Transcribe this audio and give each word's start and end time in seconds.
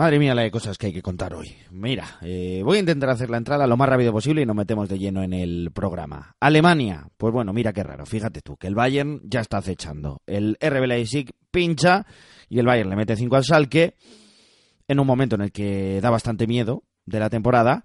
Madre 0.00 0.18
mía, 0.18 0.34
la 0.34 0.40
de 0.40 0.50
cosas 0.50 0.78
que 0.78 0.86
hay 0.86 0.94
que 0.94 1.02
contar 1.02 1.34
hoy. 1.34 1.54
Mira, 1.72 2.16
eh, 2.22 2.62
voy 2.64 2.78
a 2.78 2.80
intentar 2.80 3.10
hacer 3.10 3.28
la 3.28 3.36
entrada 3.36 3.66
lo 3.66 3.76
más 3.76 3.86
rápido 3.86 4.12
posible 4.12 4.40
y 4.40 4.46
nos 4.46 4.56
metemos 4.56 4.88
de 4.88 4.98
lleno 4.98 5.22
en 5.22 5.34
el 5.34 5.72
programa. 5.74 6.36
Alemania, 6.40 7.06
pues 7.18 7.34
bueno, 7.34 7.52
mira 7.52 7.74
qué 7.74 7.82
raro. 7.82 8.06
Fíjate 8.06 8.40
tú, 8.40 8.56
que 8.56 8.66
el 8.66 8.74
Bayern 8.74 9.20
ya 9.24 9.40
está 9.40 9.58
acechando. 9.58 10.22
El 10.26 10.56
RB 10.58 10.86
Leipzig 10.86 11.34
pincha 11.50 12.06
y 12.48 12.58
el 12.60 12.64
Bayern 12.64 12.88
le 12.88 12.96
mete 12.96 13.14
5 13.14 13.36
al 13.36 13.44
Salque 13.44 13.98
en 14.88 15.00
un 15.00 15.06
momento 15.06 15.34
en 15.34 15.42
el 15.42 15.52
que 15.52 16.00
da 16.00 16.08
bastante 16.08 16.46
miedo 16.46 16.84
de 17.04 17.20
la 17.20 17.28
temporada 17.28 17.84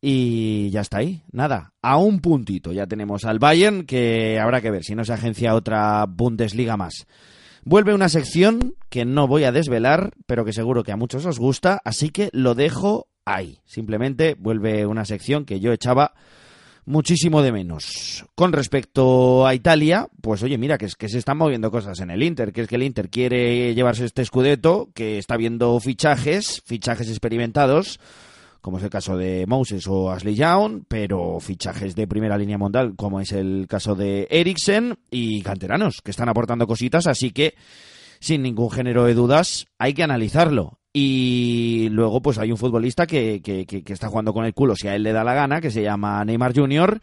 y 0.00 0.68
ya 0.70 0.80
está 0.80 0.98
ahí, 0.98 1.22
nada, 1.30 1.74
a 1.80 1.96
un 1.96 2.18
puntito 2.18 2.72
ya 2.72 2.88
tenemos 2.88 3.24
al 3.24 3.38
Bayern 3.38 3.86
que 3.86 4.40
habrá 4.40 4.60
que 4.60 4.72
ver 4.72 4.82
si 4.82 4.96
no 4.96 5.04
se 5.04 5.12
agencia 5.12 5.54
otra 5.54 6.06
Bundesliga 6.08 6.76
más. 6.76 7.06
Vuelve 7.64 7.94
una 7.94 8.08
sección 8.08 8.74
que 8.90 9.04
no 9.04 9.28
voy 9.28 9.44
a 9.44 9.52
desvelar, 9.52 10.10
pero 10.26 10.44
que 10.44 10.52
seguro 10.52 10.82
que 10.82 10.90
a 10.90 10.96
muchos 10.96 11.24
os 11.26 11.38
gusta, 11.38 11.80
así 11.84 12.10
que 12.10 12.28
lo 12.32 12.56
dejo 12.56 13.06
ahí. 13.24 13.60
Simplemente 13.64 14.34
vuelve 14.36 14.84
una 14.84 15.04
sección 15.04 15.44
que 15.44 15.60
yo 15.60 15.72
echaba 15.72 16.12
muchísimo 16.84 17.40
de 17.40 17.52
menos. 17.52 18.24
Con 18.34 18.52
respecto 18.52 19.46
a 19.46 19.54
Italia, 19.54 20.08
pues 20.20 20.42
oye, 20.42 20.58
mira, 20.58 20.76
que 20.76 20.86
es 20.86 20.96
que 20.96 21.08
se 21.08 21.18
están 21.18 21.38
moviendo 21.38 21.70
cosas 21.70 22.00
en 22.00 22.10
el 22.10 22.24
Inter, 22.24 22.52
que 22.52 22.62
es 22.62 22.68
que 22.68 22.74
el 22.74 22.82
Inter 22.82 23.08
quiere 23.08 23.74
llevarse 23.76 24.04
este 24.04 24.22
escudeto, 24.22 24.90
que 24.92 25.18
está 25.18 25.36
viendo 25.36 25.78
fichajes, 25.78 26.62
fichajes 26.66 27.08
experimentados, 27.08 28.00
como 28.62 28.78
es 28.78 28.84
el 28.84 28.90
caso 28.90 29.16
de 29.16 29.44
Moses 29.46 29.86
o 29.88 30.10
Ashley 30.10 30.36
Young, 30.36 30.84
pero 30.88 31.40
fichajes 31.40 31.94
de 31.96 32.06
primera 32.06 32.38
línea 32.38 32.56
mundial, 32.56 32.94
como 32.96 33.20
es 33.20 33.32
el 33.32 33.66
caso 33.68 33.96
de 33.96 34.28
Eriksen 34.30 34.96
y 35.10 35.42
canteranos, 35.42 36.00
que 36.02 36.12
están 36.12 36.28
aportando 36.28 36.66
cositas, 36.66 37.08
así 37.08 37.32
que 37.32 37.54
sin 38.20 38.40
ningún 38.42 38.70
género 38.70 39.04
de 39.04 39.14
dudas 39.14 39.66
hay 39.78 39.94
que 39.94 40.04
analizarlo. 40.04 40.78
Y 40.94 41.88
luego, 41.90 42.22
pues 42.22 42.38
hay 42.38 42.52
un 42.52 42.58
futbolista 42.58 43.06
que, 43.06 43.40
que, 43.42 43.66
que, 43.66 43.92
está 43.92 44.08
jugando 44.08 44.32
con 44.32 44.44
el 44.44 44.54
culo 44.54 44.76
si 44.76 44.88
a 44.88 44.94
él 44.94 45.02
le 45.02 45.12
da 45.12 45.24
la 45.24 45.34
gana, 45.34 45.60
que 45.60 45.70
se 45.70 45.82
llama 45.82 46.24
Neymar 46.24 46.54
Jr. 46.54 47.00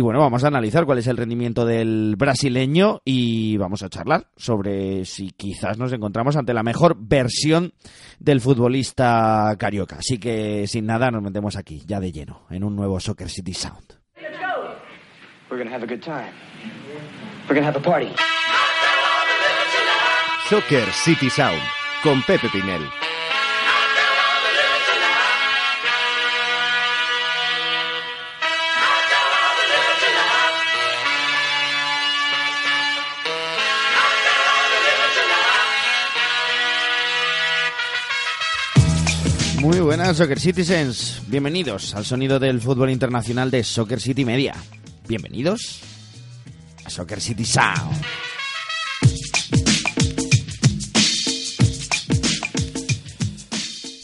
Y 0.00 0.02
bueno, 0.02 0.20
vamos 0.20 0.42
a 0.44 0.46
analizar 0.46 0.86
cuál 0.86 0.96
es 0.96 1.06
el 1.08 1.18
rendimiento 1.18 1.66
del 1.66 2.14
brasileño 2.16 3.02
y 3.04 3.58
vamos 3.58 3.82
a 3.82 3.90
charlar 3.90 4.28
sobre 4.34 5.04
si 5.04 5.28
quizás 5.32 5.76
nos 5.76 5.92
encontramos 5.92 6.36
ante 6.36 6.54
la 6.54 6.62
mejor 6.62 6.96
versión 6.98 7.74
del 8.18 8.40
futbolista 8.40 9.54
carioca. 9.58 9.96
Así 9.96 10.16
que 10.16 10.66
sin 10.66 10.86
nada 10.86 11.10
nos 11.10 11.22
metemos 11.22 11.54
aquí, 11.54 11.82
ya 11.84 12.00
de 12.00 12.12
lleno, 12.12 12.46
en 12.48 12.64
un 12.64 12.76
nuevo 12.76 12.98
Soccer 12.98 13.28
City 13.28 13.52
Sound. 13.52 13.98
Soccer 20.48 20.90
City 20.92 21.28
Sound 21.28 21.60
con 22.02 22.22
Pepe 22.22 22.48
Pinel. 22.50 22.80
Muy 39.60 39.78
buenas 39.80 40.16
Soccer 40.16 40.40
Citizens, 40.40 41.20
bienvenidos 41.26 41.94
al 41.94 42.06
sonido 42.06 42.38
del 42.38 42.62
fútbol 42.62 42.88
internacional 42.88 43.50
de 43.50 43.62
Soccer 43.62 44.00
City 44.00 44.24
Media. 44.24 44.54
Bienvenidos 45.06 45.80
a 46.82 46.88
Soccer 46.88 47.20
City 47.20 47.44
Sound. 47.44 48.00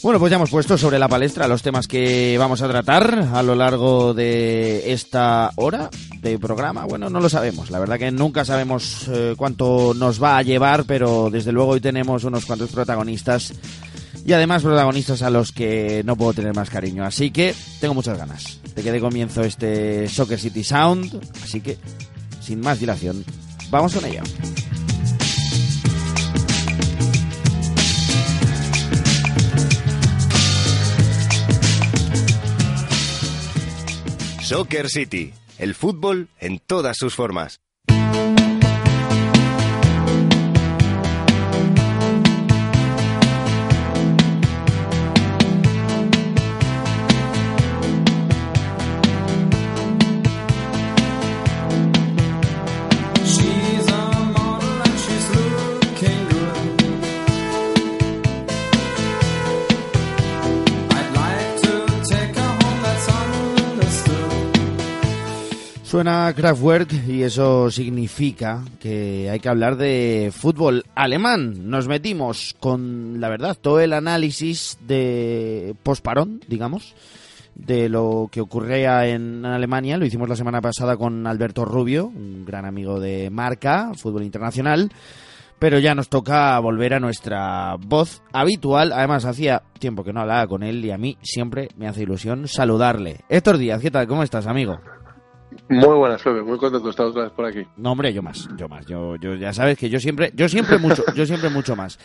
Bueno, 0.03 0.19
pues 0.19 0.29
ya 0.29 0.35
hemos 0.35 0.51
puesto 0.51 0.77
sobre 0.77 0.99
la 0.99 1.07
palestra 1.07 1.47
los 1.47 1.63
temas 1.63 1.87
que 1.87 2.37
vamos 2.37 2.61
a 2.61 2.69
tratar 2.69 3.27
a 3.33 3.41
lo 3.41 3.55
largo 3.55 4.13
de 4.13 4.93
esta 4.93 5.51
hora 5.55 5.89
de 6.21 6.37
programa. 6.37 6.85
Bueno, 6.85 7.09
no 7.09 7.19
lo 7.19 7.29
sabemos. 7.29 7.71
La 7.71 7.79
verdad 7.79 7.97
que 7.97 8.11
nunca 8.11 8.45
sabemos 8.45 9.07
eh, 9.07 9.33
cuánto 9.35 9.95
nos 9.95 10.21
va 10.21 10.37
a 10.37 10.43
llevar, 10.43 10.85
pero 10.85 11.29
desde 11.31 11.51
luego 11.51 11.71
hoy 11.71 11.81
tenemos 11.81 12.23
unos 12.25 12.45
cuantos 12.45 12.69
protagonistas 12.69 13.53
y 14.27 14.33
además 14.33 14.61
protagonistas 14.61 15.21
a 15.21 15.29
los 15.29 15.53
que 15.53 16.03
no 16.03 16.17
puedo 16.17 16.33
tener 16.33 16.53
más 16.53 16.69
cariño. 16.69 17.05
Así 17.05 17.31
que 17.31 17.55
tengo 17.79 17.93
muchas 17.93 18.17
ganas 18.17 18.59
de 18.75 18.83
que 18.83 18.91
dé 18.91 18.99
comienzo 18.99 19.41
este 19.41 20.09
Soccer 20.09 20.37
City 20.37 20.65
Sound. 20.65 21.17
Así 21.41 21.61
que, 21.61 21.77
sin 22.41 22.59
más 22.59 22.81
dilación, 22.81 23.23
vamos 23.69 23.95
con 23.95 24.03
ello. 24.03 24.21
Soccer 34.41 34.89
City, 34.89 35.33
el 35.57 35.73
fútbol 35.73 36.27
en 36.41 36.59
todas 36.59 36.97
sus 36.97 37.15
formas. 37.15 37.61
Suena 65.97 66.31
Kraftwerk 66.31 66.93
y 67.07 67.23
eso 67.23 67.71
significa 67.71 68.63
que 68.79 69.31
hay 69.31 69.39
que 69.39 69.49
hablar 69.49 69.77
de 69.77 70.31
fútbol 70.31 70.83
alemán. 70.93 71.71
Nos 71.71 71.87
metimos 71.87 72.55
con, 72.59 73.19
la 73.19 73.29
verdad, 73.29 73.57
todo 73.59 73.79
el 73.79 73.93
análisis 73.93 74.77
de 74.85 75.73
posparón, 75.81 76.39
digamos, 76.47 76.93
de 77.55 77.89
lo 77.89 78.29
que 78.31 78.41
ocurría 78.41 79.07
en 79.07 79.43
Alemania. 79.43 79.97
Lo 79.97 80.05
hicimos 80.05 80.29
la 80.29 80.35
semana 80.35 80.61
pasada 80.61 80.97
con 80.97 81.25
Alberto 81.25 81.65
Rubio, 81.65 82.05
un 82.05 82.45
gran 82.45 82.65
amigo 82.65 82.99
de 82.99 83.31
Marca, 83.31 83.89
fútbol 83.95 84.21
internacional. 84.21 84.91
Pero 85.57 85.79
ya 85.79 85.95
nos 85.95 86.09
toca 86.09 86.59
volver 86.59 86.93
a 86.93 86.99
nuestra 86.99 87.75
voz 87.79 88.21
habitual. 88.31 88.93
Además, 88.93 89.25
hacía 89.25 89.63
tiempo 89.79 90.03
que 90.03 90.13
no 90.13 90.21
hablaba 90.21 90.45
con 90.45 90.61
él 90.61 90.85
y 90.85 90.91
a 90.91 90.99
mí 90.99 91.17
siempre 91.23 91.69
me 91.75 91.87
hace 91.87 92.03
ilusión 92.03 92.47
saludarle. 92.47 93.21
Héctor 93.29 93.57
Díaz, 93.57 93.81
¿qué 93.81 93.89
tal? 93.89 94.05
¿Cómo 94.05 94.21
estás, 94.21 94.45
amigo? 94.45 94.77
Muy 95.69 95.95
buenas, 95.95 96.21
Febe, 96.21 96.43
muy 96.43 96.57
contento 96.57 96.85
de 96.85 96.91
estar 96.91 97.05
otra 97.05 97.23
vez 97.23 97.31
por 97.31 97.45
aquí. 97.45 97.63
No, 97.77 97.91
hombre, 97.91 98.13
yo 98.13 98.21
más, 98.21 98.47
yo 98.57 98.67
más. 98.67 98.85
Yo, 98.85 99.15
yo 99.17 99.35
ya 99.35 99.53
sabes 99.53 99.77
que 99.77 99.89
yo 99.89 99.99
siempre, 99.99 100.31
yo 100.35 100.47
siempre 100.49 100.77
mucho, 100.77 101.03
yo 101.15 101.25
siempre 101.25 101.49
mucho 101.49 101.75
más. 101.75 101.99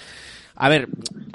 A 0.55 0.69
ver, 0.69 0.89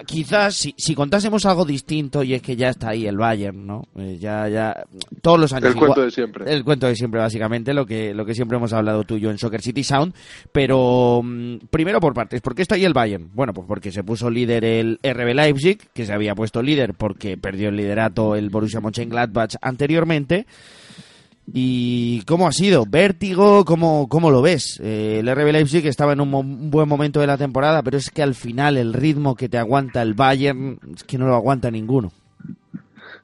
quizás 0.05 0.55
si, 0.55 0.75
si 0.77 0.93
contásemos 0.93 1.45
algo 1.45 1.65
distinto 1.65 2.21
y 2.21 2.33
es 2.35 2.41
que 2.41 2.55
ya 2.55 2.69
está 2.69 2.89
ahí 2.89 3.07
el 3.07 3.17
Bayern, 3.17 3.65
¿no? 3.65 3.83
Eh, 3.97 4.17
ya, 4.19 4.47
ya, 4.47 4.85
todos 5.21 5.39
los 5.39 5.53
años. 5.53 5.71
El 5.71 5.75
cuento 5.75 6.01
de 6.01 6.11
siempre. 6.11 6.53
El 6.53 6.63
cuento 6.63 6.87
de 6.87 6.95
siempre, 6.95 7.19
básicamente, 7.19 7.73
lo 7.73 7.85
que, 7.85 8.13
lo 8.13 8.25
que 8.25 8.35
siempre 8.35 8.57
hemos 8.57 8.73
hablado 8.73 9.03
tú 9.03 9.15
y 9.15 9.21
yo 9.21 9.31
en 9.31 9.39
Soccer 9.39 9.61
City 9.61 9.83
Sound. 9.83 10.13
Pero, 10.51 11.21
mm, 11.23 11.57
primero 11.69 11.99
por 11.99 12.13
partes, 12.13 12.41
¿por 12.41 12.53
qué 12.53 12.61
está 12.61 12.75
ahí 12.75 12.85
el 12.85 12.93
Bayern? 12.93 13.31
Bueno, 13.33 13.53
pues 13.53 13.67
porque 13.67 13.91
se 13.91 14.03
puso 14.03 14.29
líder 14.29 14.63
el 14.63 14.99
RB 15.01 15.33
Leipzig, 15.33 15.79
que 15.93 16.05
se 16.05 16.13
había 16.13 16.35
puesto 16.35 16.61
líder 16.61 16.93
porque 16.93 17.37
perdió 17.37 17.69
el 17.69 17.77
liderato 17.77 18.35
el 18.35 18.49
Borussia 18.49 18.81
Mönchengladbach 18.81 19.55
anteriormente. 19.61 20.45
¿Y 21.51 22.21
cómo 22.23 22.47
ha 22.47 22.51
sido? 22.51 22.85
¿Vértigo? 22.85 23.63
¿Cómo, 23.63 24.09
cómo 24.09 24.31
lo 24.31 24.41
ves? 24.41 24.79
Eh, 24.83 25.19
el 25.19 25.33
RB 25.33 25.53
Leipzig 25.53 25.87
estaba 25.87 26.11
en 26.11 26.19
un, 26.19 26.33
un, 26.33 26.69
buen 26.69 26.89
momento 26.89 27.21
de 27.21 27.27
la 27.27 27.37
temporada, 27.37 27.81
pero 27.83 27.97
es 27.97 28.09
que 28.09 28.21
al 28.21 28.35
final 28.35 28.75
el 28.77 28.93
ritmo 28.93 29.35
que 29.35 29.47
te 29.47 29.57
aguanta 29.57 30.01
el 30.01 30.13
Bayern 30.13 30.77
es 30.93 31.03
que 31.03 31.17
no 31.17 31.27
lo 31.27 31.35
aguanta 31.35 31.71
ninguno. 31.71 32.11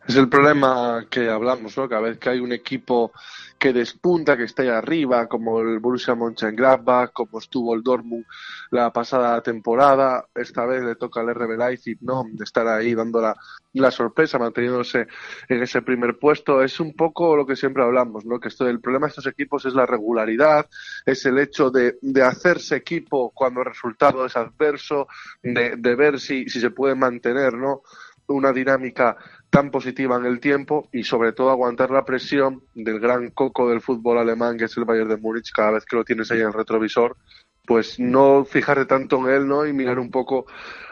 Es 0.05 0.17
el 0.17 0.27
problema 0.27 1.05
que 1.09 1.29
hablamos, 1.29 1.77
¿no? 1.77 1.88
Cada 1.88 2.01
vez 2.01 2.17
que 2.17 2.29
hay 2.29 2.39
un 2.39 2.51
equipo 2.51 3.13
que 3.57 3.71
despunta, 3.71 4.35
que 4.35 4.44
está 4.44 4.63
ahí 4.63 4.67
arriba, 4.67 5.27
como 5.29 5.61
el 5.61 5.79
Borussia 5.79 6.13
Mönchengladbach, 6.13 7.13
como 7.13 7.39
estuvo 7.39 7.73
el 7.73 7.81
Dortmund 7.81 8.25
la 8.71 8.91
pasada 8.91 9.41
temporada. 9.41 10.27
Esta 10.35 10.65
vez 10.65 10.83
le 10.83 10.95
toca 10.95 11.21
al 11.21 11.33
RB 11.33 11.57
Leipzig, 11.57 12.00
¿no? 12.01 12.25
De 12.29 12.44
estar 12.44 12.67
ahí 12.67 12.94
dando 12.94 13.21
la, 13.21 13.33
la, 13.71 13.91
sorpresa, 13.91 14.38
manteniéndose 14.38 15.07
en 15.47 15.63
ese 15.63 15.81
primer 15.81 16.19
puesto. 16.19 16.61
Es 16.61 16.81
un 16.81 16.94
poco 16.94 17.38
lo 17.38 17.45
que 17.45 17.55
siempre 17.55 17.83
hablamos, 17.83 18.25
¿no? 18.25 18.41
Que 18.41 18.50
esto, 18.50 18.67
el 18.67 18.81
problema 18.81 19.07
de 19.07 19.11
estos 19.11 19.27
equipos 19.27 19.65
es 19.65 19.73
la 19.73 19.85
regularidad, 19.85 20.67
es 21.05 21.25
el 21.25 21.39
hecho 21.39 21.71
de, 21.71 21.97
de 22.01 22.23
hacerse 22.23 22.75
equipo 22.75 23.31
cuando 23.33 23.61
el 23.61 23.67
resultado 23.67 24.25
es 24.25 24.35
adverso, 24.35 25.07
de, 25.41 25.75
de 25.77 25.95
ver 25.95 26.19
si, 26.19 26.50
si 26.50 26.59
se 26.59 26.71
puede 26.71 26.95
mantener, 26.95 27.53
¿no? 27.53 27.83
Una 28.27 28.51
dinámica 28.51 29.15
tan 29.53 29.69
positiva 29.69 30.17
en 30.17 30.25
el 30.25 30.39
tiempo 30.39 30.89
y 30.91 31.03
sobre 31.03 31.31
todo 31.31 31.51
aguantar 31.51 31.91
la 31.91 32.05
presión 32.05 32.63
del 32.73 33.00
gran 33.00 33.29
coco 33.29 33.69
del 33.69 33.81
fútbol 33.81 34.17
alemán 34.17 34.57
que 34.57 34.65
es 34.65 34.75
el 34.77 34.83
Bayern 34.83 35.09
de 35.09 35.17
Múnich 35.17 35.51
cada 35.51 35.69
vez 35.69 35.85
que 35.85 35.95
lo 35.95 36.03
tienes 36.03 36.31
ahí 36.31 36.39
en 36.39 36.47
el 36.47 36.53
retrovisor 36.53 37.15
pues 37.65 38.00
no 38.00 38.45
fijarte 38.45 38.85
tanto 38.85 39.17
en 39.19 39.33
él, 39.33 39.47
¿no? 39.47 39.65
Y 39.65 39.73
mirar 39.73 40.00
un 40.00 40.11
poco 40.11 40.47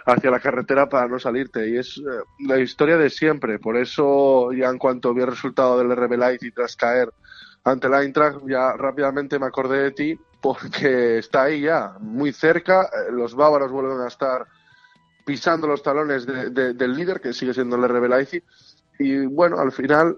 hacia 0.06 0.31
la 0.31 0.40
carretera 0.40 0.88
para 0.88 1.08
no 1.08 1.19
salirte. 1.19 1.69
Y 1.69 1.78
es 1.78 1.98
eh, 1.98 2.02
la 2.48 2.60
historia 2.60 2.98
de 2.98 3.10
siempre. 3.10 3.60
Por 3.60 3.75
eso, 3.75 4.54
ya 4.54 4.69
en 4.69 4.78
cuanto 4.78 5.13
vi 5.13 5.22
el 5.22 5.28
resultado 5.28 5.78
del 5.78 5.94
RB 5.94 6.18
Light 6.18 6.44
y 6.44 6.52
tras 6.52 6.78
caer 6.78 7.10
ante 7.66 7.90
la 7.90 8.04
Eintracht, 8.04 8.48
ya 8.48 8.72
rápidamente 8.78 9.38
me 9.38 9.48
acordé 9.48 9.84
de 9.84 9.92
ti 9.92 10.19
porque 10.40 11.18
está 11.18 11.44
ahí 11.44 11.62
ya, 11.62 11.98
muy 12.00 12.31
cerca. 12.31 12.84
Eh, 12.84 13.12
los 13.12 13.36
bávaros 13.36 13.69
vuelven 13.69 14.00
a 14.00 14.08
estar 14.08 14.48
pisando 15.31 15.66
los 15.66 15.81
talones 15.81 16.25
del 16.25 16.94
líder, 16.94 17.22
que 17.22 17.31
sigue 17.31 17.54
siendo 17.54 17.78
el 17.78 17.88
RB 17.88 18.10
Leipzig. 18.10 18.44
Y 19.00 19.25
bueno, 19.28 19.60
al 19.60 19.72
final 19.72 20.18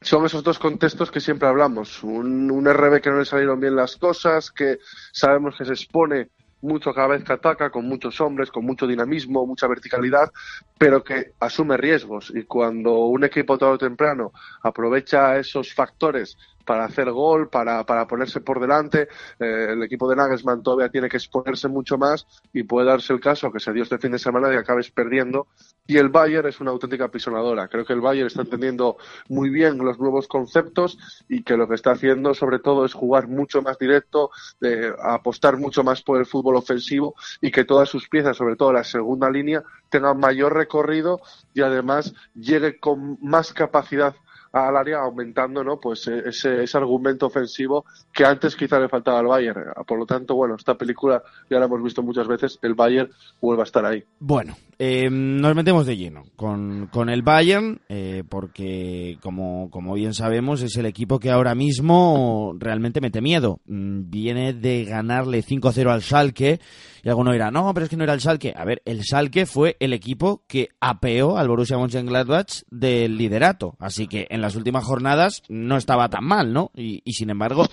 son 0.00 0.26
esos 0.26 0.42
dos 0.42 0.58
contextos 0.58 1.12
que 1.12 1.20
siempre 1.20 1.46
hablamos. 1.46 2.02
Un, 2.02 2.50
un 2.50 2.64
RB 2.64 3.00
que 3.00 3.10
no 3.10 3.20
le 3.20 3.26
salieron 3.26 3.60
bien 3.60 3.76
las 3.76 3.96
cosas, 3.96 4.50
que 4.50 4.80
sabemos 5.12 5.56
que 5.56 5.64
se 5.64 5.72
expone 5.74 6.30
mucho 6.62 6.92
cada 6.92 7.06
vez 7.06 7.22
que 7.22 7.32
ataca, 7.32 7.70
con 7.70 7.86
muchos 7.86 8.20
hombres, 8.20 8.50
con 8.50 8.64
mucho 8.64 8.88
dinamismo, 8.88 9.46
mucha 9.46 9.68
verticalidad, 9.68 10.32
pero 10.78 11.04
que 11.04 11.30
asume 11.38 11.76
riesgos. 11.76 12.32
Y 12.34 12.42
cuando 12.42 13.06
un 13.06 13.22
equipo 13.22 13.56
todo 13.56 13.78
temprano 13.78 14.32
aprovecha 14.62 15.38
esos 15.38 15.72
factores 15.72 16.36
para 16.64 16.84
hacer 16.84 17.10
gol, 17.10 17.48
para, 17.48 17.84
para 17.84 18.06
ponerse 18.06 18.40
por 18.40 18.60
delante. 18.60 19.08
Eh, 19.38 19.68
el 19.70 19.82
equipo 19.82 20.08
de 20.08 20.16
Nagelsmann 20.16 20.62
todavía 20.62 20.88
tiene 20.88 21.08
que 21.08 21.16
exponerse 21.16 21.68
mucho 21.68 21.98
más 21.98 22.26
y 22.52 22.62
puede 22.62 22.86
darse 22.86 23.12
el 23.12 23.20
caso 23.20 23.52
que 23.52 23.60
se 23.60 23.72
dio 23.72 23.82
este 23.82 23.98
fin 23.98 24.12
de 24.12 24.18
semana 24.18 24.48
de 24.48 24.54
que 24.54 24.60
acabes 24.60 24.90
perdiendo. 24.90 25.48
Y 25.86 25.98
el 25.98 26.08
Bayern 26.08 26.48
es 26.48 26.60
una 26.60 26.70
auténtica 26.70 27.08
pisonadora. 27.08 27.68
Creo 27.68 27.84
que 27.84 27.92
el 27.92 28.00
Bayern 28.00 28.26
está 28.26 28.42
entendiendo 28.42 28.96
muy 29.28 29.50
bien 29.50 29.78
los 29.78 29.98
nuevos 29.98 30.28
conceptos 30.28 30.98
y 31.28 31.42
que 31.42 31.56
lo 31.56 31.68
que 31.68 31.74
está 31.74 31.92
haciendo 31.92 32.34
sobre 32.34 32.58
todo 32.58 32.84
es 32.84 32.94
jugar 32.94 33.28
mucho 33.28 33.60
más 33.62 33.78
directo, 33.78 34.30
de 34.60 34.94
apostar 35.02 35.58
mucho 35.58 35.84
más 35.84 36.02
por 36.02 36.18
el 36.18 36.26
fútbol 36.26 36.56
ofensivo 36.56 37.14
y 37.40 37.50
que 37.50 37.64
todas 37.64 37.88
sus 37.88 38.08
piezas, 38.08 38.36
sobre 38.36 38.56
todo 38.56 38.72
la 38.72 38.84
segunda 38.84 39.30
línea, 39.30 39.62
tengan 39.90 40.18
mayor 40.18 40.54
recorrido 40.54 41.20
y 41.52 41.60
además 41.60 42.14
llegue 42.34 42.78
con 42.78 43.18
más 43.20 43.52
capacidad 43.52 44.14
al 44.54 44.76
área 44.76 45.00
aumentando 45.00 45.64
¿no? 45.64 45.80
pues 45.80 46.06
eh, 46.06 46.22
ese, 46.26 46.62
ese 46.62 46.78
argumento 46.78 47.26
ofensivo 47.26 47.84
que 48.12 48.24
antes 48.24 48.54
quizá 48.54 48.78
le 48.78 48.88
faltaba 48.88 49.18
al 49.18 49.26
Bayern. 49.26 49.64
Por 49.86 49.98
lo 49.98 50.06
tanto, 50.06 50.36
bueno, 50.36 50.54
esta 50.54 50.76
película 50.76 51.22
ya 51.50 51.58
la 51.58 51.66
hemos 51.66 51.82
visto 51.82 52.02
muchas 52.02 52.28
veces, 52.28 52.58
el 52.62 52.74
Bayern 52.74 53.10
vuelve 53.40 53.62
a 53.62 53.64
estar 53.64 53.84
ahí. 53.84 54.04
Bueno, 54.20 54.56
eh, 54.78 55.10
nos 55.10 55.56
metemos 55.56 55.86
de 55.86 55.96
lleno 55.96 56.22
con, 56.36 56.86
con 56.92 57.08
el 57.08 57.22
Bayern, 57.22 57.80
eh, 57.88 58.22
porque 58.28 59.18
como, 59.22 59.70
como 59.70 59.94
bien 59.94 60.14
sabemos 60.14 60.62
es 60.62 60.76
el 60.76 60.86
equipo 60.86 61.18
que 61.18 61.30
ahora 61.30 61.56
mismo 61.56 62.54
realmente 62.56 63.00
mete 63.00 63.20
miedo. 63.20 63.60
Mm, 63.66 64.08
viene 64.08 64.52
de 64.52 64.84
ganarle 64.84 65.42
5-0 65.42 65.90
al 65.90 66.02
Schalke 66.02 66.60
y 67.04 67.08
alguno 67.10 67.32
dirá, 67.32 67.50
no, 67.50 67.72
pero 67.74 67.84
es 67.84 67.90
que 67.90 67.98
no 67.98 68.04
era 68.04 68.14
el 68.14 68.22
Salque. 68.22 68.54
A 68.56 68.64
ver, 68.64 68.80
el 68.86 69.04
Salque 69.04 69.44
fue 69.44 69.76
el 69.78 69.92
equipo 69.92 70.42
que 70.48 70.70
apeó 70.80 71.36
al 71.36 71.48
Borussia 71.48 71.76
Mönchengladbach 71.76 72.62
del 72.70 73.18
liderato. 73.18 73.76
Así 73.78 74.06
que 74.06 74.26
en 74.30 74.40
las 74.40 74.56
últimas 74.56 74.84
jornadas 74.84 75.42
no 75.50 75.76
estaba 75.76 76.08
tan 76.08 76.24
mal, 76.24 76.54
¿no? 76.54 76.70
Y, 76.74 77.02
sin 77.12 77.28
embargo, 77.28 77.66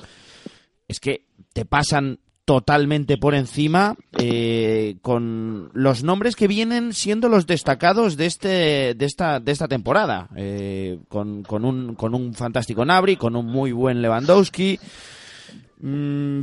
es 0.89 0.99
que 0.99 1.27
te 1.53 1.63
pasan 1.63 2.19
totalmente 2.43 3.17
por 3.17 3.33
encima 3.33 3.95
eh, 4.17 4.97
con 5.01 5.69
los 5.73 6.03
nombres 6.03 6.35
que 6.35 6.49
vienen 6.49 6.91
siendo 6.91 7.29
los 7.29 7.47
destacados 7.47 8.17
de 8.17 8.25
este 8.25 8.95
de 8.95 9.05
esta 9.05 9.39
de 9.39 9.51
esta 9.51 9.67
temporada 9.67 10.27
eh, 10.35 10.99
con, 11.07 11.43
con, 11.43 11.63
un 11.63 11.93
con 11.93 12.15
un 12.15 12.33
fantástico 12.33 12.83
Nabri 12.83 13.15
con 13.15 13.35
un 13.35 13.45
muy 13.45 13.71
buen 13.71 14.01
Lewandowski 14.01 14.79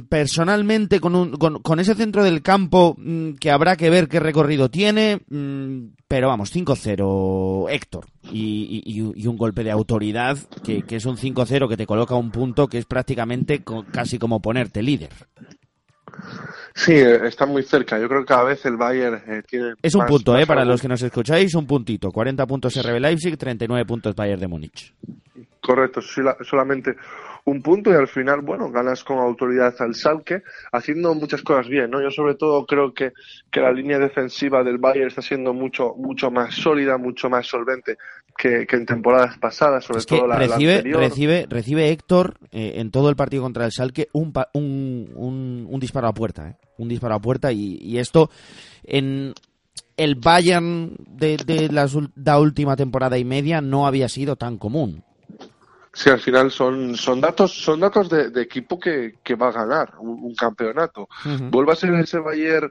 personalmente, 0.09 0.99
con, 0.99 1.15
un, 1.15 1.37
con, 1.37 1.81
ese 1.81 1.95
centro 1.95 2.25
del 2.25 2.43
campo 2.43 2.97
mm, 2.99 3.35
que 3.35 3.51
habrá 3.53 3.77
que 3.77 3.89
ver 3.89 4.09
qué 4.09 4.19
recorrido 4.19 4.69
tiene, 4.69 5.21
mm, 5.29 5.91
pero 6.09 6.29
vamos, 6.29 6.55
5-0 6.55 7.71
Héctor 7.71 8.07
y, 8.33 9.01
un 9.01 9.37
golpe 9.37 9.63
de 9.63 9.71
autoridad 9.71 10.39
que, 10.65 10.85
es 10.89 11.07
un 11.07 11.17
5-0 11.17 11.69
que 11.69 11.77
te 11.77 11.87
coloca 11.87 12.17
un 12.17 12.33
punto 12.33 12.67
que 12.67 12.79
es 12.79 12.87
prácticamente 12.87 13.63
casi 13.93 14.19
como 14.19 14.41
ponerte 14.41 14.83
líder. 14.83 15.11
Sí, 16.75 16.93
eh, 16.93 17.27
está 17.27 17.47
muy 17.47 17.63
cerca. 17.63 17.99
Yo 17.99 18.09
creo 18.09 18.21
que 18.21 18.27
cada 18.27 18.45
vez 18.45 18.65
el 18.65 18.77
Bayern 18.77 19.23
eh, 19.27 19.43
tiene. 19.47 19.75
Es 19.83 19.95
un 19.95 20.07
punto, 20.07 20.37
eh, 20.37 20.47
para 20.47 20.65
los 20.65 20.81
que 20.81 20.89
nos 20.89 21.03
escucháis, 21.03 21.55
un 21.55 21.67
puntito. 21.67 22.11
40 22.11 22.47
puntos 22.47 22.83
RB 22.83 22.99
Leipzig, 23.01 23.37
39 23.37 23.85
puntos 23.85 24.15
Bayern 24.15 24.41
de 24.41 24.49
Múnich. 24.49 24.95
Correcto, 25.61 26.01
solamente 26.01 26.97
un 27.45 27.63
punto 27.63 27.91
y 27.91 27.95
al 27.95 28.09
final, 28.09 28.41
bueno, 28.43 28.71
ganas 28.71 29.05
con 29.05 29.19
autoridad 29.19 29.75
al 29.81 29.95
Salque, 29.95 30.43
haciendo 30.73 31.15
muchas 31.15 31.43
cosas 31.43 31.69
bien, 31.69 31.91
¿no? 31.91 32.03
Yo 32.03 32.11
sobre 32.11 32.35
todo 32.35 32.67
creo 32.67 32.93
que, 32.93 33.13
que 33.51 33.61
la 33.61 33.73
línea 33.73 33.99
defensiva 33.99 34.63
del 34.63 34.79
Bayern 34.79 35.09
está 35.09 35.23
siendo 35.23 35.53
mucho, 35.53 35.95
mucho 35.97 36.31
más 36.31 36.55
sólida, 36.55 36.99
mucho 36.99 37.31
más 37.31 37.47
solvente 37.47 37.97
que, 38.37 38.67
en 38.71 38.87
temporadas 38.87 39.37
pasadas, 39.39 39.85
sobre 39.85 40.05
todo 40.05 40.27
la, 40.27 40.37
recibe, 40.37 40.83
Recibe, 40.83 41.47
recibe 41.49 41.91
Héctor 41.91 42.39
eh, 42.53 42.75
en 42.77 42.91
todo 42.91 43.11
el 43.11 43.17
partido 43.17 43.43
contra 43.43 43.65
el 43.65 43.73
Salque 43.73 44.09
un, 44.13 44.33
un, 44.55 45.67
un, 45.69 45.81
disparo 45.81 46.07
a 46.07 46.15
puerta, 46.15 46.51
¿eh? 46.51 46.57
Un 46.77 46.89
disparo 46.89 47.17
a 47.17 47.21
puerta 47.21 47.51
y, 47.51 47.79
y 47.81 47.99
esto 47.99 48.31
en 48.85 49.35
el 49.97 50.15
Bayern 50.15 50.97
de, 51.09 51.37
de 51.37 51.69
la 51.71 52.39
última 52.39 52.77
temporada 52.77 53.19
y 53.19 53.25
media 53.25 53.61
no 53.61 53.87
había 53.87 54.09
sido 54.09 54.37
tan 54.37 54.57
común. 54.57 55.03
Sí, 55.99 56.11
al 56.11 56.21
final 56.21 56.53
son, 56.53 56.95
son 56.95 57.21
datos, 57.21 57.51
son 57.53 57.81
datos 57.81 58.09
de, 58.09 58.31
equipo 58.41 58.79
que, 58.79 59.15
que, 59.21 59.35
va 59.35 59.49
a 59.49 59.53
ganar 59.53 59.95
un, 59.99 60.33
campeonato. 60.37 61.09
Vuelva 61.51 61.73
a 61.73 61.77
ser 61.77 61.93
ese 61.95 62.21
Bayern 62.21 62.71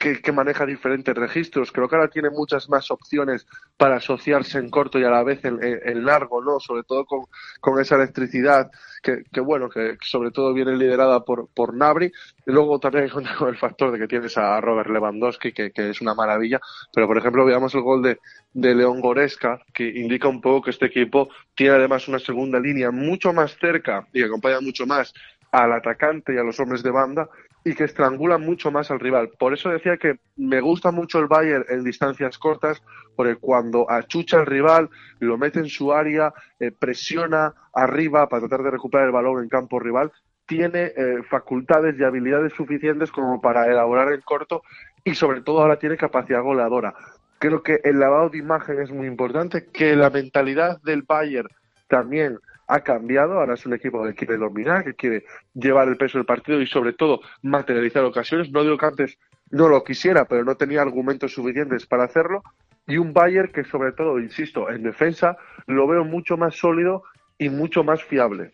que, 0.00 0.32
maneja 0.32 0.64
diferentes 0.64 1.14
registros. 1.14 1.70
Creo 1.70 1.88
que 1.88 1.96
ahora 1.96 2.08
tiene 2.08 2.30
muchas 2.30 2.68
más 2.70 2.90
opciones 2.90 3.46
para 3.76 3.96
asociarse 3.96 4.58
en 4.58 4.70
corto 4.70 4.98
y 4.98 5.04
a 5.04 5.10
la 5.10 5.22
vez 5.22 5.44
en, 5.44 6.04
largo, 6.04 6.42
¿no? 6.42 6.58
Sobre 6.58 6.84
todo 6.84 7.04
con, 7.04 7.24
con 7.60 7.80
esa 7.80 7.96
electricidad 7.96 8.70
que, 9.02 9.40
bueno, 9.40 9.68
que 9.68 9.98
sobre 10.00 10.30
todo 10.30 10.54
viene 10.54 10.76
liderada 10.76 11.24
por, 11.24 11.48
por 11.52 11.74
Nabri. 11.74 12.06
Y 12.46 12.52
luego 12.52 12.78
también 12.80 13.08
con 13.38 13.48
el 13.48 13.56
factor 13.56 13.92
de 13.92 13.98
que 13.98 14.08
tienes 14.08 14.38
a 14.38 14.60
Robert 14.60 14.88
Lewandowski, 14.88 15.52
que, 15.52 15.70
que 15.70 15.90
es 15.90 16.00
una 16.00 16.14
maravilla. 16.14 16.60
Pero, 16.92 17.06
por 17.06 17.18
ejemplo, 17.18 17.44
veamos 17.44 17.74
el 17.74 17.82
gol 17.82 18.02
de, 18.02 18.18
de 18.54 18.74
León 18.74 19.00
Goresca, 19.00 19.60
que 19.74 19.86
indica 19.86 20.28
un 20.28 20.40
poco 20.40 20.62
que 20.62 20.70
este 20.70 20.86
equipo 20.86 21.28
tiene 21.54 21.74
además 21.74 22.08
una 22.08 22.18
segunda 22.18 22.58
línea 22.58 22.90
mucho 22.90 23.32
más 23.32 23.56
cerca 23.58 24.06
y 24.12 24.22
acompaña 24.22 24.60
mucho 24.60 24.86
más 24.86 25.12
al 25.54 25.72
atacante 25.72 26.34
y 26.34 26.38
a 26.38 26.42
los 26.42 26.58
hombres 26.58 26.82
de 26.82 26.90
banda 26.90 27.28
y 27.64 27.74
que 27.74 27.84
estrangula 27.84 28.36
mucho 28.38 28.70
más 28.70 28.90
al 28.90 29.00
rival. 29.00 29.30
Por 29.38 29.54
eso 29.54 29.70
decía 29.70 29.96
que 29.96 30.18
me 30.36 30.60
gusta 30.60 30.90
mucho 30.90 31.18
el 31.18 31.26
Bayern 31.26 31.64
en 31.68 31.82
distancias 31.82 32.36
cortas, 32.38 32.82
porque 33.16 33.36
cuando 33.36 33.90
achucha 33.90 34.38
al 34.38 34.46
rival, 34.46 34.90
lo 35.18 35.38
mete 35.38 35.60
en 35.60 35.68
su 35.68 35.92
área, 35.92 36.32
eh, 36.60 36.70
presiona 36.70 37.54
arriba 37.72 38.28
para 38.28 38.46
tratar 38.46 38.64
de 38.64 38.70
recuperar 38.72 39.06
el 39.06 39.12
balón 39.12 39.42
en 39.42 39.48
campo 39.48 39.80
rival, 39.80 40.12
tiene 40.46 40.92
eh, 40.94 41.22
facultades 41.30 41.98
y 41.98 42.04
habilidades 42.04 42.52
suficientes 42.52 43.10
como 43.10 43.40
para 43.40 43.66
elaborar 43.66 44.12
el 44.12 44.22
corto 44.22 44.62
y 45.02 45.14
sobre 45.14 45.40
todo 45.40 45.62
ahora 45.62 45.78
tiene 45.78 45.96
capacidad 45.96 46.42
goleadora. 46.42 46.94
Creo 47.38 47.62
que 47.62 47.80
el 47.82 47.98
lavado 47.98 48.28
de 48.28 48.38
imagen 48.38 48.80
es 48.80 48.90
muy 48.90 49.06
importante, 49.06 49.66
que 49.72 49.96
la 49.96 50.10
mentalidad 50.10 50.80
del 50.82 51.02
Bayern 51.02 51.48
también 51.88 52.38
ha 52.66 52.80
cambiado, 52.80 53.34
ahora 53.34 53.54
es 53.54 53.66
un 53.66 53.74
equipo 53.74 54.02
que 54.04 54.14
quiere 54.14 54.36
dominar, 54.36 54.84
que 54.84 54.94
quiere 54.94 55.24
llevar 55.54 55.88
el 55.88 55.96
peso 55.96 56.18
del 56.18 56.26
partido 56.26 56.60
y 56.60 56.66
sobre 56.66 56.92
todo 56.92 57.20
materializar 57.42 58.04
ocasiones. 58.04 58.50
No 58.50 58.62
digo 58.62 58.78
que 58.78 58.86
antes 58.86 59.18
no 59.50 59.68
lo 59.68 59.84
quisiera, 59.84 60.24
pero 60.24 60.44
no 60.44 60.56
tenía 60.56 60.82
argumentos 60.82 61.32
suficientes 61.32 61.86
para 61.86 62.04
hacerlo. 62.04 62.42
Y 62.86 62.98
un 62.98 63.12
Bayern 63.12 63.52
que 63.52 63.64
sobre 63.64 63.92
todo, 63.92 64.18
insisto, 64.18 64.70
en 64.70 64.82
defensa 64.82 65.36
lo 65.66 65.86
veo 65.86 66.04
mucho 66.04 66.36
más 66.36 66.56
sólido 66.56 67.04
y 67.38 67.48
mucho 67.48 67.82
más 67.82 68.02
fiable. 68.04 68.52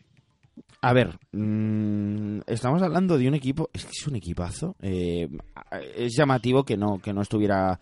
A 0.83 0.93
ver, 0.93 1.19
mm, 1.33 2.41
estamos 2.47 2.83
hablando 2.83 3.19
de 3.19 3.29
un 3.29 3.35
equipo, 3.35 3.69
es 3.73 3.85
que 3.85 3.93
es 3.93 4.07
un 4.07 4.17
equipazo. 4.17 4.77
Eh, 4.81 5.29
es 5.97 6.17
llamativo 6.17 6.65
que 6.65 6.77
no, 6.77 6.99
que 7.03 7.13
no 7.13 7.21
estuviera 7.21 7.79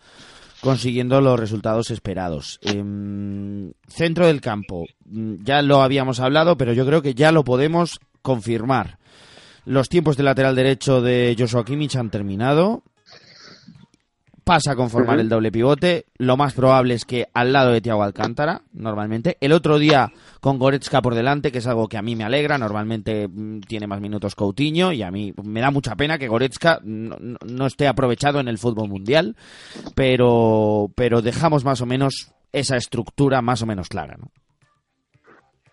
consiguiendo 0.61 1.21
los 1.21 1.39
resultados 1.39 1.91
esperados. 1.91 2.59
Em, 2.61 3.71
centro 3.87 4.27
del 4.27 4.41
campo, 4.41 4.85
mm, 5.05 5.35
ya 5.43 5.61
lo 5.61 5.81
habíamos 5.81 6.19
hablado, 6.19 6.57
pero 6.57 6.73
yo 6.73 6.85
creo 6.85 7.01
que 7.01 7.13
ya 7.13 7.31
lo 7.31 7.43
podemos 7.43 7.99
confirmar. 8.21 8.99
Los 9.65 9.89
tiempos 9.89 10.17
de 10.17 10.23
lateral 10.23 10.55
derecho 10.55 11.01
de 11.01 11.35
Joshua 11.37 11.65
Kimmich 11.65 11.95
han 11.95 12.09
terminado 12.09 12.83
pasa 14.49 14.71
a 14.71 14.75
conformar 14.75 15.19
el 15.19 15.29
doble 15.29 15.51
pivote. 15.51 16.07
Lo 16.17 16.35
más 16.35 16.55
probable 16.55 16.95
es 16.95 17.05
que 17.05 17.27
al 17.35 17.53
lado 17.53 17.71
de 17.71 17.81
Thiago 17.81 18.01
Alcántara, 18.01 18.63
normalmente. 18.73 19.37
El 19.41 19.51
otro 19.51 19.77
día 19.77 20.11
con 20.39 20.57
Goretzka 20.57 21.03
por 21.03 21.13
delante, 21.13 21.51
que 21.51 21.59
es 21.59 21.67
algo 21.67 21.87
que 21.87 21.99
a 21.99 22.01
mí 22.01 22.15
me 22.15 22.23
alegra. 22.23 22.57
Normalmente 22.57 23.27
mm, 23.27 23.59
tiene 23.59 23.85
más 23.85 24.01
minutos 24.01 24.33
Coutinho 24.33 24.91
y 24.91 25.03
a 25.03 25.11
mí 25.11 25.35
me 25.43 25.61
da 25.61 25.69
mucha 25.69 25.95
pena 25.95 26.17
que 26.17 26.27
Goretzka 26.27 26.79
no, 26.83 27.67
esté 27.67 27.87
aprovechado 27.87 28.39
en 28.39 28.47
el 28.47 28.57
fútbol 28.57 28.89
mundial. 28.89 29.35
Pero, 29.93 30.91
pero 30.95 31.21
dejamos 31.21 31.63
más 31.63 31.81
o 31.81 31.85
menos 31.85 32.31
esa 32.51 32.75
estructura 32.75 33.43
más 33.43 33.61
o 33.61 33.67
menos 33.67 33.87
clara, 33.87 34.17
¿no? 34.17 34.31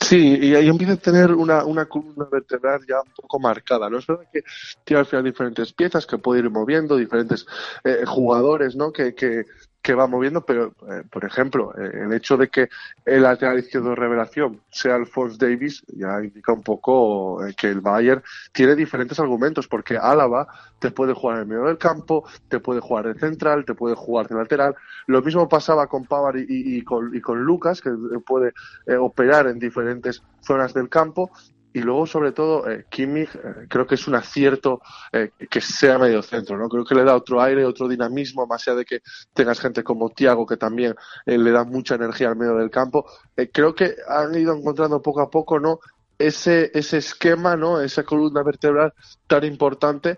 Sí, 0.01 0.39
y 0.41 0.55
ahí 0.55 0.69
empieza 0.69 0.93
a 0.95 0.97
tener 0.97 1.33
una, 1.33 1.65
una 1.65 1.87
columna 1.87 2.27
vertebral 2.31 2.81
ya 2.87 3.01
un 3.01 3.13
poco 3.15 3.39
marcada, 3.39 3.89
¿no? 3.89 3.99
Es 3.99 4.07
verdad 4.07 4.27
que 4.33 4.43
tiene 4.85 5.01
al 5.01 5.07
final 5.07 5.25
diferentes 5.25 5.73
piezas 5.73 6.07
que 6.07 6.19
puede 6.19 6.41
ir 6.41 6.51
moviendo, 6.51 6.97
diferentes 6.97 7.47
eh, 7.83 8.05
jugadores, 8.07 8.77
¿no? 8.77 8.93
Que, 8.93 9.15
que, 9.15 9.47
que 9.87 9.95
va 9.95 10.09
moviendo, 10.09 10.45
pero, 10.45 10.75
eh, 10.91 11.05
por 11.09 11.25
ejemplo, 11.25 11.73
eh, 11.79 12.03
el 12.03 12.13
hecho 12.13 12.37
de 12.37 12.49
que 12.49 12.69
el 13.05 13.23
lateral 13.23 13.61
izquierdo 13.61 13.91
de 13.91 13.95
revelación 13.95 14.61
sea 14.69 14.97
Alphonse 14.97 15.39
Davis 15.39 15.85
ya 15.87 16.25
indica 16.25 16.53
un 16.53 16.65
poco 16.65 17.47
eh, 17.47 17.55
que 17.57 17.69
el 17.69 17.81
Bayern 17.83 18.21
tiene 18.51 18.75
diferentes 18.75 19.21
argumentos, 19.21 19.69
porque 19.69 19.97
Álava 19.97 20.49
te 20.81 20.91
puede 20.91 21.13
jugar 21.13 21.37
en 21.37 21.43
el 21.43 21.47
medio 21.47 21.63
del 21.67 21.79
campo, 21.79 22.29
te 22.49 22.59
puede 22.59 22.81
jugar 22.81 23.15
de 23.15 23.21
central, 23.21 23.65
te 23.65 23.75
puede 23.75 23.95
jugar 23.95 24.27
de 24.27 24.35
lateral. 24.35 24.75
Lo 25.07 25.23
mismo 25.23 25.49
pasaba 25.49 25.87
con 25.87 26.05
Pavar 26.05 26.35
y, 26.37 26.83
con 26.83 27.45
Lucas, 27.45 27.81
que 27.81 27.93
puede 28.27 28.55
operar 28.99 29.47
en 29.47 29.61
diferentes 29.61 30.21
zonas 30.41 30.75
del 30.75 30.89
campo, 30.89 31.31
y 31.77 31.81
luego 31.81 32.07
sobre 32.07 32.33
todo 32.33 32.67
eh, 32.71 32.87
Kimmich 32.89 33.35
eh, 33.35 33.67
creo 33.69 33.87
que 33.87 33.97
es 33.97 34.09
un 34.09 34.15
acierto 34.15 34.81
eh, 35.13 35.33
que 35.51 35.61
sea 35.61 35.99
medio 35.99 36.23
centro, 36.23 36.57
¿no? 36.57 36.71
Creo 36.71 36.87
que 36.87 36.95
le 36.95 37.05
da 37.05 37.15
otro 37.15 37.43
aire, 37.43 37.67
otro 37.67 37.87
dinamismo, 37.87 38.47
más 38.47 38.67
allá 38.67 38.79
de 38.79 38.87
que 38.87 39.01
tengas 39.35 39.61
gente 39.61 39.85
como 39.85 40.09
Thiago 40.09 40.47
que 40.47 40.57
también 40.57 40.95
eh, 41.27 41.37
le 41.37 41.51
da 41.51 41.65
mucha 41.65 41.97
energía 41.97 42.29
al 42.29 42.37
medio 42.37 42.57
del 42.57 42.71
campo. 42.71 43.05
Creo 43.53 43.75
que 43.75 43.95
han 44.09 44.35
ido 44.35 44.55
encontrando 44.57 45.03
poco 45.03 45.21
a 45.21 45.29
poco, 45.29 45.61
¿no? 45.61 45.81
Ese, 46.19 46.71
ese 46.73 46.97
esquema, 46.97 47.59
¿no? 47.59 47.79
Esa 47.83 48.05
columna 48.05 48.43
vertebral 48.43 48.95
tan 49.27 49.45
importante 49.45 50.17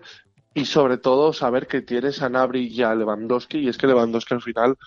y 0.53 0.65
sobre 0.65 0.97
todo 0.97 1.33
saber 1.33 1.67
que 1.67 1.81
tienes 1.81 2.21
a 2.21 2.29
Nabri 2.29 2.67
y 2.67 2.81
a 2.81 2.95
Lewandowski 2.95 3.59
y 3.59 3.69
es 3.69 3.77
que 3.77 3.87
Lewandowski 3.87 4.33
al 4.33 4.41
final 4.41 4.77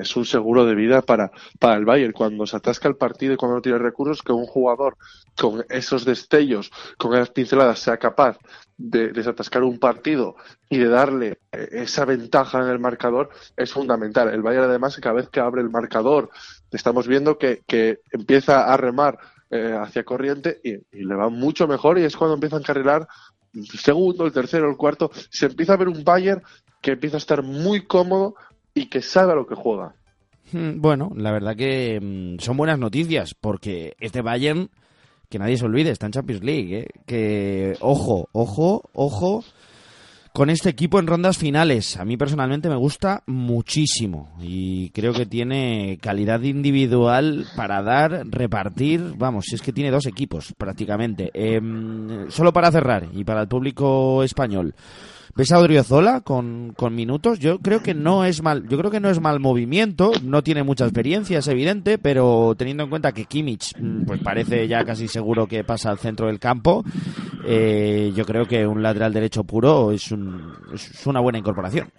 es 0.00 0.14
un 0.16 0.24
seguro 0.24 0.64
de 0.64 0.74
vida 0.74 1.02
para, 1.02 1.30
para 1.58 1.76
el 1.76 1.84
Bayern. 1.84 2.12
Cuando 2.12 2.46
se 2.46 2.56
atasca 2.56 2.88
el 2.88 2.96
partido 2.96 3.34
y 3.34 3.36
cuando 3.36 3.56
no 3.56 3.62
tiene 3.62 3.78
recursos, 3.78 4.22
que 4.22 4.32
un 4.32 4.46
jugador 4.46 4.96
con 5.36 5.64
esos 5.68 6.04
destellos, 6.04 6.70
con 6.96 7.14
esas 7.14 7.30
pinceladas, 7.30 7.80
sea 7.80 7.96
capaz 7.96 8.38
de 8.76 9.12
desatascar 9.12 9.62
un 9.62 9.78
partido 9.78 10.36
y 10.68 10.78
de 10.78 10.88
darle 10.88 11.38
esa 11.52 12.04
ventaja 12.04 12.60
en 12.62 12.68
el 12.68 12.78
marcador 12.78 13.30
es 13.56 13.72
fundamental. 13.72 14.28
El 14.28 14.42
Bayern 14.42 14.64
además 14.64 14.96
cada 14.96 15.16
vez 15.16 15.28
que 15.28 15.40
abre 15.40 15.62
el 15.62 15.70
marcador 15.70 16.30
estamos 16.70 17.06
viendo 17.06 17.38
que, 17.38 17.62
que 17.66 18.00
empieza 18.10 18.72
a 18.72 18.76
remar 18.76 19.18
eh, 19.50 19.76
hacia 19.78 20.04
corriente 20.04 20.60
y, 20.64 20.72
y, 20.72 21.04
le 21.04 21.14
va 21.14 21.28
mucho 21.28 21.68
mejor 21.68 21.98
y 21.98 22.04
es 22.04 22.16
cuando 22.16 22.34
empieza 22.34 22.56
a 22.56 22.60
encarrilar 22.60 23.06
segundo, 23.62 24.26
el 24.26 24.32
tercero, 24.32 24.68
el 24.70 24.76
cuarto. 24.76 25.10
Se 25.30 25.46
empieza 25.46 25.74
a 25.74 25.76
ver 25.76 25.88
un 25.88 26.04
Bayern 26.04 26.42
que 26.80 26.92
empieza 26.92 27.16
a 27.16 27.18
estar 27.18 27.42
muy 27.42 27.84
cómodo 27.84 28.34
y 28.74 28.86
que 28.86 29.02
sabe 29.02 29.32
a 29.32 29.36
lo 29.36 29.46
que 29.46 29.54
juega. 29.54 29.94
Bueno, 30.52 31.10
la 31.16 31.32
verdad 31.32 31.56
que 31.56 31.98
mm, 32.00 32.38
son 32.38 32.56
buenas 32.56 32.78
noticias 32.78 33.34
porque 33.34 33.96
este 33.98 34.22
Bayern, 34.22 34.70
que 35.28 35.38
nadie 35.38 35.56
se 35.56 35.64
olvide, 35.64 35.90
está 35.90 36.06
en 36.06 36.12
Champions 36.12 36.44
League. 36.44 36.78
¿eh? 36.78 36.86
Que 37.06 37.76
ojo, 37.80 38.28
ojo, 38.32 38.82
ojo 38.92 39.44
con 40.34 40.50
este 40.50 40.68
equipo 40.68 40.98
en 40.98 41.06
rondas 41.06 41.38
finales. 41.38 41.96
A 41.96 42.04
mí 42.04 42.16
personalmente 42.16 42.68
me 42.68 42.74
gusta 42.74 43.22
muchísimo 43.26 44.36
y 44.40 44.90
creo 44.90 45.12
que 45.12 45.26
tiene 45.26 45.96
calidad 46.02 46.40
individual 46.42 47.46
para 47.54 47.82
dar, 47.82 48.26
repartir. 48.26 49.14
Vamos, 49.16 49.52
es 49.52 49.62
que 49.62 49.72
tiene 49.72 49.92
dos 49.92 50.06
equipos 50.06 50.52
prácticamente. 50.58 51.30
Eh, 51.32 51.60
solo 52.30 52.52
para 52.52 52.72
cerrar 52.72 53.06
y 53.12 53.22
para 53.22 53.42
el 53.42 53.48
público 53.48 54.24
español. 54.24 54.74
¿Ves 55.36 55.50
a 55.50 55.58
Odriozola 55.58 56.20
con, 56.20 56.74
con 56.76 56.94
minutos? 56.94 57.40
Yo 57.40 57.58
creo 57.58 57.82
que 57.82 57.92
no 57.92 58.24
es 58.24 58.40
mal, 58.40 58.68
yo 58.68 58.78
creo 58.78 58.92
que 58.92 59.00
no 59.00 59.10
es 59.10 59.20
mal 59.20 59.40
movimiento, 59.40 60.12
no 60.22 60.44
tiene 60.44 60.62
mucha 60.62 60.84
experiencia, 60.84 61.40
es 61.40 61.48
evidente, 61.48 61.98
pero 61.98 62.54
teniendo 62.56 62.84
en 62.84 62.90
cuenta 62.90 63.10
que 63.10 63.24
Kimmich 63.24 63.74
pues 64.06 64.20
parece 64.22 64.68
ya 64.68 64.84
casi 64.84 65.08
seguro 65.08 65.48
que 65.48 65.64
pasa 65.64 65.90
al 65.90 65.98
centro 65.98 66.28
del 66.28 66.38
campo, 66.38 66.84
eh, 67.44 68.12
yo 68.14 68.24
creo 68.24 68.46
que 68.46 68.64
un 68.64 68.80
lateral 68.80 69.12
derecho 69.12 69.42
puro 69.42 69.90
es, 69.90 70.12
un, 70.12 70.52
una 71.04 71.18
buena 71.18 71.38
incorporación. 71.40 71.90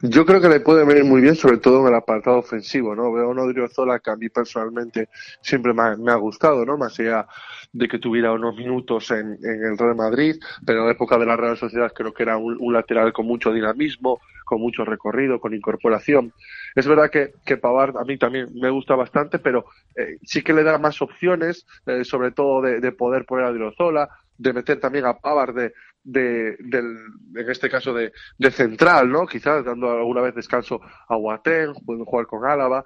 Yo 0.00 0.24
creo 0.24 0.40
que 0.40 0.48
le 0.48 0.60
puede 0.60 0.84
venir 0.84 1.04
muy 1.04 1.20
bien, 1.20 1.34
sobre 1.34 1.58
todo 1.58 1.82
en 1.82 1.88
el 1.88 1.94
apartado 1.94 2.38
ofensivo, 2.38 2.94
¿no? 2.94 3.12
Veo 3.12 3.24
a 3.24 3.28
un 3.28 3.38
Odriozola 3.38 3.98
que 3.98 4.10
a 4.10 4.16
mí 4.16 4.28
personalmente 4.28 5.08
siempre 5.40 5.72
me 5.72 5.82
ha, 5.82 5.96
me 5.96 6.12
ha, 6.12 6.16
gustado, 6.16 6.64
¿no? 6.64 6.76
Más 6.76 6.98
allá 7.00 7.26
de 7.74 7.88
que 7.88 7.98
tuviera 7.98 8.32
unos 8.32 8.56
minutos 8.56 9.10
en, 9.10 9.36
en, 9.42 9.64
el 9.64 9.76
Real 9.76 9.96
Madrid, 9.96 10.36
pero 10.64 10.80
en 10.80 10.86
la 10.86 10.92
época 10.92 11.18
de 11.18 11.26
la 11.26 11.36
Real 11.36 11.56
Sociedad 11.56 11.92
creo 11.92 12.14
que 12.14 12.22
era 12.22 12.36
un, 12.36 12.56
un, 12.60 12.72
lateral 12.72 13.12
con 13.12 13.26
mucho 13.26 13.52
dinamismo, 13.52 14.20
con 14.44 14.60
mucho 14.60 14.84
recorrido, 14.84 15.40
con 15.40 15.54
incorporación. 15.54 16.32
Es 16.76 16.86
verdad 16.86 17.10
que, 17.10 17.32
que 17.44 17.56
Pavard 17.56 17.96
a 17.96 18.04
mí 18.04 18.16
también 18.16 18.48
me 18.54 18.70
gusta 18.70 18.94
bastante, 18.94 19.40
pero 19.40 19.66
eh, 19.96 20.18
sí 20.22 20.42
que 20.42 20.52
le 20.52 20.62
da 20.62 20.78
más 20.78 21.02
opciones, 21.02 21.66
eh, 21.86 22.04
sobre 22.04 22.30
todo 22.30 22.62
de, 22.62 22.80
de 22.80 22.92
poder 22.92 23.24
poner 23.24 23.46
a 23.46 23.50
Odriozola, 23.50 24.08
de 24.38 24.52
meter 24.52 24.78
también 24.78 25.06
a 25.06 25.18
Pavard 25.18 25.54
de, 25.54 25.72
de, 26.04 26.56
del, 26.60 26.96
en 27.34 27.50
este 27.50 27.68
caso 27.68 27.92
de, 27.92 28.12
de, 28.38 28.50
central, 28.50 29.10
¿no? 29.10 29.26
Quizás 29.26 29.64
dando 29.64 29.90
alguna 29.90 30.20
vez 30.20 30.34
descanso 30.34 30.80
a 31.08 31.16
Guatén, 31.16 31.72
pueden 31.84 32.04
jugar 32.04 32.26
con 32.26 32.44
Álava. 32.44 32.84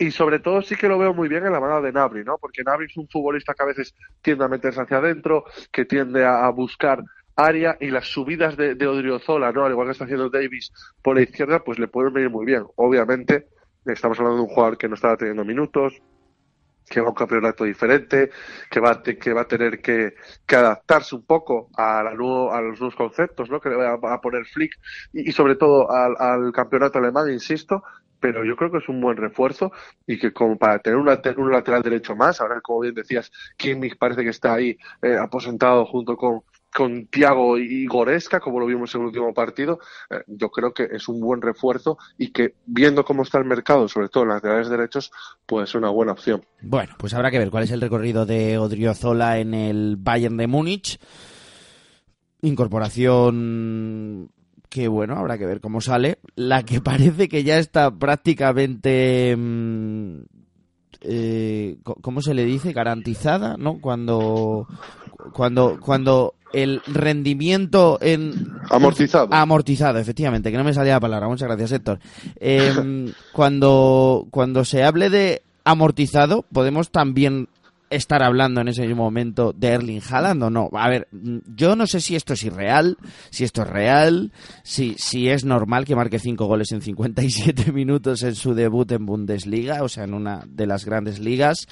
Y 0.00 0.12
sobre 0.12 0.38
todo 0.38 0.62
sí 0.62 0.76
que 0.76 0.88
lo 0.88 0.98
veo 0.98 1.12
muy 1.12 1.28
bien 1.28 1.44
en 1.44 1.52
la 1.52 1.60
mano 1.60 1.82
de 1.82 1.92
Nabri, 1.92 2.24
¿no? 2.24 2.38
Porque 2.38 2.64
Nabri 2.64 2.86
es 2.86 2.96
un 2.96 3.06
futbolista 3.06 3.52
que 3.52 3.62
a 3.62 3.66
veces 3.66 3.94
tiende 4.22 4.46
a 4.46 4.48
meterse 4.48 4.80
hacia 4.80 4.96
adentro, 4.96 5.44
que 5.70 5.84
tiende 5.84 6.24
a, 6.24 6.48
buscar 6.48 7.04
área 7.36 7.76
y 7.78 7.90
las 7.90 8.06
subidas 8.06 8.56
de, 8.56 8.76
de, 8.76 8.86
Odriozola, 8.86 9.52
¿no? 9.52 9.66
Al 9.66 9.72
igual 9.72 9.88
que 9.88 9.92
está 9.92 10.04
haciendo 10.04 10.30
Davis 10.30 10.72
por 11.02 11.16
la 11.16 11.22
izquierda, 11.22 11.62
pues 11.62 11.78
le 11.78 11.86
pueden 11.86 12.14
venir 12.14 12.30
muy 12.30 12.46
bien. 12.46 12.64
Obviamente, 12.76 13.48
estamos 13.84 14.18
hablando 14.18 14.38
de 14.38 14.48
un 14.48 14.54
jugador 14.54 14.78
que 14.78 14.88
no 14.88 14.94
estaba 14.94 15.18
teniendo 15.18 15.44
minutos, 15.44 16.00
que 16.88 17.00
va 17.00 17.08
a 17.08 17.10
un 17.10 17.14
campeonato 17.14 17.64
diferente, 17.64 18.30
que 18.70 18.80
va, 18.80 19.02
que 19.02 19.32
va 19.34 19.42
a 19.42 19.48
tener 19.48 19.82
que, 19.82 20.14
adaptarse 20.48 21.14
un 21.14 21.26
poco 21.26 21.68
a, 21.76 22.02
la 22.02 22.10
a 22.10 22.14
los 22.14 22.80
nuevos 22.80 22.96
conceptos 22.96 23.50
¿no? 23.50 23.60
que 23.60 23.68
le 23.68 23.76
va 23.76 24.14
a, 24.14 24.20
poner 24.20 24.46
Flick 24.46 24.72
y, 25.12 25.28
y 25.28 25.32
sobre 25.32 25.56
todo 25.56 25.90
al, 25.90 26.16
al, 26.18 26.52
campeonato 26.52 26.98
alemán, 26.98 27.30
insisto, 27.30 27.84
pero 28.20 28.44
yo 28.44 28.54
creo 28.54 28.70
que 28.70 28.78
es 28.78 28.88
un 28.88 29.00
buen 29.00 29.16
refuerzo 29.16 29.72
y 30.06 30.18
que 30.18 30.32
como 30.32 30.56
para 30.56 30.78
tener 30.78 30.98
una, 30.98 31.20
un 31.36 31.50
lateral 31.50 31.82
derecho 31.82 32.14
más, 32.14 32.40
ahora 32.40 32.60
como 32.60 32.80
bien 32.80 32.94
decías, 32.94 33.32
Kimmich 33.56 33.96
parece 33.96 34.22
que 34.22 34.30
está 34.30 34.54
ahí 34.54 34.76
eh, 35.02 35.16
aposentado 35.16 35.86
junto 35.86 36.16
con, 36.16 36.42
con 36.72 37.06
Tiago 37.06 37.58
y 37.58 37.86
Goresca, 37.86 38.40
como 38.40 38.60
lo 38.60 38.66
vimos 38.66 38.94
en 38.94 39.00
el 39.00 39.06
último 39.08 39.34
partido, 39.34 39.80
eh, 40.10 40.22
yo 40.26 40.50
creo 40.50 40.72
que 40.72 40.88
es 40.92 41.08
un 41.08 41.20
buen 41.20 41.40
refuerzo 41.40 41.98
y 42.18 42.30
que 42.30 42.54
viendo 42.66 43.04
cómo 43.04 43.22
está 43.22 43.38
el 43.38 43.44
mercado, 43.44 43.88
sobre 43.88 44.08
todo 44.08 44.24
en 44.24 44.30
laterales 44.30 44.68
derechos, 44.68 45.10
puede 45.46 45.66
ser 45.66 45.78
una 45.78 45.90
buena 45.90 46.12
opción. 46.12 46.44
Bueno, 46.60 46.94
pues 46.98 47.14
habrá 47.14 47.30
que 47.30 47.38
ver 47.38 47.50
cuál 47.50 47.64
es 47.64 47.70
el 47.70 47.80
recorrido 47.80 48.26
de 48.26 48.58
Odriozola 48.58 49.38
en 49.38 49.54
el 49.54 49.96
Bayern 49.98 50.36
de 50.36 50.46
Múnich. 50.46 50.98
Incorporación 52.42 54.30
que 54.70 54.88
bueno, 54.88 55.16
habrá 55.16 55.36
que 55.36 55.44
ver 55.44 55.60
cómo 55.60 55.82
sale. 55.82 56.18
La 56.36 56.62
que 56.62 56.80
parece 56.80 57.28
que 57.28 57.44
ya 57.44 57.58
está 57.58 57.90
prácticamente 57.90 59.34
mmm, 59.36 60.20
eh, 61.02 61.78
¿cómo 61.82 62.22
se 62.22 62.34
le 62.34 62.44
dice? 62.44 62.72
garantizada, 62.72 63.56
¿no? 63.58 63.80
Cuando 63.80 64.66
cuando 65.32 65.78
cuando 65.80 66.34
el 66.52 66.82
rendimiento 66.86 67.98
en 68.00 68.58
amortizado 68.70 69.28
amortizado 69.30 69.98
efectivamente 69.98 70.50
que 70.50 70.56
no 70.56 70.64
me 70.64 70.74
salía 70.74 70.94
la 70.94 71.00
palabra 71.00 71.28
muchas 71.28 71.46
gracias 71.46 71.72
Héctor 71.72 72.00
eh, 72.40 73.12
cuando 73.32 74.26
cuando 74.30 74.64
se 74.64 74.82
hable 74.82 75.10
de 75.10 75.42
amortizado 75.62 76.44
podemos 76.52 76.90
también 76.90 77.48
estar 77.90 78.22
hablando 78.22 78.60
en 78.60 78.68
ese 78.68 78.86
momento 78.94 79.52
de 79.52 79.68
Erling 79.68 80.00
Haaland 80.08 80.44
o 80.44 80.50
no. 80.50 80.70
A 80.72 80.88
ver, 80.88 81.08
yo 81.12 81.76
no 81.76 81.86
sé 81.86 82.00
si 82.00 82.14
esto 82.14 82.34
es 82.34 82.44
irreal, 82.44 82.96
si 83.30 83.44
esto 83.44 83.62
es 83.62 83.68
real, 83.68 84.32
si, 84.62 84.94
si 84.96 85.28
es 85.28 85.44
normal 85.44 85.84
que 85.84 85.96
marque 85.96 86.20
cinco 86.20 86.46
goles 86.46 86.70
en 86.72 86.80
57 86.80 87.72
minutos 87.72 88.22
en 88.22 88.36
su 88.36 88.54
debut 88.54 88.90
en 88.92 89.06
Bundesliga, 89.06 89.82
o 89.82 89.88
sea, 89.88 90.04
en 90.04 90.14
una 90.14 90.44
de 90.46 90.66
las 90.66 90.84
grandes 90.84 91.18
ligas. 91.18 91.66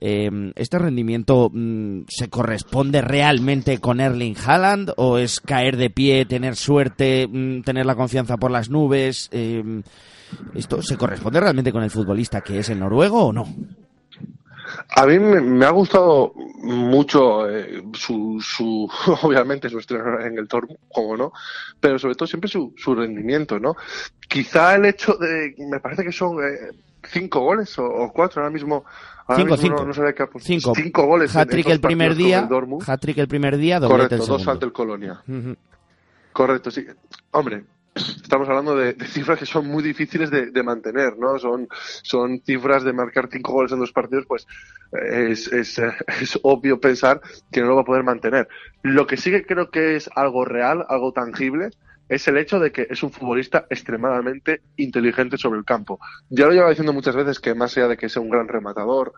Eh, 0.00 0.30
¿Este 0.56 0.78
rendimiento 0.78 1.50
mmm, 1.52 2.02
se 2.08 2.28
corresponde 2.28 3.02
realmente 3.02 3.78
con 3.78 4.00
Erling 4.00 4.36
Haaland 4.44 4.92
o 4.96 5.18
es 5.18 5.38
caer 5.40 5.76
de 5.76 5.90
pie, 5.90 6.24
tener 6.24 6.56
suerte, 6.56 7.28
mmm, 7.30 7.60
tener 7.62 7.86
la 7.86 7.94
confianza 7.94 8.36
por 8.36 8.50
las 8.50 8.68
nubes? 8.68 9.28
Eh, 9.32 9.82
¿Esto 10.54 10.82
se 10.82 10.96
corresponde 10.96 11.40
realmente 11.40 11.72
con 11.72 11.82
el 11.82 11.90
futbolista 11.90 12.40
que 12.40 12.58
es 12.58 12.70
el 12.70 12.80
noruego 12.80 13.26
o 13.26 13.32
no? 13.32 13.46
A 14.96 15.06
mí 15.06 15.18
me, 15.18 15.40
me, 15.40 15.64
ha 15.64 15.70
gustado 15.70 16.32
mucho 16.62 17.48
eh, 17.48 17.82
su, 17.94 18.40
su, 18.40 18.90
obviamente 19.22 19.68
su 19.68 19.78
estreno 19.78 20.20
en 20.20 20.38
el 20.38 20.48
Tormo, 20.48 20.76
como 20.92 21.16
no, 21.16 21.32
pero 21.80 21.98
sobre 21.98 22.14
todo 22.14 22.26
siempre 22.26 22.48
su, 22.48 22.74
su, 22.76 22.94
rendimiento, 22.94 23.58
¿no? 23.58 23.76
Quizá 24.28 24.74
el 24.74 24.86
hecho 24.86 25.14
de, 25.14 25.54
me 25.70 25.80
parece 25.80 26.04
que 26.04 26.12
son 26.12 26.42
eh, 26.44 26.70
cinco 27.08 27.40
goles 27.40 27.78
o, 27.78 27.84
o, 27.86 28.12
cuatro 28.12 28.42
ahora 28.42 28.52
mismo. 28.52 28.84
Ahora 29.26 29.42
cinco, 29.42 29.52
mismo 29.52 29.56
cinco. 29.56 29.80
No, 29.80 29.86
no 29.86 29.94
sabía 29.94 30.14
qué, 30.14 30.26
cinco. 30.40 30.72
cinco 30.74 31.06
goles. 31.06 31.34
Hat-trick 31.34 31.68
el 31.68 31.80
primer 31.80 32.14
día, 32.14 32.48
hat-trick 32.86 33.18
el 33.18 33.28
primer 33.28 33.56
día, 33.56 33.80
Correcto, 33.80 34.14
el 34.16 34.26
dos 34.26 34.48
ante 34.48 34.66
el 34.66 34.72
Colonia. 34.72 35.22
Uh 35.28 35.32
-huh. 35.32 35.56
Correcto, 36.32 36.70
sí. 36.70 36.86
Hombre, 37.32 37.64
estamos 37.94 38.48
hablando 38.48 38.76
de, 38.76 38.94
cifras 39.06 39.38
que 39.38 39.46
son 39.46 39.66
muy 39.66 39.82
difíciles 39.82 40.30
de, 40.30 40.62
mantener, 40.62 41.18
¿no? 41.18 41.38
Son, 41.38 41.68
son 42.02 42.40
cifras 42.40 42.84
de 42.84 42.92
marcar 42.92 43.28
cinco 43.30 43.52
goles 43.52 43.72
en 43.72 43.80
dos 43.80 43.92
partidos, 43.92 44.24
pues 44.26 44.46
es, 44.92 45.48
es, 45.48 45.78
es, 46.20 46.38
obvio 46.42 46.80
pensar 46.80 47.20
que 47.50 47.60
no 47.60 47.68
lo 47.68 47.76
va 47.76 47.82
a 47.82 47.86
poder 47.86 48.04
mantener. 48.04 48.48
Lo 48.82 49.06
que 49.06 49.16
sí 49.16 49.30
que 49.30 49.44
creo 49.44 49.70
que 49.70 49.96
es 49.96 50.08
algo 50.14 50.44
real, 50.44 50.84
algo 50.88 51.12
tangible, 51.12 51.70
es 52.08 52.28
el 52.28 52.36
hecho 52.36 52.58
de 52.58 52.72
que 52.72 52.86
es 52.90 53.02
un 53.02 53.10
futbolista 53.10 53.66
extremadamente 53.70 54.60
inteligente 54.76 55.38
sobre 55.38 55.58
el 55.58 55.64
campo. 55.64 55.98
Ya 56.28 56.46
lo 56.46 56.52
llevo 56.52 56.68
diciendo 56.68 56.92
muchas 56.92 57.16
veces 57.16 57.40
que 57.40 57.54
más 57.54 57.76
allá 57.76 57.88
de 57.88 57.96
que 57.96 58.08
sea 58.08 58.20
un 58.22 58.28
gran 58.28 58.48
rematador, 58.48 59.12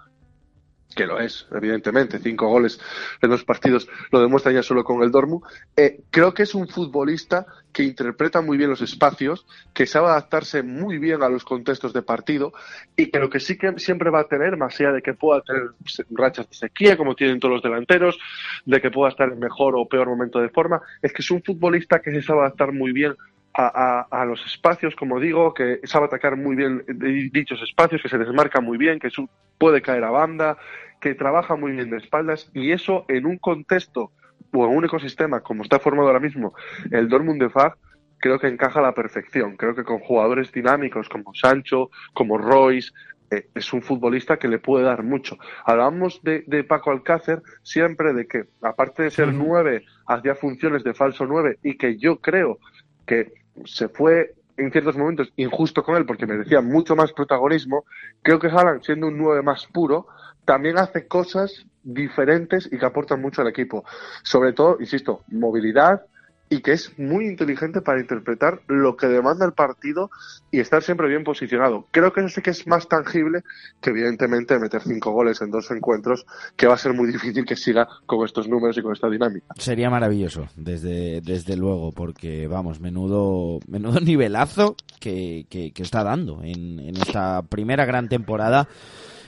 que 0.94 1.06
lo 1.06 1.18
es, 1.20 1.46
evidentemente, 1.52 2.18
cinco 2.18 2.48
goles 2.48 2.80
en 3.20 3.30
dos 3.30 3.44
partidos 3.44 3.88
lo 4.10 4.20
demuestra 4.20 4.52
ya 4.52 4.62
solo 4.62 4.84
con 4.84 5.02
el 5.02 5.10
Dormu. 5.10 5.40
Eh, 5.76 6.00
creo 6.10 6.32
que 6.32 6.44
es 6.44 6.54
un 6.54 6.68
futbolista 6.68 7.46
que 7.72 7.82
interpreta 7.82 8.40
muy 8.40 8.56
bien 8.56 8.70
los 8.70 8.82
espacios, 8.82 9.46
que 9.72 9.86
sabe 9.86 10.06
adaptarse 10.06 10.62
muy 10.62 10.98
bien 10.98 11.22
a 11.22 11.28
los 11.28 11.44
contextos 11.44 11.92
de 11.92 12.02
partido 12.02 12.52
y 12.96 13.10
que 13.10 13.18
lo 13.18 13.28
que 13.28 13.40
sí 13.40 13.58
que 13.58 13.78
siempre 13.78 14.10
va 14.10 14.20
a 14.20 14.28
tener, 14.28 14.56
más 14.56 14.80
allá 14.80 14.92
de 14.92 15.02
que 15.02 15.14
pueda 15.14 15.40
tener 15.42 15.70
rachas 16.10 16.48
de 16.48 16.54
sequía, 16.54 16.96
como 16.96 17.16
tienen 17.16 17.40
todos 17.40 17.54
los 17.54 17.62
delanteros, 17.62 18.18
de 18.64 18.80
que 18.80 18.90
pueda 18.90 19.10
estar 19.10 19.32
en 19.32 19.40
mejor 19.40 19.74
o 19.76 19.88
peor 19.88 20.08
momento 20.08 20.38
de 20.40 20.48
forma, 20.48 20.80
es 21.02 21.12
que 21.12 21.22
es 21.22 21.30
un 21.30 21.42
futbolista 21.42 22.00
que 22.00 22.12
se 22.12 22.22
sabe 22.22 22.40
adaptar 22.40 22.72
muy 22.72 22.92
bien 22.92 23.16
a, 23.56 24.24
los 24.26 24.44
espacios, 24.46 24.96
como 24.96 25.20
digo, 25.20 25.54
que 25.54 25.80
sabe 25.84 26.06
atacar 26.06 26.36
muy 26.36 26.56
bien 26.56 26.84
dichos 27.32 27.62
espacios, 27.62 28.02
que 28.02 28.08
se 28.08 28.18
desmarca 28.18 28.60
muy 28.60 28.76
bien, 28.78 28.98
que 28.98 29.10
puede 29.58 29.80
caer 29.80 30.04
a 30.04 30.10
banda, 30.10 30.58
que 31.00 31.14
trabaja 31.14 31.54
muy 31.54 31.72
bien 31.72 31.90
de 31.90 31.98
espaldas 31.98 32.50
y 32.52 32.72
eso 32.72 33.04
en 33.08 33.26
un 33.26 33.38
contexto 33.38 34.10
o 34.52 34.66
en 34.66 34.76
un 34.76 34.84
ecosistema 34.84 35.40
como 35.40 35.62
está 35.62 35.78
formado 35.78 36.08
ahora 36.08 36.20
mismo 36.20 36.54
el 36.90 37.08
Dortmund 37.08 37.40
de 37.40 37.50
Fag, 37.50 37.76
creo 38.18 38.38
que 38.38 38.48
encaja 38.48 38.80
a 38.80 38.82
la 38.82 38.94
perfección. 38.94 39.56
Creo 39.56 39.74
que 39.74 39.84
con 39.84 39.98
jugadores 39.98 40.50
dinámicos 40.50 41.08
como 41.08 41.34
Sancho, 41.34 41.90
como 42.14 42.38
Royce, 42.38 42.90
eh, 43.30 43.48
es 43.54 43.72
un 43.72 43.82
futbolista 43.82 44.38
que 44.38 44.48
le 44.48 44.58
puede 44.58 44.84
dar 44.84 45.02
mucho. 45.02 45.36
Hablábamos 45.64 46.22
de, 46.22 46.64
Paco 46.64 46.90
Alcácer 46.90 47.42
siempre 47.62 48.12
de 48.12 48.26
que, 48.26 48.44
aparte 48.62 49.02
de 49.02 49.10
ser 49.10 49.32
nueve, 49.32 49.84
hacía 50.06 50.34
funciones 50.34 50.82
de 50.84 50.94
falso 50.94 51.26
nueve 51.26 51.58
y 51.62 51.76
que 51.76 51.98
yo 51.98 52.20
creo 52.20 52.58
que 53.06 53.32
se 53.64 53.88
fue 53.88 54.34
en 54.56 54.70
ciertos 54.70 54.96
momentos 54.96 55.32
injusto 55.36 55.82
con 55.82 55.96
él 55.96 56.06
porque 56.06 56.26
merecía 56.26 56.60
mucho 56.60 56.94
más 56.96 57.12
protagonismo. 57.12 57.84
Creo 58.22 58.38
que 58.38 58.48
Haaland, 58.48 58.82
siendo 58.82 59.08
un 59.08 59.18
nueve 59.18 59.42
más 59.42 59.66
puro, 59.66 60.06
también 60.44 60.78
hace 60.78 61.06
cosas 61.06 61.66
diferentes 61.82 62.68
y 62.70 62.78
que 62.78 62.86
aportan 62.86 63.20
mucho 63.20 63.42
al 63.42 63.48
equipo. 63.48 63.84
Sobre 64.22 64.52
todo, 64.52 64.78
insisto, 64.80 65.24
movilidad 65.28 66.02
y 66.48 66.60
que 66.60 66.72
es 66.72 66.98
muy 66.98 67.26
inteligente 67.26 67.80
para 67.80 68.00
interpretar 68.00 68.60
lo 68.66 68.96
que 68.96 69.06
demanda 69.06 69.46
el 69.46 69.52
partido 69.52 70.10
y 70.50 70.60
estar 70.60 70.82
siempre 70.82 71.08
bien 71.08 71.24
posicionado. 71.24 71.86
Creo 71.90 72.12
que 72.12 72.20
eso 72.20 72.28
sí 72.28 72.42
que 72.42 72.50
es 72.50 72.66
más 72.66 72.88
tangible 72.88 73.42
que 73.80 73.90
evidentemente 73.90 74.58
meter 74.58 74.82
cinco 74.82 75.12
goles 75.12 75.40
en 75.40 75.50
dos 75.50 75.70
encuentros, 75.70 76.26
que 76.56 76.66
va 76.66 76.74
a 76.74 76.78
ser 76.78 76.92
muy 76.92 77.06
difícil 77.12 77.44
que 77.44 77.56
siga 77.56 77.88
con 78.06 78.24
estos 78.24 78.48
números 78.48 78.76
y 78.78 78.82
con 78.82 78.92
esta 78.92 79.08
dinámica. 79.08 79.46
Sería 79.56 79.90
maravilloso, 79.90 80.48
desde, 80.56 81.20
desde 81.20 81.56
luego, 81.56 81.92
porque 81.92 82.46
vamos, 82.46 82.80
menudo, 82.80 83.60
menudo 83.66 84.00
nivelazo 84.00 84.76
que, 85.00 85.46
que, 85.48 85.72
está 85.76 86.02
dando 86.02 86.42
en, 86.42 86.78
en 86.80 86.96
esta 86.96 87.42
primera 87.42 87.84
gran 87.84 88.08
temporada 88.08 88.68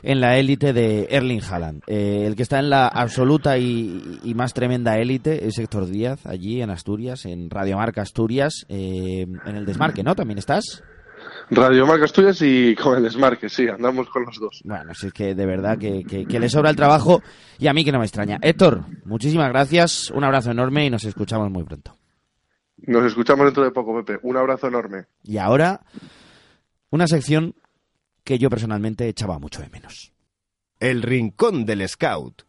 en 0.06 0.20
la 0.20 0.38
élite 0.38 0.72
de 0.72 1.08
Erling 1.10 1.42
Haaland. 1.42 1.82
Eh, 1.88 2.24
el 2.26 2.36
que 2.36 2.44
está 2.44 2.60
en 2.60 2.70
la 2.70 2.86
absoluta 2.86 3.58
y, 3.58 4.32
más 4.36 4.54
tremenda 4.54 4.98
élite 4.98 5.48
es 5.48 5.58
Héctor 5.58 5.86
Díaz, 5.86 6.24
allí 6.26 6.62
en 6.62 6.70
Asturias, 6.70 7.24
en 7.24 7.50
Radio 7.50 7.76
Marca 7.76 8.02
Asturias, 8.02 8.64
eh, 8.68 9.26
en 9.44 9.56
el 9.56 9.66
desmarque, 9.66 10.04
¿no? 10.04 10.14
¿También 10.14 10.38
estás? 10.38 10.84
Radio 11.50 11.86
Marca 11.86 12.04
Asturias 12.04 12.40
y 12.40 12.76
con 12.76 12.96
el 12.96 13.02
desmarque, 13.02 13.48
sí, 13.48 13.66
andamos 13.66 14.08
con 14.08 14.24
los 14.24 14.38
dos. 14.38 14.60
Bueno, 14.64 14.94
si 14.94 15.08
es 15.08 15.12
que 15.12 15.34
de 15.34 15.46
verdad 15.46 15.76
que, 15.76 16.04
que 16.04 16.38
le 16.38 16.48
sobra 16.48 16.70
el 16.70 16.76
trabajo 16.76 17.20
y 17.58 17.66
a 17.66 17.72
mí 17.72 17.84
que 17.84 17.90
no 17.90 17.98
me 17.98 18.04
extraña. 18.04 18.38
Héctor, 18.42 18.84
muchísimas 19.04 19.48
gracias, 19.48 20.12
un 20.12 20.22
abrazo 20.22 20.52
enorme 20.52 20.86
y 20.86 20.90
nos 20.90 21.04
escuchamos 21.04 21.50
muy 21.50 21.64
pronto. 21.64 21.96
Nos 22.78 23.04
escuchamos 23.06 23.46
dentro 23.46 23.64
de 23.64 23.72
poco, 23.72 24.04
Pepe. 24.04 24.20
Un 24.22 24.36
abrazo 24.36 24.68
enorme. 24.68 25.06
Y 25.24 25.38
ahora, 25.38 25.80
una 26.90 27.08
sección 27.08 27.54
que 28.26 28.38
yo 28.40 28.50
personalmente 28.50 29.08
echaba 29.08 29.38
mucho 29.38 29.62
de 29.62 29.70
menos. 29.70 30.12
El 30.80 31.02
Rincón 31.02 31.64
del 31.64 31.88
Scout. 31.88 32.42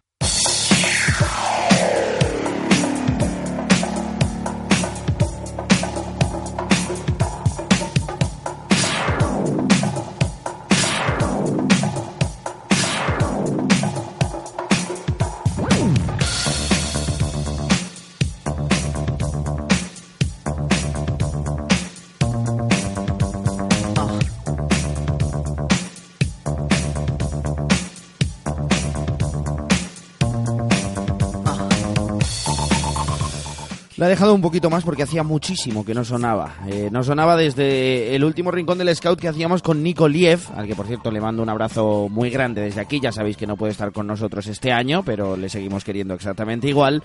La 33.97 34.05
he 34.05 34.09
dejado 34.09 34.35
un 34.35 34.41
poquito 34.41 34.69
más 34.69 34.83
porque 34.83 35.01
hacía 35.01 35.23
muchísimo 35.23 35.83
que 35.83 35.95
no 35.95 36.05
sonaba. 36.05 36.53
Eh, 36.67 36.89
no 36.91 37.03
sonaba 37.03 37.35
desde 37.35 38.15
el 38.15 38.23
último 38.23 38.51
rincón 38.51 38.77
del 38.77 38.95
scout 38.95 39.19
que 39.19 39.27
hacíamos 39.27 39.63
con 39.63 39.81
Nico 39.81 40.07
Liev, 40.07 40.39
al 40.55 40.67
que 40.67 40.75
por 40.75 40.85
cierto 40.85 41.09
le 41.09 41.19
mando 41.19 41.41
un 41.41 41.49
abrazo 41.49 42.07
muy 42.07 42.29
grande 42.29 42.61
desde 42.61 42.79
aquí. 42.79 42.99
Ya 42.99 43.11
sabéis 43.11 43.37
que 43.37 43.47
no 43.47 43.57
puede 43.57 43.71
estar 43.71 43.91
con 43.91 44.05
nosotros 44.05 44.45
este 44.45 44.71
año, 44.71 45.01
pero 45.03 45.35
le 45.35 45.49
seguimos 45.49 45.83
queriendo 45.83 46.13
exactamente 46.13 46.67
igual. 46.67 47.01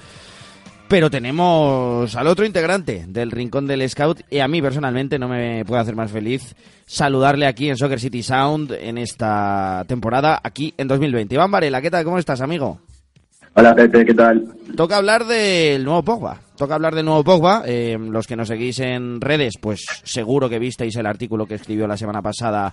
Pero 0.87 1.09
tenemos 1.09 2.15
al 2.15 2.27
otro 2.27 2.45
integrante 2.45 3.07
del 3.09 3.31
Rincón 3.31 3.67
del 3.67 3.89
Scout 3.89 4.21
y 4.29 4.41
a 4.41 4.49
mí 4.49 4.61
personalmente 4.61 5.19
no 5.19 5.29
me 5.29 5.65
puede 5.65 5.81
hacer 5.81 5.97
más 5.97 6.11
feliz 6.11 6.55
saludarle 6.85 7.47
aquí 7.47 7.71
en 7.71 7.79
Soccer 7.79 8.01
City 8.01 8.23
Sound 8.23 8.71
en 8.73 8.99
esta 8.99 9.83
temporada, 9.89 10.39
aquí 10.45 10.75
en 10.77 10.89
2020. 10.89 11.37
Iván 11.37 11.51
Varela, 11.51 11.81
¿qué 11.81 11.91
tal? 11.91 12.05
¿Cómo 12.05 12.19
estás, 12.19 12.43
amigo? 12.43 12.81
Hola 13.55 13.75
Pepe, 13.75 14.05
¿qué 14.05 14.13
tal? 14.13 14.45
Toca 14.77 14.99
hablar 14.99 15.25
del 15.25 15.85
nuevo 15.85 16.03
Pogba. 16.03 16.42
Toca 16.63 16.77
hablar 16.77 16.95
del 16.95 17.07
nuevo 17.07 17.25
Pogba. 17.25 17.65
Eh, 17.67 17.99
los 17.99 18.29
que 18.29 18.37
nos 18.37 18.47
seguís 18.47 18.79
en 18.79 19.21
redes, 19.21 19.55
pues 19.61 19.85
seguro 20.05 20.49
que 20.49 20.61
visteis 20.61 20.95
el 20.95 21.07
artículo 21.07 21.45
que 21.45 21.57
escribió 21.57 21.89
la 21.89 21.97
semana 21.97 22.23
pasada 22.23 22.73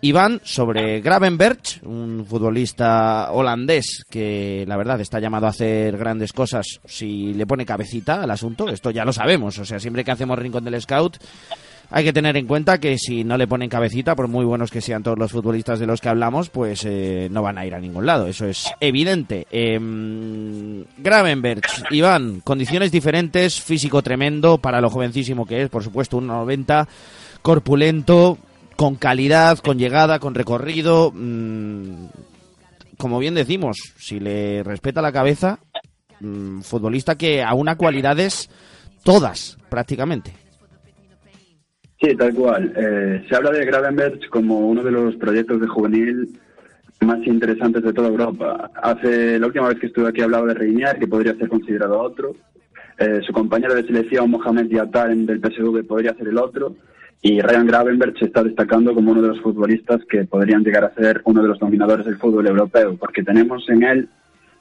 Iván 0.00 0.40
sobre 0.42 1.00
Gravenberg, 1.00 1.60
un 1.84 2.26
futbolista 2.28 3.30
holandés 3.30 4.04
que 4.10 4.64
la 4.66 4.76
verdad 4.76 5.00
está 5.00 5.20
llamado 5.20 5.46
a 5.46 5.50
hacer 5.50 5.96
grandes 5.96 6.32
cosas 6.32 6.80
si 6.84 7.32
le 7.32 7.46
pone 7.46 7.64
cabecita 7.64 8.20
al 8.20 8.32
asunto. 8.32 8.68
Esto 8.68 8.90
ya 8.90 9.04
lo 9.04 9.12
sabemos. 9.12 9.56
O 9.60 9.64
sea, 9.64 9.78
siempre 9.78 10.02
que 10.02 10.10
hacemos 10.10 10.36
Rincón 10.36 10.64
del 10.64 10.82
Scout 10.82 11.18
hay 11.90 12.04
que 12.04 12.12
tener 12.12 12.36
en 12.36 12.46
cuenta 12.46 12.78
que 12.78 12.96
si 12.98 13.24
no 13.24 13.36
le 13.36 13.48
ponen 13.48 13.68
cabecita, 13.68 14.14
por 14.14 14.28
muy 14.28 14.44
buenos 14.44 14.70
que 14.70 14.80
sean 14.80 15.02
todos 15.02 15.18
los 15.18 15.32
futbolistas 15.32 15.80
de 15.80 15.86
los 15.86 16.00
que 16.00 16.08
hablamos, 16.08 16.48
pues 16.48 16.84
eh, 16.84 17.28
no 17.30 17.42
van 17.42 17.58
a 17.58 17.66
ir 17.66 17.74
a 17.74 17.80
ningún 17.80 18.06
lado. 18.06 18.26
Eso 18.26 18.46
es 18.46 18.70
evidente. 18.78 19.46
Eh, 19.50 19.78
Gravenberg, 20.98 21.62
Iván, 21.90 22.40
condiciones 22.40 22.92
diferentes, 22.92 23.60
físico 23.60 24.02
tremendo 24.02 24.58
para 24.58 24.80
lo 24.80 24.88
jovencísimo 24.88 25.46
que 25.46 25.62
es, 25.62 25.68
por 25.68 25.82
supuesto, 25.82 26.20
1,90, 26.20 26.86
corpulento, 27.42 28.38
con 28.76 28.94
calidad, 28.94 29.58
con 29.58 29.76
llegada, 29.76 30.20
con 30.20 30.34
recorrido. 30.34 31.10
Mm, 31.12 32.06
como 32.96 33.18
bien 33.18 33.34
decimos, 33.34 33.76
si 33.98 34.20
le 34.20 34.62
respeta 34.62 35.02
la 35.02 35.10
cabeza, 35.10 35.58
mm, 36.20 36.60
futbolista 36.60 37.16
que 37.16 37.42
aúna 37.42 37.76
cualidades 37.76 38.48
todas, 39.02 39.58
prácticamente. 39.68 40.39
Sí, 42.00 42.14
tal 42.16 42.34
cual. 42.34 42.72
Eh, 42.76 43.24
se 43.28 43.36
habla 43.36 43.50
de 43.50 43.64
Gravenberch 43.64 44.28
como 44.30 44.58
uno 44.60 44.82
de 44.82 44.90
los 44.90 45.16
proyectos 45.16 45.60
de 45.60 45.66
juvenil 45.68 46.28
más 47.00 47.26
interesantes 47.26 47.82
de 47.82 47.92
toda 47.92 48.08
Europa. 48.08 48.70
Hace 48.74 49.38
la 49.38 49.46
última 49.46 49.68
vez 49.68 49.78
que 49.78 49.86
estuve 49.86 50.08
aquí 50.08 50.22
hablaba 50.22 50.46
de 50.46 50.54
Reinier, 50.54 50.98
que 50.98 51.06
podría 51.06 51.34
ser 51.34 51.48
considerado 51.48 52.00
otro. 52.00 52.34
Eh, 52.98 53.20
su 53.26 53.32
compañero 53.32 53.74
de 53.74 53.84
selección, 53.84 54.30
Mohamed 54.30 54.66
Diatar, 54.66 55.14
del 55.14 55.40
PSV, 55.40 55.86
podría 55.86 56.14
ser 56.14 56.28
el 56.28 56.38
otro. 56.38 56.74
Y 57.22 57.40
Ryan 57.40 57.66
Gravenberch 57.66 58.18
se 58.18 58.26
está 58.26 58.42
destacando 58.42 58.94
como 58.94 59.12
uno 59.12 59.20
de 59.20 59.28
los 59.28 59.40
futbolistas 59.40 60.00
que 60.08 60.24
podrían 60.24 60.64
llegar 60.64 60.84
a 60.84 60.94
ser 60.94 61.20
uno 61.24 61.42
de 61.42 61.48
los 61.48 61.58
dominadores 61.58 62.06
del 62.06 62.16
fútbol 62.16 62.46
europeo, 62.46 62.96
porque 62.96 63.22
tenemos 63.22 63.68
en 63.68 63.82
él 63.82 64.08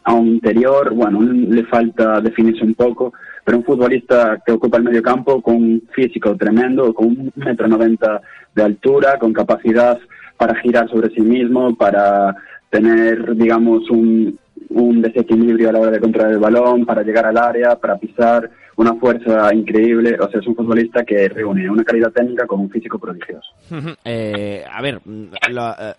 a 0.04 0.14
un 0.14 0.28
interior, 0.28 0.94
bueno, 0.94 1.22
le 1.22 1.66
falta 1.66 2.20
definirse 2.22 2.64
un 2.64 2.74
poco, 2.74 3.14
pero 3.44 3.58
un 3.58 3.64
futbolista 3.64 4.42
que 4.46 4.54
ocupa 4.54 4.78
el 4.78 4.84
medio 4.84 5.02
campo 5.02 5.42
con 5.42 5.56
un 5.56 5.84
físico 5.94 6.36
tremendo, 6.36 6.94
con 6.94 7.08
un 7.08 7.32
metro 7.36 7.68
noventa 7.68 8.22
de 8.56 8.64
altura, 8.64 9.18
con 9.20 9.34
capacidad 9.34 10.00
para 10.38 10.56
girar 10.62 10.90
sobre 10.90 11.10
sí 11.10 11.22
mismo, 11.22 11.76
para 11.76 12.36
tener, 12.70 13.36
digamos, 13.36 13.90
un, 13.90 14.38
un 14.70 15.02
desequilibrio 15.02 15.70
a 15.70 15.74
la 15.74 15.80
hora 15.80 15.92
de 15.92 16.00
controlar 16.00 16.32
el 16.32 16.40
balón, 16.40 16.86
para 16.86 17.04
llegar 17.04 17.26
al 17.26 17.38
área, 17.38 17.76
para 17.76 17.98
pisar, 17.98 18.50
una 18.80 18.96
fuerza 18.96 19.54
increíble, 19.54 20.16
o 20.18 20.30
sea, 20.30 20.40
es 20.40 20.48
un 20.48 20.56
futbolista 20.56 21.04
que 21.04 21.28
reúne 21.28 21.70
una 21.70 21.84
calidad 21.84 22.14
técnica 22.14 22.48
con 22.48 22.62
un 22.62 22.70
físico 22.70 22.98
prodigioso. 22.98 23.52
eh, 24.06 24.64
a 24.72 24.82
ver, 24.82 25.02
eh, 25.06 25.94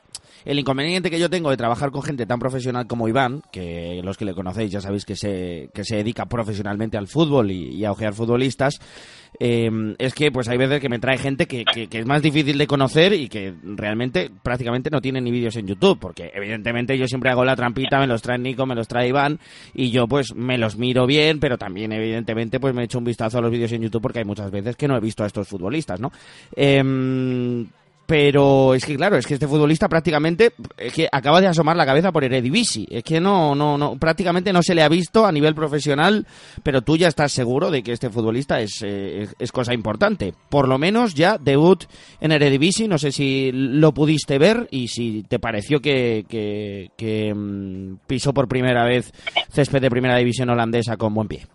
el 0.45 0.59
inconveniente 0.59 1.11
que 1.11 1.19
yo 1.19 1.31
tengo 1.31 1.51
de 1.51 1.57
trabajar 1.57 1.91
con 1.91 2.03
gente 2.03 2.27
tan 2.27 2.39
profesional 2.39 2.87
como 2.87 3.09
Iván, 3.09 3.43
que 3.53 4.01
los 4.03 4.17
que 4.17 4.25
le 4.25 4.35
conocéis 4.35 4.71
ya 4.71 4.81
sabéis 4.81 5.05
que 5.05 5.17
se, 5.17 5.71
que 5.75 5.85
se 5.85 5.97
dedica 5.97 6.27
profesionalmente 6.27 6.97
al 6.97 7.09
fútbol 7.09 7.51
y, 7.51 7.85
a 7.85 7.93
ojear 7.93 8.15
futbolistas, 8.15 8.81
eh, 9.39 9.71
es 9.99 10.15
que 10.15 10.31
pues 10.31 10.49
hay 10.49 10.59
veces 10.59 10.81
que 10.81 10.89
me 10.89 10.99
trae 10.99 11.19
gente 11.19 11.47
que, 11.47 11.65
que, 11.65 11.99
es 11.99 12.07
más 12.07 12.23
difícil 12.23 12.59
de 12.59 12.67
conocer 12.67 13.13
y 13.13 13.29
que 13.29 13.55
realmente 13.63 14.31
prácticamente 14.43 14.91
no 14.91 15.01
tiene 15.01 15.21
ni 15.21 15.31
vídeos 15.31 15.57
en 15.57 15.67
YouTube, 15.67 15.99
porque 15.99 16.31
evidentemente 16.35 16.99
yo 16.99 17.07
siempre 17.07 17.31
hago 17.31 17.45
la 17.45 17.57
trampita, 17.57 17.99
me 17.99 18.07
los 18.07 18.23
trae 18.23 18.39
Nico, 18.39 18.67
me 18.67 18.75
los 18.75 18.89
trae 18.89 19.09
Iván, 19.09 19.39
y 19.75 19.91
yo 19.91 20.07
pues 20.07 20.35
me 20.35 20.59
los 20.59 20.77
miro 20.77 21.07
bien, 21.07 21.41
pero 21.41 21.59
también 21.59 21.93
evidentemente 21.93 22.61
pues 22.61 22.75
me 22.75 22.83
he 22.83 22.85
hecho 22.85 22.99
un 22.99 23.05
vistazo 23.05 23.39
a 23.39 23.41
los 23.41 23.51
vídeos 23.51 23.73
en 23.73 23.83
YouTube 23.83 24.03
porque 24.03 24.21
hay 24.21 24.25
muchas 24.25 24.51
veces 24.51 24.77
que 24.77 24.89
no 24.89 24.97
he 24.97 25.01
visto 25.01 25.25
a 25.25 25.27
estos 25.27 25.49
futbolistas, 25.49 26.01
¿no? 26.01 26.11
Eh, 26.55 26.83
pero 28.11 28.75
es 28.75 28.85
que 28.85 28.97
claro, 28.97 29.17
es 29.17 29.25
que 29.25 29.35
este 29.35 29.47
futbolista 29.47 29.89
prácticamente 29.89 30.53
es 30.77 30.93
que 30.93 31.09
acaba 31.13 31.41
de 31.41 31.47
asomar 31.47 31.77
la 31.77 31.87
cabeza 31.87 32.11
por 32.11 32.25
Eredivisie. 32.25 32.85
Es 32.91 33.05
que 33.05 33.21
no, 33.21 33.55
no, 33.55 33.79
no, 33.79 33.97
prácticamente 33.99 34.53
no 34.53 34.65
se 34.65 34.75
le 34.75 34.83
ha 34.83 34.89
visto 34.89 35.27
a 35.27 35.31
nivel 35.31 35.55
profesional, 35.55 36.27
pero 36.65 36.83
tú 36.83 36.97
ya 36.97 37.07
estás 37.07 37.31
seguro 37.31 37.71
de 37.71 37.85
que 37.85 37.93
este 37.93 38.11
futbolista 38.11 38.61
es, 38.61 38.83
eh, 38.83 39.29
es, 39.39 39.53
cosa 39.53 39.75
importante. 39.75 40.35
Por 40.49 40.67
lo 40.67 40.77
menos 40.77 41.15
ya 41.15 41.39
debut 41.39 41.85
en 42.21 42.33
Eredivisie, 42.33 42.89
no 42.89 42.99
sé 42.99 43.13
si 43.13 43.53
lo 43.53 43.95
pudiste 43.95 44.39
ver 44.39 44.67
y 44.73 44.89
si 44.89 45.23
te 45.23 45.39
pareció 45.39 45.79
que, 45.79 46.25
que, 46.29 47.33
mm, 47.33 48.09
pisó 48.09 48.35
por 48.35 48.49
primera 48.49 48.85
vez 48.87 49.13
césped 49.53 49.83
de 49.83 49.89
primera 49.89 50.17
división 50.17 50.51
holandesa 50.51 50.97
con 50.97 51.15
buen 51.15 51.29
pie. 51.29 51.47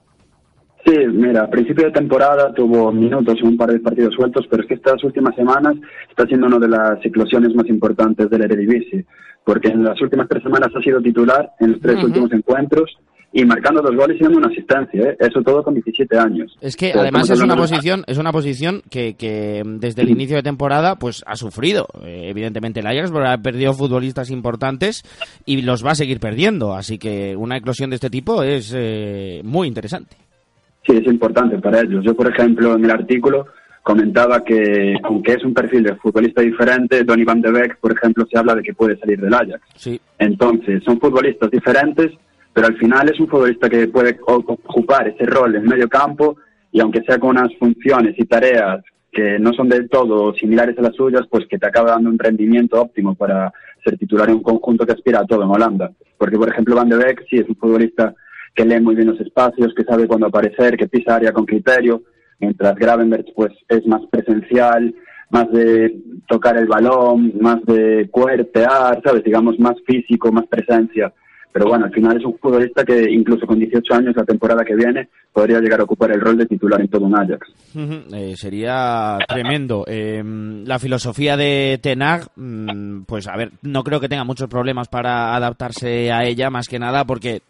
Sí, 0.85 0.95
mira, 1.11 1.45
a 1.45 1.49
principio 1.49 1.85
de 1.85 1.91
temporada 1.91 2.53
tuvo 2.53 2.91
minutos 2.91 3.39
en 3.41 3.47
un 3.47 3.57
par 3.57 3.71
de 3.71 3.79
partidos 3.79 4.13
sueltos, 4.13 4.45
pero 4.47 4.61
es 4.61 4.69
que 4.69 4.75
estas 4.75 5.03
últimas 5.03 5.35
semanas 5.35 5.75
está 6.07 6.27
siendo 6.27 6.45
una 6.45 6.59
de 6.59 6.67
las 6.67 7.03
eclosiones 7.03 7.55
más 7.55 7.67
importantes 7.67 8.29
del 8.29 8.43
Eredivisie, 8.43 9.03
porque 9.43 9.69
en 9.69 9.83
las 9.83 9.99
últimas 9.99 10.27
tres 10.29 10.43
semanas 10.43 10.69
ha 10.75 10.81
sido 10.81 11.01
titular 11.01 11.51
en 11.59 11.71
los 11.71 11.81
tres 11.81 12.03
últimos 12.03 12.31
encuentros 12.33 12.97
y 13.33 13.43
marcando 13.43 13.81
dos 13.81 13.95
goles 13.95 14.15
y 14.17 14.23
dando 14.23 14.37
una 14.37 14.47
asistencia, 14.47 15.09
¿eh? 15.09 15.17
eso 15.19 15.41
todo 15.41 15.61
con 15.63 15.73
17 15.73 16.17
años. 16.17 16.55
Es 16.61 16.77
que 16.77 16.93
además 16.93 17.29
es 17.29 17.41
una 17.41 17.57
posición, 17.57 18.03
es 18.07 18.17
una 18.17 18.31
posición 18.31 18.81
que, 18.89 19.15
que 19.15 19.61
desde 19.65 20.03
el 20.03 20.09
inicio 20.09 20.37
de 20.37 20.43
temporada 20.43 20.95
pues 20.97 21.23
ha 21.25 21.35
sufrido. 21.35 21.87
Eh, 22.03 22.29
evidentemente 22.29 22.79
el 22.79 22.87
Ajax 22.87 23.11
ha 23.11 23.37
perdido 23.39 23.73
futbolistas 23.73 24.29
importantes 24.29 25.03
y 25.45 25.63
los 25.63 25.85
va 25.85 25.91
a 25.91 25.95
seguir 25.95 26.21
perdiendo, 26.21 26.75
así 26.75 26.97
que 26.97 27.35
una 27.35 27.57
eclosión 27.57 27.89
de 27.89 27.95
este 27.95 28.09
tipo 28.09 28.41
es 28.41 28.73
eh, 28.73 29.41
muy 29.43 29.67
interesante. 29.67 30.15
Sí, 30.85 30.97
es 30.97 31.05
importante 31.07 31.57
para 31.57 31.81
ellos. 31.81 32.03
Yo, 32.03 32.15
por 32.15 32.27
ejemplo, 32.27 32.75
en 32.75 32.85
el 32.85 32.91
artículo 32.91 33.47
comentaba 33.81 34.43
que, 34.43 34.95
aunque 35.03 35.33
es 35.33 35.43
un 35.43 35.53
perfil 35.53 35.83
de 35.83 35.95
futbolista 35.95 36.41
diferente, 36.41 37.03
Donny 37.03 37.23
van 37.23 37.41
de 37.41 37.51
Beek, 37.51 37.77
por 37.77 37.91
ejemplo, 37.91 38.25
se 38.29 38.37
habla 38.37 38.55
de 38.55 38.63
que 38.63 38.73
puede 38.73 38.97
salir 38.97 39.19
del 39.19 39.33
Ajax. 39.33 39.61
Sí. 39.75 39.99
Entonces, 40.17 40.83
son 40.83 40.99
futbolistas 40.99 41.51
diferentes, 41.51 42.11
pero 42.51 42.67
al 42.67 42.77
final 42.77 43.09
es 43.09 43.19
un 43.19 43.27
futbolista 43.27 43.69
que 43.69 43.87
puede 43.87 44.17
ocupar 44.25 45.07
ese 45.07 45.25
rol 45.25 45.55
en 45.55 45.65
medio 45.65 45.87
campo 45.87 46.37
y 46.71 46.79
aunque 46.79 47.03
sea 47.03 47.19
con 47.19 47.31
unas 47.31 47.55
funciones 47.57 48.15
y 48.17 48.25
tareas 48.25 48.83
que 49.11 49.39
no 49.39 49.53
son 49.53 49.69
del 49.69 49.87
todo 49.87 50.33
similares 50.33 50.77
a 50.77 50.81
las 50.81 50.95
suyas, 50.95 51.23
pues 51.29 51.45
que 51.47 51.57
te 51.57 51.67
acaba 51.67 51.91
dando 51.91 52.09
un 52.09 52.19
rendimiento 52.19 52.81
óptimo 52.81 53.15
para 53.15 53.51
ser 53.83 53.97
titular 53.97 54.27
en 54.29 54.35
un 54.35 54.43
conjunto 54.43 54.85
que 54.85 54.91
aspira 54.91 55.19
a 55.19 55.25
todo 55.25 55.43
en 55.43 55.49
Holanda. 55.49 55.91
Porque, 56.17 56.37
por 56.37 56.49
ejemplo, 56.49 56.75
Van 56.75 56.89
de 56.89 56.97
Beek 56.97 57.25
sí 57.29 57.37
es 57.37 57.47
un 57.47 57.55
futbolista 57.55 58.13
que 58.55 58.65
lee 58.65 58.79
muy 58.79 58.95
bien 58.95 59.07
los 59.07 59.19
espacios, 59.19 59.73
que 59.75 59.83
sabe 59.83 60.07
cuándo 60.07 60.27
aparecer, 60.27 60.77
que 60.77 60.87
pisa 60.87 61.15
área 61.15 61.33
con 61.33 61.45
criterio, 61.45 62.03
mientras 62.39 62.75
Gravenberch 62.75 63.33
pues 63.35 63.51
es 63.67 63.85
más 63.85 64.01
presencial, 64.09 64.95
más 65.29 65.51
de 65.51 65.95
tocar 66.27 66.57
el 66.57 66.67
balón, 66.67 67.33
más 67.39 67.61
de 67.65 68.07
cuertear, 68.09 69.01
¿sabes? 69.03 69.23
Digamos, 69.23 69.59
más 69.59 69.75
físico, 69.85 70.31
más 70.31 70.45
presencia. 70.47 71.11
Pero 71.51 71.69
bueno, 71.69 71.85
al 71.85 71.93
final 71.93 72.17
es 72.17 72.25
un 72.25 72.37
futbolista 72.37 72.83
que 72.83 73.09
incluso 73.09 73.47
con 73.47 73.57
18 73.57 73.93
años 73.93 74.13
la 74.13 74.25
temporada 74.25 74.65
que 74.65 74.75
viene 74.75 75.07
podría 75.31 75.61
llegar 75.61 75.79
a 75.79 75.85
ocupar 75.85 76.11
el 76.11 76.19
rol 76.19 76.37
de 76.37 76.47
titular 76.47 76.81
en 76.81 76.89
todo 76.89 77.05
un 77.05 77.17
Ajax. 77.17 77.47
Eh, 78.13 78.33
sería 78.35 79.17
tremendo. 79.25 79.85
Em, 79.87 80.65
la 80.65 80.79
filosofía 80.79 81.37
de 81.37 81.79
Tenag, 81.81 82.27
mm, 82.35 83.03
pues 83.03 83.29
a 83.29 83.37
ver, 83.37 83.51
no 83.61 83.83
creo 83.83 84.01
que 84.01 84.09
tenga 84.09 84.25
muchos 84.25 84.49
problemas 84.49 84.89
para 84.89 85.33
adaptarse 85.33 86.11
a 86.11 86.25
ella, 86.25 86.49
más 86.49 86.67
que 86.67 86.77
nada 86.77 87.05
porque 87.05 87.41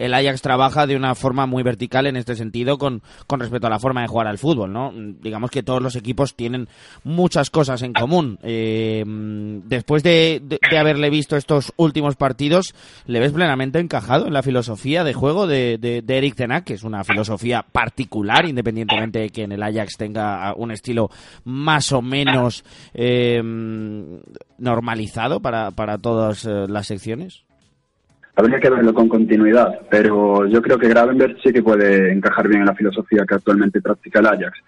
el 0.00 0.14
Ajax 0.14 0.40
trabaja 0.40 0.86
de 0.86 0.96
una 0.96 1.14
forma 1.14 1.46
muy 1.46 1.62
vertical 1.62 2.06
en 2.06 2.16
este 2.16 2.34
sentido 2.34 2.78
con, 2.78 3.02
con 3.26 3.40
respecto 3.40 3.66
a 3.66 3.70
la 3.70 3.78
forma 3.78 4.00
de 4.00 4.08
jugar 4.08 4.26
al 4.26 4.38
fútbol, 4.38 4.72
¿no? 4.72 4.92
Digamos 4.94 5.50
que 5.50 5.62
todos 5.62 5.82
los 5.82 5.94
equipos 5.94 6.34
tienen 6.34 6.68
muchas 7.04 7.50
cosas 7.50 7.82
en 7.82 7.92
común. 7.92 8.38
Eh, 8.42 9.04
después 9.06 10.02
de, 10.02 10.42
haberle 10.78 11.10
visto 11.10 11.36
estos 11.36 11.72
últimos 11.76 12.16
partidos, 12.16 12.74
le 13.06 13.20
ves 13.20 13.32
plenamente 13.32 13.78
encajado 13.78 14.26
en 14.26 14.32
la 14.32 14.42
filosofía 14.42 15.04
de 15.04 15.12
juego 15.12 15.46
de, 15.46 15.76
de, 15.78 16.16
Eric 16.16 16.34
Tenak, 16.34 16.64
que 16.64 16.74
es 16.74 16.82
una 16.82 17.04
filosofía 17.04 17.62
particular, 17.62 18.46
independientemente 18.46 19.18
de 19.18 19.30
que 19.30 19.42
en 19.42 19.52
el 19.52 19.62
Ajax 19.62 19.96
tenga 19.96 20.54
un 20.56 20.70
estilo 20.70 21.10
más 21.44 21.92
o 21.92 22.00
menos 22.00 22.64
eh, 22.94 23.42
normalizado 24.58 25.40
para, 25.40 25.70
para 25.70 25.98
todas 25.98 26.44
eh, 26.46 26.66
las 26.68 26.86
secciones. 26.86 27.44
Habría 28.40 28.58
que 28.58 28.70
verlo 28.70 28.94
con 28.94 29.06
continuidad, 29.06 29.80
pero 29.90 30.46
yo 30.46 30.62
creo 30.62 30.78
que 30.78 30.88
Gravenberg 30.88 31.36
sí 31.42 31.52
que 31.52 31.62
puede 31.62 32.10
encajar 32.10 32.48
bien 32.48 32.62
en 32.62 32.68
la 32.68 32.74
filosofía 32.74 33.26
que 33.28 33.34
actualmente 33.34 33.82
practica 33.82 34.20
el 34.20 34.28
Ajax. 34.28 34.58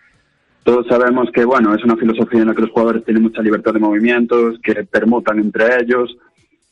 Todos 0.63 0.87
sabemos 0.89 1.31
que, 1.33 1.43
bueno, 1.47 1.75
es 1.75 1.83
una 1.83 1.97
filosofía 1.97 2.43
en 2.43 2.49
la 2.49 2.55
que 2.55 2.61
los 2.61 2.71
jugadores 2.71 3.03
tienen 3.03 3.23
mucha 3.23 3.41
libertad 3.41 3.73
de 3.73 3.79
movimientos, 3.79 4.59
que 4.63 4.85
permutan 4.85 5.39
entre 5.39 5.81
ellos, 5.81 6.15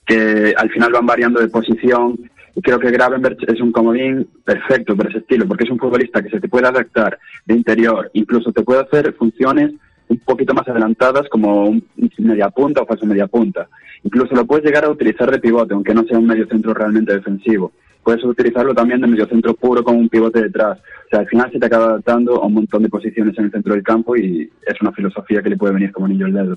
que 0.05 0.53
al 0.55 0.69
final 0.69 0.93
van 0.93 1.07
variando 1.07 1.41
de 1.41 1.49
posición. 1.49 2.19
Y 2.55 2.61
creo 2.61 2.79
que 2.79 2.91
Gravenberg 2.91 3.39
es 3.49 3.63
un 3.63 3.73
comodín 3.73 4.29
perfecto 4.45 4.95
para 4.95 5.09
ese 5.09 5.21
estilo, 5.21 5.49
porque 5.49 5.65
es 5.65 5.71
un 5.71 5.79
futbolista 5.79 6.23
que 6.23 6.29
se 6.29 6.39
te 6.39 6.51
puede 6.51 6.69
adaptar 6.69 7.19
de 7.47 7.55
interior, 7.55 8.11
incluso 8.13 8.53
te 8.53 8.63
puede 8.63 8.83
hacer 8.83 9.15
funciones 9.15 9.73
un 10.11 10.19
poquito 10.19 10.53
más 10.53 10.67
adelantadas 10.69 11.29
como 11.29 11.67
un 11.67 11.85
media 12.19 12.51
punta 12.51 12.83
o 12.83 12.87
falso 12.87 13.07
media 13.07 13.29
punta. 13.29 13.69
Incluso 14.03 14.35
lo 14.35 14.45
puedes 14.45 14.65
llegar 14.65 14.85
a 14.85 14.91
utilizar 14.91 15.31
de 15.31 15.39
pivote, 15.39 15.73
aunque 15.73 15.95
no 15.95 16.05
sea 16.05 16.19
un 16.19 16.27
medio 16.27 16.47
centro 16.47 16.75
realmente 16.75 17.15
defensivo. 17.15 17.73
Puedes 18.03 18.25
utilizarlo 18.25 18.75
también 18.75 19.01
de 19.01 19.07
medio 19.07 19.27
centro 19.27 19.55
puro 19.55 19.85
con 19.85 19.97
un 19.97 20.09
pivote 20.09 20.43
detrás. 20.43 20.79
O 20.79 21.09
sea, 21.11 21.21
al 21.21 21.29
final 21.29 21.53
se 21.53 21.61
te 21.61 21.67
acaba 21.67 21.85
adaptando 21.87 22.43
a 22.43 22.47
un 22.47 22.55
montón 22.55 22.83
de 22.83 22.89
posiciones 22.89 23.39
en 23.39 23.45
el 23.45 23.51
centro 23.53 23.75
del 23.75 23.83
campo 23.85 24.17
y 24.17 24.51
es 24.67 24.81
una 24.81 24.91
filosofía 24.93 25.43
que 25.43 25.51
le 25.51 25.57
puede 25.57 25.75
venir 25.75 25.93
como 25.93 26.09
niño 26.09 26.27
al 26.27 26.33
dedo. 26.33 26.57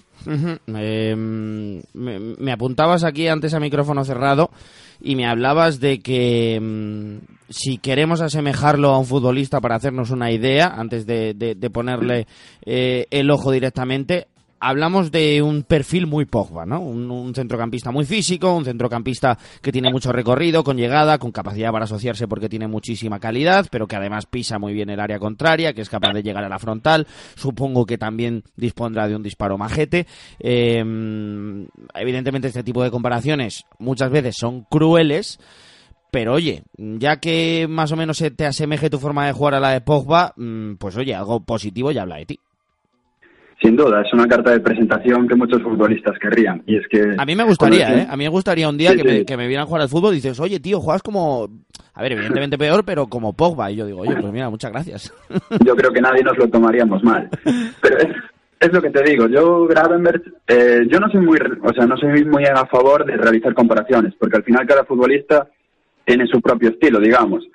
Em, 0.68 1.82
me, 1.94 2.52
apuntabas 2.52 3.04
aquí 3.04 3.28
antes 3.28 3.54
a 3.54 3.60
micrófono 3.60 4.04
cerrado 4.04 4.50
y 5.02 5.16
me 5.16 5.28
hablabas 5.28 5.80
de 5.80 6.00
que 6.00 6.56
em, 6.56 7.20
si 7.54 7.78
queremos 7.78 8.22
asemejarlo 8.22 8.90
a 8.90 8.98
un 8.98 9.06
futbolista 9.06 9.62
para 9.62 9.76
hacernos 9.76 10.10
una 10.10 10.32
idea, 10.32 10.74
antes 10.76 11.06
de, 11.06 11.70
ponerle 11.72 12.28
eh, 12.66 13.06
el 13.12 13.30
ojo 13.30 13.52
directamente, 13.52 14.28
hablamos 14.60 15.12
de 15.12 15.42
un 15.42 15.64
perfil 15.64 16.08
muy 16.08 16.26
Pogba, 16.26 16.66
¿no? 16.66 16.80
Un, 16.82 17.34
centrocampista 17.36 17.92
muy 17.92 18.06
físico, 18.06 18.56
un 18.56 18.66
centrocampista 18.66 19.38
que 19.62 19.72
tiene 19.72 19.92
mucho 19.92 20.12
recorrido, 20.12 20.64
con 20.64 20.78
llegada, 20.78 21.18
con 21.18 21.32
capacidad 21.32 21.72
para 21.72 21.86
asociarse 21.86 22.28
porque 22.28 22.50
tiene 22.50 22.68
muchísima 22.68 23.20
calidad, 23.20 23.68
pero 23.70 23.88
que 23.88 23.96
además 23.96 24.26
pisa 24.26 24.58
muy 24.58 24.74
bien 24.74 24.90
el 24.90 25.00
área 25.00 25.20
contraria, 25.20 25.74
que 25.74 25.82
es 25.82 25.90
capaz 25.90 26.14
de 26.14 26.24
llegar 26.24 26.44
a 26.44 26.50
la 26.50 26.60
frontal. 26.60 27.06
Supongo 27.36 27.86
que 27.86 27.98
también 27.98 28.44
dispondrá 28.56 29.08
de 29.08 29.16
un 29.16 29.24
disparo 29.24 29.58
majete. 29.58 30.08
Em, 30.40 31.68
evidentemente 31.94 32.48
este 32.48 32.64
tipo 32.64 32.84
de 32.84 32.92
comparaciones 32.92 33.66
muchas 33.80 34.10
veces 34.10 34.36
son 34.40 34.64
crueles. 34.64 35.40
Pero 36.14 36.34
oye, 36.34 36.62
ya 36.78 37.20
que 37.20 37.66
más 37.68 37.92
o 37.92 37.96
menos 37.96 38.18
se 38.18 38.30
te 38.30 38.46
asemeje 38.46 38.92
tu 38.92 39.00
forma 39.00 39.26
de 39.26 39.34
jugar 39.34 39.56
a 39.56 39.60
la 39.60 39.72
de 39.72 39.82
Pogba, 39.82 40.32
mm, 40.38 40.76
pues 40.76 40.96
oye, 40.96 41.16
algo 41.16 41.44
positivo 41.44 41.92
ya 41.92 42.04
habla 42.04 42.18
de 42.18 42.28
ti. 42.28 42.40
Sin 43.60 43.76
duda, 43.76 44.04
es 44.06 44.14
una 44.14 44.28
carta 44.28 44.52
de 44.52 44.60
presentación 44.60 45.28
que 45.28 45.34
muchos 45.34 45.64
futbolistas 45.64 46.14
querrían. 46.20 46.62
Y 46.68 46.78
es 46.78 46.84
que 46.88 47.16
a 47.18 47.26
mí 47.26 47.36
me 47.36 47.44
gustaría, 47.44 48.02
¿eh? 48.02 48.08
A 48.08 48.16
mí 48.16 48.26
me 48.26 48.30
gustaría 48.30 48.70
un 48.70 48.78
día 48.78 48.96
que, 48.96 49.04
Me, 49.04 49.26
que, 49.26 49.36
me, 49.36 49.48
vieran 49.48 49.66
jugar 49.66 49.82
al 49.82 49.90
fútbol 49.90 50.12
y 50.14 50.18
dices, 50.18 50.40
oye, 50.40 50.60
tío, 50.60 50.80
juegas 50.80 51.02
como... 51.02 51.50
A 51.96 52.04
ver, 52.04 52.12
evidentemente 52.12 52.60
peor, 52.60 52.86
pero 52.86 53.08
como 53.08 53.34
Pogba. 53.34 53.72
Y 53.72 53.78
yo 53.78 53.88
digo, 53.88 54.02
oye, 54.02 54.16
pues 54.16 54.32
mira, 54.32 54.52
muchas 54.52 54.72
gracias. 54.72 55.12
Yo 55.66 55.76
creo 55.76 55.92
que 55.92 56.02
nadie 56.02 56.22
nos 56.22 56.38
lo 56.38 56.48
tomaríamos 56.48 57.04
mal. 57.04 57.28
Pero 57.82 57.98
es, 58.60 58.72
lo 58.72 58.82
que 58.84 58.92
te 58.92 59.04
digo. 59.04 59.28
Yo, 59.28 59.66
Gravenberg, 59.66 60.22
eh, 60.48 60.82
yo 60.88 61.00
no 61.00 61.10
soy 61.10 61.22
muy, 61.22 61.40
o 61.40 61.74
sea, 61.74 61.88
no 61.88 61.98
soy 61.98 62.24
muy 62.24 62.46
a 62.46 62.66
favor 62.68 63.04
de 63.04 63.18
realizar 63.18 63.54
comparaciones, 63.56 64.14
porque 64.20 64.38
al 64.38 64.44
final 64.44 64.66
cada 64.68 64.86
futbolista 64.86 65.48
tiene 66.06 66.28
su 66.28 66.42
propio 66.42 66.70
estilo, 66.70 67.00
digamos. 67.00 67.48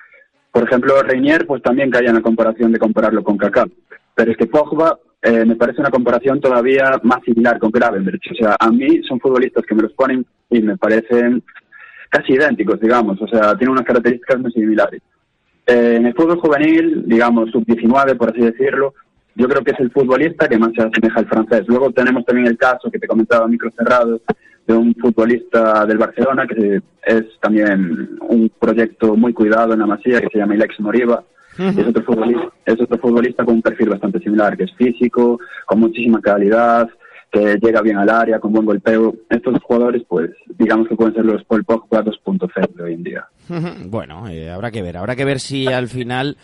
Por 0.50 0.64
ejemplo, 0.64 1.02
Reinier, 1.02 1.46
pues 1.46 1.62
también 1.62 1.90
caía 1.90 2.08
en 2.08 2.16
la 2.16 2.22
comparación 2.22 2.72
de 2.72 2.78
compararlo 2.78 3.22
con 3.22 3.36
Kaká. 3.36 3.66
Pero 4.14 4.32
es 4.32 4.36
que 4.36 4.46
Pogba 4.46 4.98
eh, 5.22 5.44
me 5.44 5.56
parece 5.56 5.80
una 5.80 5.90
comparación 5.90 6.40
todavía 6.40 6.98
más 7.02 7.22
similar 7.24 7.58
con 7.58 7.70
Gravenberch. 7.70 8.32
O 8.32 8.34
sea, 8.34 8.56
a 8.58 8.70
mí 8.70 9.02
son 9.02 9.20
futbolistas 9.20 9.64
que 9.66 9.74
me 9.74 9.82
los 9.82 9.92
ponen 9.92 10.24
y 10.50 10.60
me 10.60 10.76
parecen 10.76 11.42
casi 12.08 12.32
idénticos, 12.32 12.80
digamos. 12.80 13.20
O 13.20 13.28
sea, 13.28 13.56
tienen 13.56 13.72
unas 13.72 13.84
características 13.84 14.40
muy 14.40 14.52
similares. 14.52 15.02
Eh, 15.66 15.96
en 15.96 16.06
el 16.06 16.14
fútbol 16.14 16.40
juvenil, 16.40 17.04
digamos, 17.06 17.50
sub-19, 17.50 18.16
por 18.16 18.30
así 18.30 18.40
decirlo, 18.40 18.94
yo 19.34 19.46
creo 19.48 19.62
que 19.62 19.72
es 19.72 19.80
el 19.80 19.90
futbolista 19.90 20.48
que 20.48 20.58
más 20.58 20.70
se 20.74 20.82
asemeja 20.82 21.20
al 21.20 21.26
francés. 21.26 21.64
Luego 21.68 21.92
tenemos 21.92 22.24
también 22.24 22.46
el 22.46 22.56
caso 22.56 22.90
que 22.90 22.98
te 22.98 23.06
comentaba 23.06 23.46
micro 23.46 23.70
cerrado 23.76 24.20
de 24.68 24.74
un 24.74 24.94
futbolista 24.94 25.86
del 25.86 25.96
Barcelona 25.96 26.46
que 26.46 26.80
es 27.02 27.24
también 27.40 28.18
un 28.20 28.50
proyecto 28.60 29.16
muy 29.16 29.32
cuidado 29.32 29.72
en 29.72 29.80
la 29.80 29.86
Masía 29.86 30.20
que 30.20 30.28
se 30.30 30.38
llama 30.38 30.54
Ilex 30.54 30.78
Moriba. 30.80 31.24
es, 31.58 31.86
otro 31.86 32.02
futbolista, 32.04 32.52
es 32.66 32.80
otro 32.80 32.98
futbolista 32.98 33.44
con 33.44 33.54
un 33.54 33.62
perfil 33.62 33.88
bastante 33.88 34.20
similar, 34.20 34.56
que 34.56 34.64
es 34.64 34.74
físico, 34.74 35.40
con 35.66 35.80
muchísima 35.80 36.20
calidad, 36.20 36.88
que 37.32 37.58
llega 37.60 37.80
bien 37.80 37.96
al 37.96 38.10
área, 38.10 38.38
con 38.38 38.52
buen 38.52 38.66
golpeo. 38.66 39.14
Estos 39.30 39.60
jugadores, 39.62 40.02
pues, 40.06 40.30
digamos 40.58 40.86
que 40.86 40.94
pueden 40.94 41.14
ser 41.14 41.24
los 41.24 41.42
Paul 41.44 41.64
Pogba 41.64 42.04
2.0 42.04 42.74
de 42.74 42.82
hoy 42.82 42.92
en 42.92 43.02
día. 43.02 43.26
bueno, 43.86 44.28
eh, 44.28 44.50
habrá 44.50 44.70
que 44.70 44.82
ver, 44.82 44.98
habrá 44.98 45.16
que 45.16 45.24
ver 45.24 45.40
si 45.40 45.66
al 45.66 45.88
final 45.88 46.36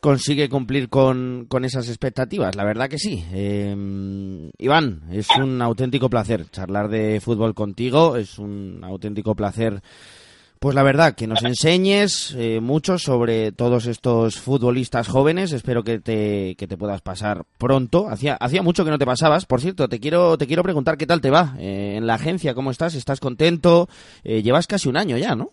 consigue 0.00 0.48
cumplir 0.48 0.88
con, 0.88 1.46
con 1.48 1.64
esas 1.64 1.88
expectativas. 1.88 2.56
La 2.56 2.64
verdad 2.64 2.88
que 2.88 2.98
sí. 2.98 3.24
Eh, 3.32 4.50
Iván, 4.58 5.02
es 5.10 5.28
un 5.38 5.60
auténtico 5.62 6.08
placer 6.10 6.48
charlar 6.50 6.88
de 6.88 7.20
fútbol 7.20 7.54
contigo, 7.54 8.16
es 8.16 8.38
un 8.38 8.80
auténtico 8.82 9.34
placer 9.34 9.82
pues 10.58 10.74
la 10.74 10.82
verdad, 10.82 11.14
que 11.14 11.26
nos 11.26 11.42
enseñes 11.42 12.34
eh, 12.36 12.60
mucho 12.60 12.98
sobre 12.98 13.52
todos 13.52 13.86
estos 13.86 14.38
futbolistas 14.38 15.06
jóvenes. 15.06 15.52
Espero 15.52 15.84
que 15.84 16.00
te, 16.00 16.54
que 16.56 16.66
te 16.66 16.78
puedas 16.78 17.02
pasar 17.02 17.44
pronto. 17.58 18.08
Hacía, 18.08 18.34
hacía 18.34 18.62
mucho 18.62 18.84
que 18.84 18.90
no 18.90 18.98
te 18.98 19.06
pasabas. 19.06 19.44
Por 19.44 19.60
cierto, 19.60 19.88
te 19.88 20.00
quiero, 20.00 20.38
te 20.38 20.46
quiero 20.46 20.62
preguntar 20.62 20.96
qué 20.96 21.06
tal 21.06 21.20
te 21.20 21.30
va 21.30 21.54
eh, 21.58 21.94
en 21.96 22.06
la 22.06 22.14
agencia, 22.14 22.54
cómo 22.54 22.70
estás, 22.70 22.94
estás 22.94 23.20
contento. 23.20 23.88
Eh, 24.24 24.42
llevas 24.42 24.66
casi 24.66 24.88
un 24.88 24.96
año 24.96 25.18
ya, 25.18 25.36
¿no? 25.36 25.52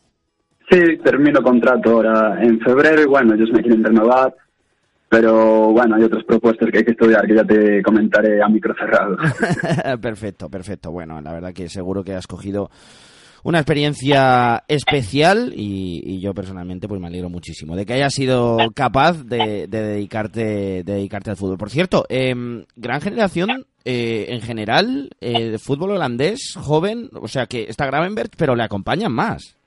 Sí, 0.70 0.98
termino 1.04 1.42
contrato 1.42 1.92
ahora 1.92 2.42
en 2.42 2.60
febrero 2.60 3.02
y 3.02 3.06
bueno, 3.06 3.34
ellos 3.36 3.50
me 3.52 3.62
quieren 3.62 3.84
renovar. 3.84 4.34
Pero 5.10 5.72
bueno, 5.72 5.96
hay 5.96 6.04
otras 6.04 6.24
propuestas 6.24 6.72
que 6.72 6.80
hay 6.80 6.84
que 6.84 6.92
estudiar 6.92 7.28
que 7.28 7.36
ya 7.36 7.44
te 7.44 7.84
comentaré 7.84 8.42
a 8.42 8.48
micro 8.48 8.74
cerrado. 8.74 9.16
perfecto, 10.02 10.50
perfecto. 10.50 10.92
Bueno, 10.92 11.22
la 11.22 11.32
verdad 11.32 11.54
que 11.54 11.70
seguro 11.70 12.04
que 12.04 12.16
has 12.16 12.26
cogido 12.26 12.72
una 13.44 13.60
experiencia 13.60 14.64
especial 14.68 15.54
y, 15.56 16.20
yo 16.20 16.34
personalmente 16.34 16.88
pues 16.88 17.00
me 17.02 17.08
alegro 17.08 17.30
muchísimo 17.30 17.76
de 17.76 17.86
que 17.86 17.94
hayas 17.94 18.14
sido 18.14 18.58
capaz 18.74 19.24
de, 19.24 19.68
dedicarte 19.68 20.84
de 20.84 20.84
dedicarte 20.84 21.30
al 21.30 21.38
fútbol. 21.38 21.58
Por 21.58 21.70
cierto, 21.70 22.06
em, 22.10 22.64
gran 22.76 23.02
generación 23.02 23.66
eh, 23.86 24.28
en 24.30 24.42
general 24.42 25.10
eh, 25.20 25.58
fútbol 25.60 25.92
holandés 25.92 26.56
joven, 26.56 27.10
o 27.14 27.28
sea 27.28 27.46
que 27.46 27.66
está 27.68 27.86
Gravenberg, 27.86 28.32
pero 28.38 28.56
le 28.56 28.64
acompañan 28.64 29.12
más. 29.12 29.58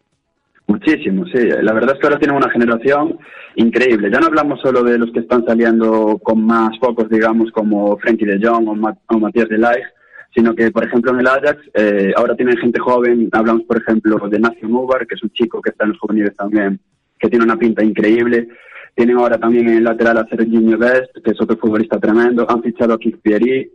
Muchísimo, 0.68 1.24
sí. 1.26 1.48
La 1.62 1.72
verdad 1.72 1.94
es 1.94 2.00
que 2.00 2.06
ahora 2.06 2.18
tienen 2.18 2.36
una 2.36 2.50
generación 2.50 3.18
increíble. 3.54 4.10
Ya 4.10 4.18
no 4.18 4.26
hablamos 4.26 4.60
solo 4.60 4.82
de 4.82 4.98
los 4.98 5.12
que 5.12 5.20
están 5.20 5.44
saliendo 5.44 6.18
con 6.22 6.44
más 6.44 6.76
focos, 6.80 7.08
digamos, 7.08 7.50
como 7.52 7.96
Frankie 7.98 8.24
de 8.24 8.44
Jong 8.44 8.68
o, 8.68 9.18
Matías 9.18 9.48
de 9.48 9.58
Ligt, 9.58 9.86
sino 10.34 10.54
que, 10.54 10.70
por 10.72 10.84
ejemplo, 10.84 11.12
en 11.12 11.20
el 11.20 11.26
Ajax 11.28 11.60
eh, 11.74 12.12
ahora 12.16 12.34
tienen 12.34 12.56
gente 12.58 12.80
joven, 12.80 13.28
hablamos, 13.32 13.62
por 13.62 13.78
ejemplo, 13.78 14.18
de 14.28 14.40
Nacio 14.40 14.68
Mubar, 14.68 15.06
que 15.06 15.14
es 15.14 15.22
un 15.22 15.30
chico 15.30 15.62
que 15.62 15.70
está 15.70 15.84
en 15.84 15.90
los 15.90 16.00
juveniles 16.00 16.34
también, 16.36 16.80
que 17.18 17.28
tiene 17.28 17.44
una 17.44 17.56
pinta 17.56 17.84
increíble. 17.84 18.48
Tienen 18.96 19.18
ahora 19.18 19.38
también 19.38 19.68
en 19.68 19.76
el 19.76 19.84
lateral 19.84 20.18
a 20.18 20.26
Serginho 20.26 20.78
Best, 20.78 21.16
que 21.22 21.30
es 21.30 21.40
otro 21.40 21.56
futbolista 21.58 22.00
tremendo. 22.00 22.46
Han 22.48 22.62
fichado 22.62 22.94
a 22.94 22.98
Kik 22.98 23.20
Pieri. 23.20 23.70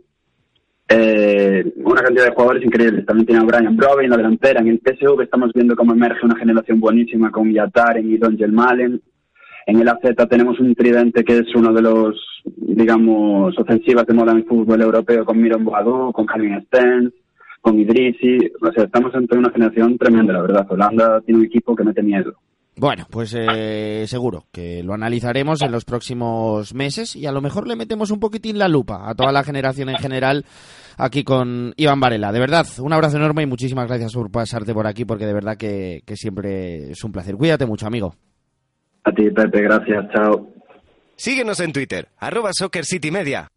Eh, 0.88 1.72
una 1.76 2.02
cantidad 2.02 2.26
de 2.26 2.32
jugadores 2.32 2.64
increíbles. 2.64 3.06
También 3.06 3.26
tienen 3.26 3.44
a 3.44 3.46
Brian 3.46 3.76
Brobe 3.76 4.04
en 4.04 4.10
la 4.10 4.16
delantera. 4.16 4.60
En 4.60 4.68
el 4.68 4.80
PSV 4.80 5.22
estamos 5.22 5.52
viendo 5.54 5.76
cómo 5.76 5.92
emerge 5.92 6.24
una 6.24 6.36
generación 6.36 6.80
buenísima 6.80 7.30
con 7.30 7.52
Yataren 7.52 8.10
y 8.10 8.18
Don 8.18 8.36
Malen. 8.52 9.00
En 9.66 9.80
el 9.80 9.88
AZ 9.88 10.00
tenemos 10.28 10.58
un 10.58 10.74
tridente 10.74 11.24
que 11.24 11.38
es 11.38 11.54
uno 11.54 11.72
de 11.72 11.82
los, 11.82 12.42
digamos, 12.44 13.56
ofensivas 13.58 14.06
de 14.06 14.14
moda 14.14 14.32
en 14.32 14.38
el 14.38 14.44
fútbol 14.44 14.82
europeo 14.82 15.24
con 15.24 15.40
Miron 15.40 15.64
Boadou, 15.64 16.12
con 16.12 16.26
Calvin 16.26 16.60
Stenz, 16.66 17.12
con 17.60 17.78
Idrisi. 17.78 18.38
O 18.60 18.72
sea, 18.72 18.84
estamos 18.84 19.14
ante 19.14 19.38
una 19.38 19.50
generación 19.50 19.96
tremenda, 19.96 20.32
la 20.32 20.42
verdad. 20.42 20.66
Holanda 20.68 21.20
tiene 21.20 21.40
un 21.40 21.46
equipo 21.46 21.76
que 21.76 21.84
mete 21.84 22.02
miedo. 22.02 22.34
Bueno, 22.76 23.06
pues 23.10 23.36
eh, 23.38 24.04
seguro 24.06 24.44
que 24.50 24.82
lo 24.82 24.94
analizaremos 24.94 25.60
en 25.60 25.70
los 25.70 25.84
próximos 25.84 26.74
meses 26.74 27.14
y 27.14 27.26
a 27.26 27.32
lo 27.32 27.42
mejor 27.42 27.68
le 27.68 27.76
metemos 27.76 28.10
un 28.10 28.18
poquitín 28.18 28.58
la 28.58 28.68
lupa 28.68 29.08
a 29.08 29.14
toda 29.14 29.30
la 29.30 29.44
generación 29.44 29.90
en 29.90 29.98
general 29.98 30.46
aquí 30.96 31.22
con 31.22 31.74
Iván 31.76 32.00
Varela. 32.00 32.32
De 32.32 32.40
verdad, 32.40 32.66
un 32.78 32.92
abrazo 32.92 33.18
enorme 33.18 33.42
y 33.42 33.46
muchísimas 33.46 33.86
gracias 33.86 34.14
por 34.14 34.30
pasarte 34.30 34.72
por 34.72 34.86
aquí 34.86 35.04
porque 35.04 35.26
de 35.26 35.34
verdad 35.34 35.56
que, 35.58 36.02
que 36.06 36.16
siempre 36.16 36.92
es 36.92 37.04
un 37.04 37.12
placer. 37.12 37.36
Cuídate 37.36 37.66
mucho, 37.66 37.86
amigo. 37.86 38.14
A 39.04 39.12
ti, 39.12 39.30
Pepe, 39.30 39.62
gracias, 39.62 40.06
chao. 40.14 40.48
Síguenos 41.16 41.60
en 41.60 41.72
Twitter, 41.72 42.08
arroba 42.18 42.50
Soccer 42.52 42.84
City 42.84 43.10
Media. 43.10 43.48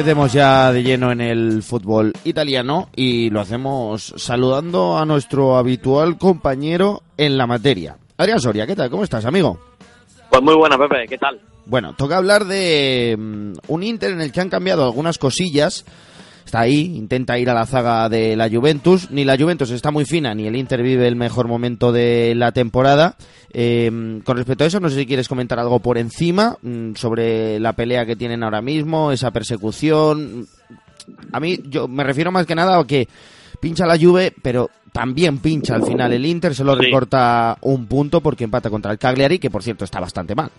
Metemos 0.00 0.32
ya 0.32 0.72
de 0.72 0.82
lleno 0.82 1.12
en 1.12 1.20
el 1.20 1.62
fútbol 1.62 2.14
italiano 2.24 2.88
y 2.96 3.28
lo 3.28 3.38
hacemos 3.38 4.14
saludando 4.16 4.96
a 4.96 5.04
nuestro 5.04 5.58
habitual 5.58 6.16
compañero 6.16 7.02
en 7.18 7.36
la 7.36 7.46
materia. 7.46 7.98
Adrián 8.16 8.40
Soria, 8.40 8.66
¿qué 8.66 8.74
tal? 8.74 8.88
¿Cómo 8.88 9.04
estás, 9.04 9.26
amigo? 9.26 9.60
Pues 10.30 10.42
muy 10.42 10.54
buena, 10.54 10.78
Pepe, 10.78 11.06
¿qué 11.06 11.18
tal? 11.18 11.38
Bueno, 11.66 11.92
toca 11.92 12.16
hablar 12.16 12.46
de 12.46 13.14
mm, 13.18 13.52
un 13.68 13.82
Inter 13.82 14.12
en 14.12 14.22
el 14.22 14.32
que 14.32 14.40
han 14.40 14.48
cambiado 14.48 14.86
algunas 14.86 15.18
cosillas 15.18 15.84
está 16.50 16.62
ahí, 16.62 16.96
intenta 16.96 17.38
ir 17.38 17.48
a 17.48 17.54
la 17.54 17.64
zaga 17.64 18.08
de 18.08 18.34
la 18.34 18.50
Juventus. 18.50 19.08
Ni 19.12 19.24
la 19.24 19.38
Juventus 19.38 19.70
está 19.70 19.92
muy 19.92 20.04
fina, 20.04 20.34
ni 20.34 20.48
el 20.48 20.56
Inter 20.56 20.82
vive 20.82 21.06
el 21.06 21.14
mejor 21.14 21.46
momento 21.46 21.92
de 21.92 22.34
la 22.34 22.50
temporada. 22.50 23.14
Em, 23.52 24.20
con 24.22 24.36
respecto 24.36 24.64
a 24.64 24.66
eso, 24.66 24.80
no 24.80 24.88
sé 24.88 24.96
si 24.96 25.06
quieres 25.06 25.28
comentar 25.28 25.60
algo 25.60 25.78
por 25.78 25.96
encima 25.96 26.56
mm, 26.60 26.94
sobre 26.96 27.60
la 27.60 27.74
pelea 27.74 28.04
que 28.04 28.16
tienen 28.16 28.42
ahora 28.42 28.62
mismo, 28.62 29.12
esa 29.12 29.30
persecución. 29.30 30.48
A 31.32 31.38
mí, 31.38 31.56
yo 31.68 31.86
me 31.86 32.02
refiero 32.02 32.32
más 32.32 32.46
que 32.46 32.56
nada 32.56 32.80
a 32.80 32.84
que 32.84 33.06
pincha 33.60 33.86
la 33.86 33.96
Juve, 33.96 34.32
pero 34.42 34.70
también 34.92 35.38
pincha 35.38 35.76
al 35.76 35.84
final 35.84 36.12
el 36.12 36.26
Inter, 36.26 36.52
solo 36.52 36.74
recorta 36.74 37.58
un 37.60 37.86
punto 37.86 38.20
porque 38.20 38.42
empata 38.42 38.70
contra 38.70 38.90
el 38.90 38.98
Cagliari, 38.98 39.38
que 39.38 39.50
por 39.50 39.62
cierto 39.62 39.84
está 39.84 40.00
bastante 40.00 40.34
mal. 40.34 40.50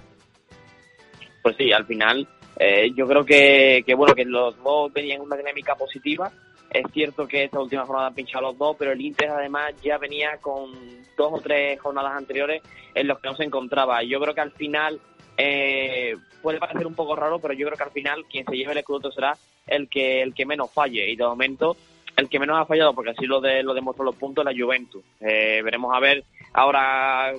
Pues 1.43 1.57
sí, 1.57 1.73
al 1.73 1.85
final 1.85 2.25
eh, 2.57 2.91
yo 2.95 3.07
creo 3.07 3.25
que, 3.25 3.83
que, 3.85 3.95
bueno 3.95 4.13
que 4.13 4.25
los 4.25 4.61
dos 4.63 4.91
venían 4.93 5.17
en 5.17 5.23
una 5.23 5.37
dinámica 5.37 5.75
positiva. 5.75 6.31
Es 6.69 6.85
cierto 6.93 7.27
que 7.27 7.43
esta 7.43 7.59
última 7.59 7.85
jornada 7.85 8.07
han 8.07 8.13
pinchado 8.13 8.47
los 8.47 8.57
dos, 8.57 8.77
pero 8.79 8.93
el 8.93 9.01
Inter 9.01 9.29
además 9.29 9.73
ya 9.81 9.97
venía 9.97 10.37
con 10.37 10.71
dos 11.17 11.33
o 11.33 11.41
tres 11.41 11.79
jornadas 11.81 12.13
anteriores 12.13 12.61
en 12.93 13.07
los 13.07 13.19
que 13.19 13.27
no 13.27 13.35
se 13.35 13.43
encontraba. 13.43 14.03
Yo 14.03 14.21
creo 14.21 14.33
que 14.33 14.41
al 14.41 14.51
final 14.51 14.99
eh, 15.37 16.15
puede 16.41 16.59
parecer 16.59 16.87
un 16.87 16.95
poco 16.95 17.15
raro, 17.15 17.39
pero 17.39 17.53
yo 17.53 17.65
creo 17.67 17.77
que 17.77 17.83
al 17.83 17.91
final 17.91 18.25
quien 18.29 18.45
se 18.45 18.55
lleve 18.55 18.71
el 18.71 18.77
escudo 18.77 19.11
será 19.11 19.37
el 19.67 19.89
que 19.89 20.21
el 20.21 20.33
que 20.33 20.45
menos 20.45 20.71
falle 20.71 21.09
y 21.09 21.15
de 21.15 21.23
momento 21.23 21.75
el 22.17 22.29
que 22.29 22.39
menos 22.39 22.57
ha 22.57 22.65
fallado, 22.65 22.93
porque 22.93 23.11
así 23.11 23.25
lo 23.25 23.41
de, 23.41 23.63
lo 23.63 23.73
demostró 23.73 24.03
los 24.03 24.15
puntos, 24.15 24.45
la 24.45 24.53
Juventus. 24.53 25.03
Eh, 25.19 25.61
veremos 25.63 25.93
a 25.95 25.99
ver 25.99 26.23
ahora, 26.53 27.33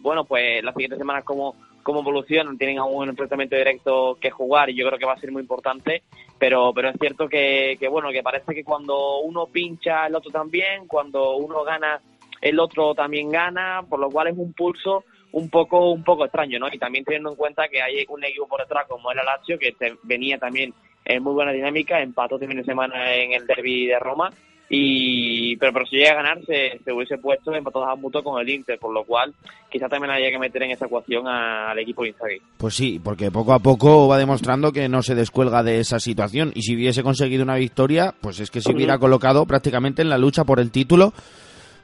bueno, 0.00 0.24
pues 0.24 0.62
las 0.62 0.74
siguientes 0.74 0.98
semanas 0.98 1.24
cómo 1.24 1.54
cómo 1.88 2.00
evolucionan, 2.00 2.58
tienen 2.58 2.78
aún 2.78 2.96
un 2.96 3.08
enfrentamiento 3.08 3.56
directo 3.56 4.18
que 4.20 4.30
jugar 4.30 4.68
y 4.68 4.74
yo 4.74 4.86
creo 4.86 4.98
que 4.98 5.06
va 5.06 5.14
a 5.14 5.20
ser 5.20 5.32
muy 5.32 5.40
importante, 5.40 6.02
pero, 6.38 6.70
pero 6.74 6.90
es 6.90 6.96
cierto 7.00 7.30
que, 7.30 7.78
que, 7.80 7.88
bueno, 7.88 8.10
que 8.10 8.22
parece 8.22 8.54
que 8.54 8.62
cuando 8.62 9.20
uno 9.20 9.46
pincha 9.46 10.06
el 10.06 10.14
otro 10.14 10.30
también, 10.30 10.86
cuando 10.86 11.36
uno 11.36 11.64
gana 11.64 11.98
el 12.42 12.60
otro 12.60 12.94
también 12.94 13.30
gana, 13.30 13.82
por 13.88 14.00
lo 14.00 14.10
cual 14.10 14.26
es 14.26 14.36
un 14.36 14.52
pulso 14.52 15.04
un 15.32 15.48
poco 15.48 15.90
un 15.90 16.04
poco 16.04 16.26
extraño, 16.26 16.58
¿no? 16.58 16.68
Y 16.70 16.78
también 16.78 17.06
teniendo 17.06 17.30
en 17.30 17.36
cuenta 17.36 17.68
que 17.68 17.80
hay 17.80 18.04
un 18.10 18.22
equipo 18.22 18.46
por 18.46 18.60
detrás 18.60 18.86
como 18.86 19.10
el 19.10 19.16
Lazio 19.16 19.58
que 19.58 19.74
venía 20.02 20.36
también 20.36 20.74
en 21.06 21.22
muy 21.22 21.32
buena 21.32 21.52
dinámica, 21.52 22.02
empató 22.02 22.34
este 22.34 22.48
fin 22.48 22.58
de 22.58 22.64
semana 22.64 23.14
en 23.14 23.32
el 23.32 23.46
derby 23.46 23.86
de 23.86 23.98
Roma 23.98 24.30
y 24.70 25.56
pero, 25.56 25.72
pero 25.72 25.86
si 25.86 25.96
llega 25.96 26.12
a 26.12 26.22
ganar 26.22 26.38
se, 26.44 26.80
hubiese 26.92 27.16
puesto 27.18 27.54
empatados 27.54 27.88
a 27.88 27.96
mutuo 27.96 28.22
con 28.22 28.40
el 28.40 28.48
Inter, 28.48 28.78
por 28.78 28.92
lo 28.92 29.04
cual 29.04 29.34
quizá 29.70 29.88
también 29.88 30.12
haya 30.12 30.30
que 30.30 30.38
meter 30.38 30.62
en 30.62 30.72
esa 30.72 30.86
ecuación 30.86 31.26
al 31.26 31.78
equipo 31.78 32.02
de 32.02 32.08
Inzaghi. 32.08 32.42
Pues 32.58 32.74
sí, 32.74 33.00
porque 33.02 33.30
poco 33.30 33.54
a 33.54 33.60
poco 33.60 34.08
va 34.08 34.18
demostrando 34.18 34.72
que 34.72 34.88
no 34.88 35.02
se 35.02 35.14
descuelga 35.14 35.62
de 35.62 35.80
esa 35.80 35.98
situación 35.98 36.52
y 36.54 36.62
si 36.62 36.74
hubiese 36.74 37.02
conseguido 37.02 37.44
una 37.44 37.56
victoria, 37.56 38.14
pues 38.20 38.40
es 38.40 38.50
que 38.50 38.60
se 38.60 38.72
hubiera 38.72 38.98
colocado 38.98 39.46
prácticamente 39.46 40.02
en 40.02 40.10
la 40.10 40.18
lucha 40.18 40.44
por 40.44 40.60
el 40.60 40.70
título. 40.70 41.14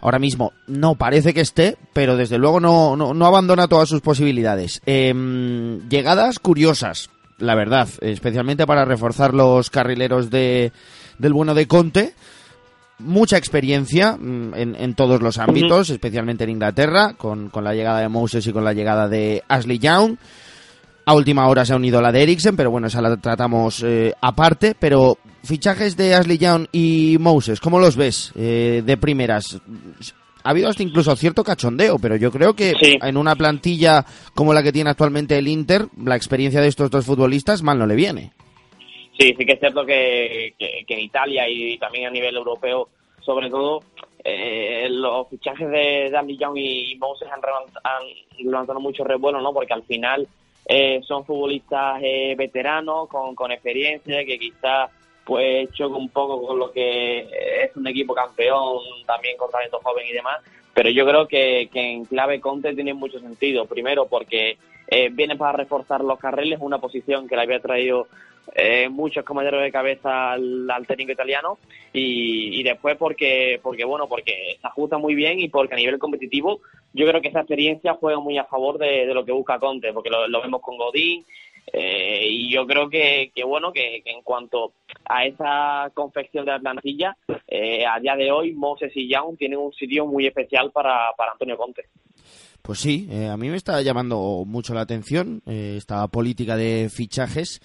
Ahora 0.02 0.18
mismo 0.18 0.52
no 0.66 0.96
parece 0.96 1.32
que 1.32 1.40
esté, 1.40 1.78
pero 1.94 2.18
desde 2.18 2.36
luego 2.36 2.60
no, 2.60 2.94
no, 2.96 3.26
abandona 3.26 3.68
todas 3.68 3.88
sus 3.88 4.02
posibilidades. 4.02 4.82
Em, 4.84 5.88
llegadas 5.88 6.38
curiosas, 6.38 7.08
la 7.38 7.54
verdad, 7.54 7.88
especialmente 8.02 8.66
para 8.66 8.84
reforzar 8.84 9.32
los 9.32 9.70
carrileros 9.70 10.28
de, 10.28 10.72
del 11.18 11.32
bueno 11.32 11.54
de 11.54 11.66
Conte 11.66 12.12
mucha 12.98 13.36
experiencia 13.36 14.16
mm, 14.16 14.54
en, 14.54 14.74
en 14.76 14.94
todos 14.94 15.20
los 15.20 15.38
ámbitos, 15.38 15.90
especialmente 15.90 16.44
en 16.44 16.50
Inglaterra, 16.50 17.14
con, 17.16 17.48
con 17.50 17.64
la 17.64 17.74
llegada 17.74 18.00
de 18.00 18.08
Moses 18.08 18.46
y 18.46 18.52
con 18.52 18.64
la 18.64 18.72
llegada 18.72 19.08
de 19.08 19.42
Ashley 19.48 19.78
Young. 19.78 20.16
A 21.06 21.14
última 21.14 21.46
hora 21.48 21.66
se 21.66 21.74
ha 21.74 21.76
unido 21.76 22.00
la 22.00 22.12
de 22.12 22.22
Eriksen, 22.22 22.56
pero 22.56 22.70
bueno, 22.70 22.86
esa 22.86 23.02
la 23.02 23.14
tratamos 23.18 23.82
eh, 23.84 24.14
aparte. 24.22 24.74
Pero 24.78 25.18
fichajes 25.42 25.96
de 25.98 26.14
Ashley 26.14 26.38
Young 26.38 26.66
y 26.72 27.18
Moses, 27.20 27.60
¿cómo 27.60 27.78
los 27.78 27.94
ves 27.96 28.32
eh, 28.36 28.82
de 28.86 28.96
primeras? 28.96 29.58
Ha 30.44 30.50
habido 30.50 30.68
hasta 30.68 30.82
incluso 30.82 31.14
cierto 31.16 31.44
cachondeo, 31.44 31.98
pero 31.98 32.16
yo 32.16 32.30
creo 32.30 32.54
que 32.54 32.72
Sí. 32.80 32.96
en 33.02 33.16
una 33.18 33.34
plantilla 33.34 34.04
como 34.34 34.54
la 34.54 34.62
que 34.62 34.72
tiene 34.72 34.90
actualmente 34.90 35.36
el 35.36 35.48
Inter, 35.48 35.88
la 36.02 36.16
experiencia 36.16 36.60
de 36.62 36.68
estos 36.68 36.90
dos 36.90 37.04
futbolistas 37.04 37.62
mal 37.62 37.78
no 37.78 37.86
le 37.86 37.96
viene. 37.96 38.32
Sí, 39.18 39.34
sí 39.38 39.46
que 39.46 39.52
es 39.52 39.60
cierto 39.60 39.84
que, 39.84 40.54
que- 40.58 40.84
en 40.88 41.00
Italia 41.00 41.48
y 41.48 41.78
también 41.78 42.06
a 42.06 42.10
nivel 42.10 42.36
europeo, 42.36 42.88
sobre 43.20 43.48
todo, 43.48 43.82
eh, 44.24 44.88
los 44.90 45.28
fichajes 45.28 45.68
de 45.70 46.10
Danny 46.10 46.36
Young 46.36 46.56
y 46.58 46.96
Moses 46.96 47.28
han, 47.30 47.40
han 47.84 48.02
levantado 48.38 48.80
mucho 48.80 49.04
revuelo, 49.04 49.40
¿no? 49.40 49.52
Porque 49.52 49.72
al 49.72 49.82
final 49.84 50.26
eh, 50.66 51.00
son 51.06 51.24
futbolistas 51.24 52.00
eh, 52.02 52.34
veteranos, 52.36 53.08
con, 53.08 53.34
con 53.34 53.52
experiencia, 53.52 54.24
que 54.24 54.38
quizás 54.38 54.90
pues 55.24 55.70
choca 55.72 55.96
un 55.96 56.10
poco 56.10 56.46
con 56.46 56.58
lo 56.58 56.70
que 56.70 57.20
es 57.20 57.74
un 57.76 57.86
equipo 57.86 58.14
campeón, 58.14 58.78
también 59.06 59.36
con 59.38 59.50
talento 59.50 59.80
joven 59.82 60.06
y 60.06 60.12
demás. 60.12 60.40
Pero 60.74 60.90
yo 60.90 61.06
creo 61.06 61.26
que, 61.28 61.68
que 61.72 61.80
en 61.80 62.04
clave 62.04 62.40
Conte 62.40 62.74
tiene 62.74 62.92
mucho 62.92 63.18
sentido. 63.20 63.64
Primero 63.64 64.06
porque 64.06 64.58
eh, 64.86 65.08
viene 65.10 65.36
para 65.36 65.56
reforzar 65.56 66.02
los 66.02 66.18
carriles, 66.18 66.58
una 66.60 66.78
posición 66.78 67.28
que 67.28 67.36
le 67.36 67.42
había 67.42 67.60
traído 67.60 68.08
eh, 68.54 68.88
muchos 68.88 69.24
compañeros 69.24 69.62
de 69.62 69.72
cabeza 69.72 70.32
al, 70.32 70.86
técnico 70.86 71.12
italiano. 71.12 71.58
Y, 71.92 72.60
y 72.60 72.62
después 72.62 72.96
porque 72.96 73.60
porque 73.62 73.84
bueno 73.84 74.08
porque 74.08 74.58
se 74.60 74.66
ajusta 74.66 74.98
muy 74.98 75.14
bien 75.14 75.38
y 75.40 75.48
porque 75.48 75.74
a 75.74 75.76
nivel 75.76 75.98
competitivo 75.98 76.60
yo 76.92 77.06
creo 77.06 77.20
que 77.20 77.28
esa 77.28 77.40
experiencia 77.40 77.94
juega 77.94 78.20
muy 78.20 78.36
a 78.36 78.44
favor 78.44 78.78
de, 78.78 79.06
de 79.06 79.14
lo 79.14 79.24
que 79.24 79.32
busca 79.32 79.58
Conte 79.58 79.92
porque 79.92 80.10
lo, 80.10 80.26
lo 80.26 80.42
vemos 80.42 80.60
con 80.60 80.76
Godín 80.76 81.24
eh, 81.72 82.26
y 82.28 82.52
yo 82.52 82.66
creo 82.66 82.88
que, 82.88 83.32
que 83.34 83.44
bueno 83.44 83.72
que, 83.72 84.02
en 84.04 84.22
cuanto 84.22 84.72
a 85.08 85.24
esa 85.26 85.90
confección 85.94 86.44
de 86.44 86.52
la 86.52 86.60
plantilla 86.60 87.16
eh, 87.48 87.84
a 87.86 87.98
día 88.00 88.16
de 88.16 88.30
hoy 88.30 88.52
Moses 88.52 88.92
y 88.94 89.08
Young 89.08 89.36
tienen 89.36 89.58
un 89.58 89.72
sitio 89.72 90.06
muy 90.06 90.26
especial 90.26 90.70
para, 90.72 91.12
para 91.16 91.32
Antonio 91.32 91.56
Conte. 91.56 91.84
Pues 92.62 92.78
sí, 92.78 93.06
eh, 93.10 93.28
a 93.28 93.36
mí 93.36 93.50
me 93.50 93.56
está 93.56 93.82
llamando 93.82 94.44
mucho 94.46 94.72
la 94.72 94.80
atención 94.80 95.42
eh, 95.46 95.74
esta 95.76 96.08
política 96.08 96.56
de 96.56 96.88
fichajes 96.90 97.60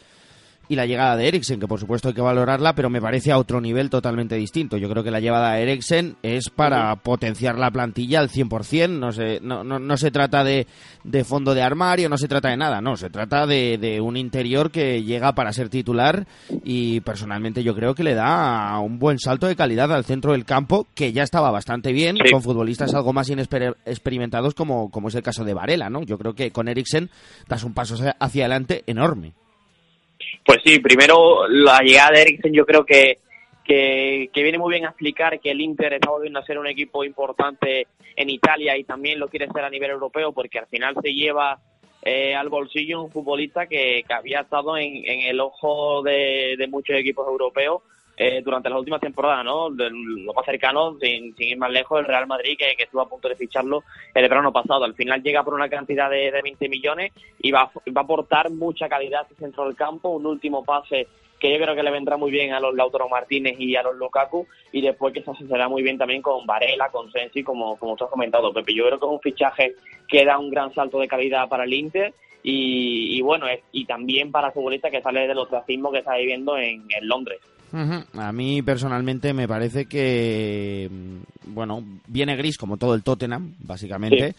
y 0.69 0.75
la 0.75 0.85
llegada 0.85 1.17
de 1.17 1.27
Eriksen, 1.27 1.59
que 1.59 1.67
por 1.67 1.79
supuesto 1.79 2.07
hay 2.07 2.13
que 2.13 2.21
valorarla, 2.21 2.75
pero 2.75 2.89
me 2.89 3.01
parece 3.01 3.31
a 3.31 3.37
otro 3.39 3.59
nivel 3.59 3.89
totalmente 3.89 4.35
distinto. 4.35 4.77
Yo 4.77 4.87
creo 4.89 5.03
que 5.03 5.11
la 5.11 5.19
llegada 5.19 5.53
de 5.53 5.63
Eriksen 5.63 6.15
es 6.23 6.49
para 6.49 6.95
potenciar 6.97 7.57
la 7.57 7.71
plantilla 7.71 8.19
al 8.19 8.29
100%, 8.29 8.89
no 8.99 9.11
se, 9.11 9.39
no, 9.41 9.63
no, 9.63 9.79
no 9.79 9.97
se 9.97 10.11
trata 10.11 10.43
de, 10.43 10.67
de 11.03 11.23
fondo 11.23 11.53
de 11.55 11.63
armario, 11.63 12.07
no 12.07 12.17
se 12.17 12.27
trata 12.27 12.49
de 12.49 12.57
nada, 12.57 12.79
no, 12.81 12.95
se 12.95 13.09
trata 13.09 13.45
de, 13.47 13.77
de 13.79 13.99
un 13.99 14.15
interior 14.15 14.69
que 14.71 15.03
llega 15.03 15.33
para 15.33 15.51
ser 15.53 15.69
titular 15.69 16.27
y 16.63 16.99
personalmente 17.01 17.63
yo 17.63 17.73
creo 17.75 17.95
que 17.95 18.03
le 18.03 18.13
da 18.13 18.77
un 18.79 18.99
buen 18.99 19.17
salto 19.19 19.47
de 19.47 19.55
calidad 19.55 19.91
al 19.91 20.05
centro 20.05 20.33
del 20.33 20.45
campo, 20.45 20.85
que 20.93 21.11
ya 21.11 21.23
estaba 21.23 21.49
bastante 21.51 21.91
bien, 21.91 22.15
Sí. 22.23 22.31
con 22.31 22.43
futbolistas 22.43 22.93
algo 22.93 23.11
más 23.11 23.27
inesper- 23.29 23.75
experimentados 23.85 24.53
como, 24.53 24.91
como 24.91 25.07
es 25.07 25.15
el 25.15 25.23
caso 25.23 25.43
de 25.43 25.55
Varela, 25.55 25.89
¿no? 25.89 26.03
Yo 26.03 26.17
creo 26.19 26.35
que 26.35 26.51
con 26.51 26.67
Eriksen 26.67 27.09
das 27.47 27.63
un 27.63 27.73
paso 27.73 27.95
hacia 28.19 28.43
adelante 28.45 28.83
enorme. 28.85 29.33
Pues 30.45 30.59
sí, 30.63 30.79
primero 30.79 31.47
la 31.47 31.79
llegada 31.79 32.11
de 32.11 32.21
Eriksen 32.21 32.53
yo 32.53 32.65
creo 32.65 32.85
que, 32.85 33.19
que, 33.63 34.29
que 34.33 34.43
viene 34.43 34.57
muy 34.57 34.71
bien 34.71 34.85
a 34.85 34.89
explicar 34.89 35.39
que 35.39 35.51
el 35.51 35.61
Inter 35.61 35.93
está 35.93 36.09
volviendo 36.09 36.39
a 36.39 36.45
ser 36.45 36.57
un 36.57 36.67
equipo 36.67 37.03
importante 37.03 37.87
en 38.15 38.29
Italia 38.29 38.77
y 38.77 38.83
también 38.83 39.19
lo 39.19 39.27
quiere 39.27 39.47
ser 39.47 39.63
a 39.63 39.69
nivel 39.69 39.91
europeo 39.91 40.31
porque 40.33 40.59
al 40.59 40.67
final 40.67 40.95
se 41.01 41.13
lleva 41.13 41.59
eh, 42.01 42.33
al 42.35 42.49
bolsillo 42.49 43.03
un 43.03 43.11
futbolista 43.11 43.67
que, 43.67 44.03
que 44.07 44.13
había 44.13 44.41
estado 44.41 44.77
en, 44.77 45.03
en 45.05 45.27
el 45.27 45.39
ojo 45.39 46.01
de, 46.01 46.55
de 46.57 46.67
muchos 46.67 46.95
equipos 46.95 47.27
europeos 47.27 47.81
eh, 48.21 48.41
durante 48.43 48.69
las 48.69 48.77
últimas 48.77 48.99
temporadas, 48.99 49.45
¿no? 49.45 49.69
De 49.69 49.89
lo 49.89 50.33
más 50.33 50.45
cercano, 50.45 50.97
sin, 50.99 51.33
sin 51.37 51.47
ir 51.47 51.57
más 51.57 51.71
lejos, 51.71 51.99
el 51.99 52.05
Real 52.05 52.27
Madrid, 52.27 52.57
que, 52.57 52.83
estuvo 52.83 53.01
a 53.01 53.07
punto 53.07 53.29
de 53.29 53.35
ficharlo 53.37 53.83
el 54.13 54.27
verano 54.27 54.51
pasado. 54.51 54.83
Al 54.83 54.93
final 54.93 55.23
llega 55.23 55.41
por 55.43 55.53
una 55.53 55.69
cantidad 55.69 56.09
de, 56.09 56.29
de 56.29 56.41
20 56.41 56.67
millones 56.67 57.13
y 57.41 57.49
va, 57.51 57.61
a- 57.61 57.99
aportar 57.99 58.51
mucha 58.51 58.89
calidad 58.89 59.25
en 59.31 59.37
centro 59.37 59.63
del 59.65 59.75
campo, 59.75 60.09
un 60.09 60.25
último 60.25 60.65
pase 60.65 61.07
que 61.39 61.49
yo 61.49 61.57
creo 61.63 61.73
que 61.73 61.83
le 61.83 61.91
vendrá 61.91 62.17
muy 62.17 62.31
bien 62.31 62.51
a 62.53 62.59
los 62.59 62.75
Lautaro 62.75 63.07
Martínez 63.07 63.55
y 63.57 63.73
a 63.77 63.81
los 63.81 63.95
Lukaku 63.95 64.45
y 64.73 64.81
después 64.81 65.13
que 65.13 65.23
se 65.23 65.31
asociará 65.31 65.69
muy 65.69 65.81
bien 65.81 65.97
también 65.97 66.21
con 66.21 66.45
Varela, 66.45 66.89
con 66.89 67.09
Sensi, 67.13 67.43
como, 67.43 67.77
como 67.77 67.95
tú 67.95 68.03
has 68.03 68.09
comentado, 68.09 68.51
Pepe. 68.51 68.73
Yo 68.73 68.85
creo 68.85 68.99
que 68.99 69.05
es 69.05 69.11
un 69.13 69.21
fichaje 69.21 69.75
que 70.09 70.25
da 70.25 70.37
un 70.37 70.49
gran 70.49 70.73
salto 70.73 70.99
de 70.99 71.07
calidad 71.07 71.47
para 71.47 71.63
el 71.63 71.73
Inter 71.73 72.13
y, 72.43 73.21
bueno, 73.21 73.47
es, 73.47 73.61
y 73.71 73.85
también 73.85 74.31
para 74.31 74.47
el 74.47 74.53
futbolista 74.53 74.91
que 74.91 75.01
sale 75.01 75.27
del 75.27 75.37
ostracismo 75.37 75.91
que 75.93 75.99
está 75.99 76.17
viviendo 76.17 76.57
en, 76.57 76.85
en 76.89 77.07
Londres. 77.07 77.39
A 78.13 78.31
mí 78.31 78.61
personalmente 78.61 79.33
me 79.33 79.47
parece 79.47 79.85
que, 79.85 80.89
mm, 80.91 81.53
bueno, 81.53 81.83
viene 82.07 82.35
gris 82.35 82.57
como 82.57 82.77
todo 82.77 82.95
el 82.95 83.03
Tottenham, 83.03 83.55
básicamente. 83.59 84.35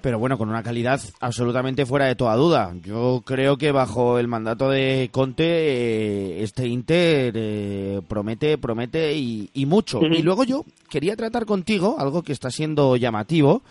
Pero 0.00 0.18
bueno, 0.18 0.36
con 0.36 0.48
una 0.48 0.64
calidad 0.64 1.00
absolutamente 1.20 1.86
fuera 1.86 2.06
de 2.06 2.16
toda 2.16 2.34
duda. 2.34 2.74
Yo 2.82 3.22
creo 3.24 3.56
que 3.56 3.70
bajo 3.70 4.18
el 4.18 4.26
mandato 4.26 4.68
de 4.68 5.08
Conte, 5.12 5.44
eh, 5.44 6.42
este 6.42 6.66
Inter 6.66 7.32
eh, 7.36 8.00
promete, 8.08 8.58
promete 8.58 9.14
y, 9.14 9.48
y 9.54 9.64
mucho. 9.64 10.00
Y 10.02 10.22
luego 10.22 10.42
yo 10.42 10.64
quería 10.90 11.14
tratar 11.14 11.46
contigo 11.46 11.96
algo 12.00 12.24
que 12.24 12.32
está 12.32 12.50
siendo 12.50 12.96
llamativo, 12.96 13.62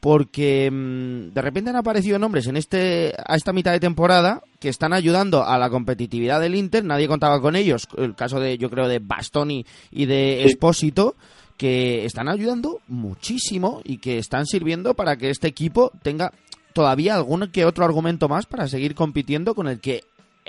porque 0.00 0.70
mm, 0.70 1.32
de 1.32 1.42
repente 1.42 1.70
han 1.70 1.76
aparecido 1.76 2.18
nombres 2.18 2.46
en 2.46 2.56
este 2.56 3.12
a 3.24 3.36
esta 3.36 3.52
mitad 3.52 3.72
de 3.72 3.80
temporada 3.80 4.42
que 4.58 4.68
están 4.68 4.92
ayudando 4.92 5.44
a 5.44 5.58
la 5.58 5.70
competitividad 5.70 6.40
del 6.40 6.54
Inter, 6.54 6.84
nadie 6.84 7.06
contaba 7.08 7.40
con 7.40 7.54
ellos, 7.54 7.86
el 7.96 8.14
caso 8.14 8.40
de 8.40 8.58
yo 8.58 8.70
creo 8.70 8.88
de 8.88 8.98
Bastoni 8.98 9.64
y 9.90 10.06
de. 10.06 10.44
Espósito 10.44 11.14
que 11.60 12.06
están 12.06 12.28
ayudando 12.28 12.78
muchísimo 12.88 13.82
y 13.84 13.98
que 13.98 14.16
están 14.16 14.46
sirviendo 14.46 14.94
para 14.94 15.16
que 15.16 15.28
este 15.28 15.46
equipo 15.46 15.92
tenga 16.02 16.32
todavía 16.72 17.14
algún 17.14 17.50
que 17.52 17.66
otro 17.66 17.84
argumento 17.84 18.28
más 18.28 18.46
para 18.46 18.66
seguir 18.66 18.94
compitiendo 18.94 19.54
con 19.54 19.68
el 19.68 19.78
que 19.78 20.00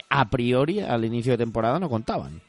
a 0.10 0.30
priori 0.30 0.80
al 0.80 1.04
inicio 1.04 1.34
de 1.34 1.40
temporada 1.40 1.80
no 1.80 1.90
contaban. 1.90 2.42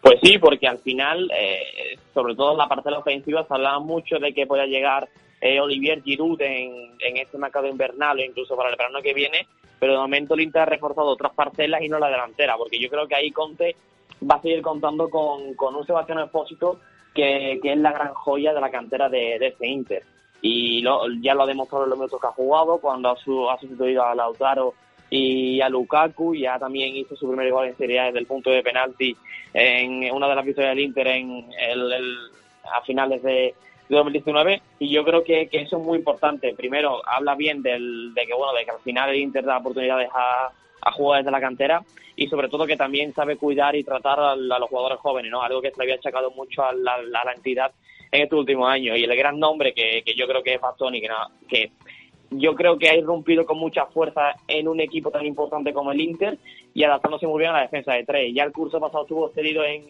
Pues 0.00 0.14
sí, 0.22 0.38
porque 0.38 0.68
al 0.68 0.78
final, 0.78 1.28
eh, 1.36 1.98
sobre 2.14 2.36
todo 2.36 2.52
en 2.52 2.58
la 2.58 2.68
parte 2.68 2.88
de 2.88 2.92
la 2.92 3.00
ofensiva, 3.00 3.44
se 3.44 3.54
hablaba 3.54 3.80
mucho 3.80 4.20
de 4.20 4.32
que 4.32 4.46
pueda 4.46 4.66
llegar 4.66 5.08
eh, 5.40 5.60
Olivier 5.60 6.02
Giroud 6.02 6.40
en, 6.42 6.94
en 7.00 7.16
este 7.18 7.38
mercado 7.38 7.66
invernal 7.66 8.18
o 8.18 8.22
incluso 8.24 8.56
para 8.56 8.70
el 8.70 8.76
verano 8.76 9.00
que 9.02 9.14
viene, 9.14 9.46
pero 9.78 9.92
de 9.92 9.98
momento 9.98 10.34
el 10.34 10.40
Inter 10.40 10.62
ha 10.62 10.66
reforzado 10.66 11.08
otras 11.08 11.32
parcelas 11.34 11.82
y 11.82 11.88
no 11.88 11.98
la 11.98 12.08
delantera, 12.08 12.56
porque 12.56 12.78
yo 12.78 12.88
creo 12.88 13.06
que 13.06 13.14
ahí 13.14 13.30
Conte 13.30 13.76
va 14.28 14.36
a 14.36 14.42
seguir 14.42 14.62
contando 14.62 15.10
con, 15.10 15.54
con 15.54 15.74
un 15.76 15.84
Sebastián 15.86 16.20
Espósito 16.20 16.80
que, 17.14 17.58
que 17.62 17.72
es 17.72 17.78
la 17.78 17.92
gran 17.92 18.14
joya 18.14 18.54
de 18.54 18.60
la 18.60 18.70
cantera 18.70 19.08
de, 19.08 19.38
de 19.38 19.48
este 19.48 19.66
Inter. 19.68 20.02
Y 20.42 20.80
lo- 20.82 21.02
ya 21.20 21.34
lo 21.34 21.42
ha 21.42 21.46
demostrado 21.46 21.84
en 21.84 21.90
los 21.90 21.98
minutos 21.98 22.20
que 22.20 22.26
ha 22.26 22.32
jugado, 22.32 22.78
cuando 22.78 23.10
ha, 23.10 23.16
su- 23.16 23.48
ha 23.50 23.58
sustituido 23.58 24.02
a 24.04 24.14
Lautaro 24.14 24.74
y 25.10 25.60
a 25.60 25.68
Lukaku, 25.68 26.34
ya 26.34 26.58
también 26.58 26.96
hizo 26.96 27.14
su 27.16 27.28
primer 27.28 27.50
gol 27.52 27.66
en 27.68 27.76
Serie 27.76 28.00
A 28.00 28.04
desde 28.06 28.18
el 28.20 28.26
punto 28.26 28.50
de 28.50 28.62
penalti 28.62 29.16
en 29.54 30.12
una 30.12 30.28
de 30.28 30.34
las 30.34 30.44
victorias 30.44 30.74
del 30.74 30.84
Inter 30.84 31.06
en 31.06 31.46
el, 31.58 32.16
a 32.72 32.80
finales 32.82 33.22
de, 33.22 33.54
de 33.88 33.96
2019 33.96 34.62
y 34.78 34.90
yo 34.90 35.04
creo 35.04 35.22
que, 35.22 35.48
que 35.48 35.62
eso 35.62 35.78
es 35.78 35.82
muy 35.82 35.98
importante. 35.98 36.54
Primero, 36.54 37.00
habla 37.06 37.34
bien 37.34 37.62
del, 37.62 38.12
de 38.14 38.26
que 38.26 38.34
bueno 38.34 38.52
de 38.54 38.64
que 38.64 38.70
al 38.70 38.80
final 38.80 39.10
el 39.10 39.16
Inter 39.16 39.44
da 39.44 39.58
oportunidades 39.58 40.08
a, 40.14 40.50
a 40.80 40.92
jugadores 40.92 41.24
de 41.24 41.32
la 41.32 41.40
cantera 41.40 41.82
y 42.16 42.28
sobre 42.28 42.48
todo 42.48 42.66
que 42.66 42.76
también 42.76 43.12
sabe 43.14 43.36
cuidar 43.36 43.76
y 43.76 43.84
tratar 43.84 44.18
a, 44.18 44.32
a 44.32 44.36
los 44.36 44.68
jugadores 44.68 44.98
jóvenes, 44.98 45.30
¿no? 45.30 45.42
Algo 45.42 45.60
que 45.60 45.70
se 45.70 45.76
le 45.78 45.84
había 45.84 45.96
achacado 45.96 46.30
mucho 46.30 46.64
a 46.64 46.72
la, 46.72 47.32
entidad 47.34 47.72
en 48.10 48.22
estos 48.22 48.38
últimos 48.38 48.68
años 48.68 48.96
y 48.96 49.04
el 49.04 49.16
gran 49.16 49.38
nombre 49.38 49.74
que, 49.74 50.02
que 50.04 50.14
yo 50.14 50.26
creo 50.26 50.42
que 50.42 50.54
es 50.54 50.60
Bastoni, 50.60 51.00
que, 51.00 51.08
que 51.48 51.72
yo 52.30 52.54
creo 52.54 52.78
que 52.78 52.88
ha 52.88 52.96
irrumpido 52.96 53.44
con 53.44 53.58
mucha 53.58 53.86
fuerza 53.86 54.34
en 54.48 54.68
un 54.68 54.80
equipo 54.80 55.10
tan 55.10 55.26
importante 55.26 55.72
como 55.72 55.92
el 55.92 56.00
Inter 56.00 56.38
y 56.74 56.84
adaptándose 56.84 57.26
muy 57.26 57.38
bien 57.38 57.50
a 57.50 57.54
la 57.54 57.62
defensa 57.62 57.92
de 57.92 58.04
tres. 58.04 58.32
Ya 58.34 58.44
el 58.44 58.52
curso 58.52 58.80
pasado 58.80 59.02
estuvo 59.02 59.28
cedido 59.30 59.64
en, 59.64 59.82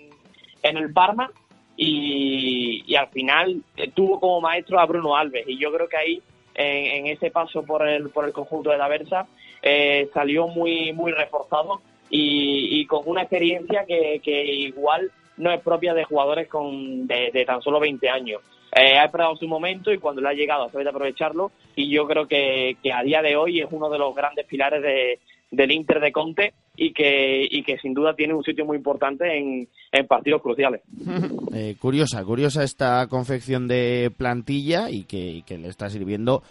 en 0.62 0.76
el 0.76 0.92
Parma 0.92 1.30
y, 1.76 2.84
y 2.86 2.94
al 2.94 3.08
final 3.08 3.62
tuvo 3.94 4.18
como 4.20 4.40
maestro 4.40 4.80
a 4.80 4.86
Bruno 4.86 5.16
Alves 5.16 5.44
y 5.46 5.58
yo 5.58 5.72
creo 5.72 5.88
que 5.88 5.96
ahí 5.96 6.22
en, 6.54 7.06
en 7.06 7.06
ese 7.06 7.30
paso 7.30 7.62
por 7.62 7.86
el, 7.86 8.10
por 8.10 8.24
el 8.24 8.32
conjunto 8.32 8.70
de 8.70 8.78
la 8.78 8.88
Versa 8.88 9.26
eh, 9.62 10.08
salió 10.14 10.48
muy, 10.48 10.92
muy 10.92 11.12
reforzado 11.12 11.80
y, 12.08 12.86
con 12.86 13.02
una 13.06 13.22
experiencia 13.22 13.84
que, 13.84 14.20
que 14.22 14.44
igual 14.44 15.10
no 15.36 15.50
es 15.50 15.60
propia 15.60 15.92
de 15.92 16.04
jugadores 16.04 16.48
con 16.48 17.06
de, 17.06 17.44
tan 17.44 17.60
solo 17.62 17.80
20 17.80 18.08
años. 18.08 18.42
Eh, 18.74 18.96
ha 18.96 19.06
esperado 19.06 19.34
su 19.36 19.48
momento 19.48 19.92
y 19.92 19.98
cuando 19.98 20.20
le 20.20 20.28
ha 20.28 20.32
llegado 20.32 20.68
sabe 20.70 20.84
de 20.84 20.90
aprovecharlo 20.90 21.50
y 21.74 21.90
yo 21.90 22.06
creo 22.06 22.26
que, 22.28 22.76
que 22.82 22.92
a 22.92 23.02
día 23.02 23.22
de 23.22 23.36
hoy 23.36 23.60
es 23.60 23.66
uno 23.70 23.88
de 23.90 23.98
los 23.98 24.14
grandes 24.14 24.46
pilares 24.46 24.82
de, 24.82 25.18
del 25.50 25.72
Inter 25.72 26.00
de 26.00 26.12
Conte 26.12 26.54
y 26.76 26.92
que, 26.92 27.46
y 27.48 27.62
que 27.62 27.78
sin 27.78 27.94
duda 27.94 28.14
tiene 28.14 28.34
un 28.34 28.42
sitio 28.42 28.64
muy 28.64 28.76
importante 28.76 29.38
en, 29.38 29.68
en 29.92 30.06
partidos 30.06 30.42
cruciales. 30.42 30.82
Eh, 31.54 31.76
curiosa, 31.80 32.24
curiosa 32.24 32.62
esta 32.62 33.06
confección 33.08 33.68
de 33.68 34.10
plantilla 34.16 34.90
y 34.90 35.04
que, 35.04 35.18
y 35.18 35.42
que 35.42 35.58
le 35.58 35.68
está 35.68 35.88
sirviendo 35.88 36.42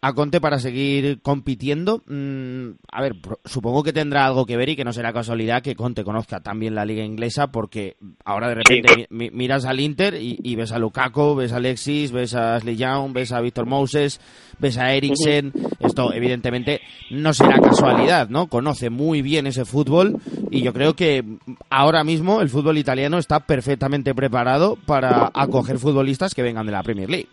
a 0.00 0.12
Conte 0.12 0.40
para 0.40 0.58
seguir 0.58 1.20
compitiendo. 1.22 2.02
Mm, 2.06 2.72
a 2.92 3.02
ver, 3.02 3.16
supongo 3.44 3.82
que 3.82 3.92
tendrá 3.92 4.26
algo 4.26 4.46
que 4.46 4.56
ver 4.56 4.68
y 4.68 4.76
que 4.76 4.84
no 4.84 4.92
será 4.92 5.12
casualidad 5.12 5.62
que 5.62 5.74
Conte 5.74 6.04
conozca 6.04 6.40
también 6.40 6.74
la 6.74 6.84
liga 6.84 7.04
inglesa 7.04 7.48
porque 7.48 7.96
ahora 8.24 8.48
de 8.48 8.54
repente 8.56 9.06
miras 9.10 9.64
al 9.64 9.80
Inter 9.80 10.16
y, 10.20 10.54
ves 10.54 10.72
a 10.72 10.78
Lukaku, 10.78 11.34
ves 11.34 11.52
a 11.52 11.56
Alexis, 11.56 12.12
ves 12.12 12.34
a 12.34 12.56
Ashley 12.56 12.76
Young, 12.76 13.12
ves 13.12 13.32
a 13.32 13.40
Víctor 13.40 13.66
Moses, 13.66 14.20
ves 14.58 14.78
a 14.78 14.92
Eriksen. 14.92 15.52
Esto 15.80 16.12
evidentemente 16.12 16.80
no 17.10 17.32
será 17.32 17.58
casualidad, 17.58 18.28
¿no? 18.28 18.48
Conoce 18.48 18.90
muy 18.90 19.22
bien 19.22 19.46
ese 19.46 19.64
fútbol 19.64 20.20
y 20.50 20.62
yo 20.62 20.72
creo 20.72 20.94
que 20.94 21.24
ahora 21.70 22.04
mismo 22.04 22.40
el 22.40 22.50
fútbol 22.50 22.78
italiano 22.78 23.18
está 23.18 23.40
perfectamente 23.40 24.14
preparado 24.14 24.76
para 24.86 25.30
acoger 25.34 25.78
futbolistas 25.78 26.34
que 26.34 26.42
vengan 26.42 26.66
de 26.66 26.72
la 26.72 26.82
Premier 26.82 27.10
League. 27.10 27.28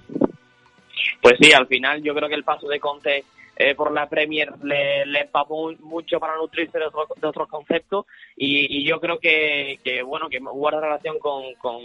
Pues 1.23 1.35
sí, 1.39 1.53
al 1.53 1.67
final 1.67 2.03
yo 2.03 2.13
creo 2.13 2.27
que 2.27 2.35
el 2.35 2.43
paso 2.43 2.67
de 2.67 2.81
Conte 2.81 3.23
eh, 3.55 3.75
por 3.75 3.93
la 3.93 4.09
Premier 4.09 4.51
le, 4.61 5.05
le 5.05 5.21
empapó 5.21 5.71
mucho 5.79 6.19
para 6.19 6.35
nutrirse 6.35 6.77
de, 6.77 6.87
otros 6.87 7.47
conceptos. 7.47 8.07
Y, 8.35 8.83
yo 8.83 8.99
creo 8.99 9.19
que, 9.19 9.79
bueno 10.05 10.27
que 10.27 10.39
guarda 10.39 10.81
relación 10.81 11.19
con, 11.19 11.53
con 11.61 11.81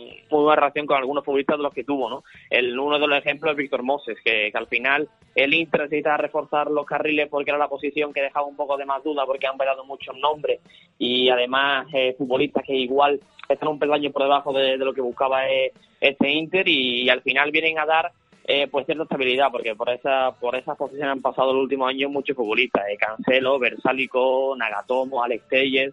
relación 0.56 0.86
con 0.86 0.96
algunos 0.96 1.24
futbolistas 1.24 1.56
de 1.56 1.62
los 1.62 1.72
que 1.72 1.84
tuvo 1.84 2.10
no 2.10 2.24
el 2.50 2.76
uno 2.76 2.98
de 2.98 3.06
los 3.06 3.18
ejemplos 3.18 3.52
es 3.52 3.58
Víctor 3.58 3.84
Moses 3.84 4.16
que, 4.24 4.50
al 4.52 4.66
final 4.66 5.08
el 5.36 5.54
Inter 5.54 5.82
necesita 5.82 6.16
reforzar 6.16 6.68
los 6.68 6.84
carriles 6.84 7.28
porque 7.28 7.52
era 7.52 7.58
la 7.58 7.68
posición 7.68 8.12
que 8.12 8.22
dejaba 8.22 8.46
un 8.46 8.56
poco 8.56 8.76
de 8.76 8.86
más 8.86 9.04
duda 9.04 9.24
porque 9.24 9.46
han 9.46 9.56
velado 9.56 9.84
muchos 9.84 10.16
nombres. 10.16 10.58
Y 10.98 11.28
además 11.28 11.86
eh, 11.94 12.16
futbolistas 12.18 12.64
que 12.64 12.74
igual 12.74 13.20
están 13.48 13.68
un 13.68 13.78
peldaño 13.78 14.10
por 14.10 14.22
debajo 14.22 14.52
de, 14.52 14.76
lo 14.78 14.92
que 14.92 15.00
buscaba 15.00 15.48
eh, 15.48 15.72
este 16.00 16.28
Inter. 16.28 16.66
Y 16.66 17.08
al 17.08 17.22
final 17.22 17.52
vienen 17.52 17.78
a 17.78 17.86
dar 17.86 18.10
eh, 18.50 18.66
pues 18.66 18.86
cierta 18.86 19.02
estabilidad, 19.02 19.50
porque 19.52 19.76
por 19.76 19.90
esa 19.90 20.32
por 20.32 20.56
esas 20.56 20.74
posiciones 20.78 21.12
han 21.12 21.20
pasado 21.20 21.52
los 21.52 21.64
últimos 21.64 21.90
años 21.90 22.10
muchos 22.10 22.34
futbolistas, 22.34 22.82
eh, 22.88 22.96
Cancelo, 22.96 23.58
Versálico, 23.58 24.56
Nagatomo, 24.56 25.22
Alex 25.22 25.46
Telles, 25.48 25.92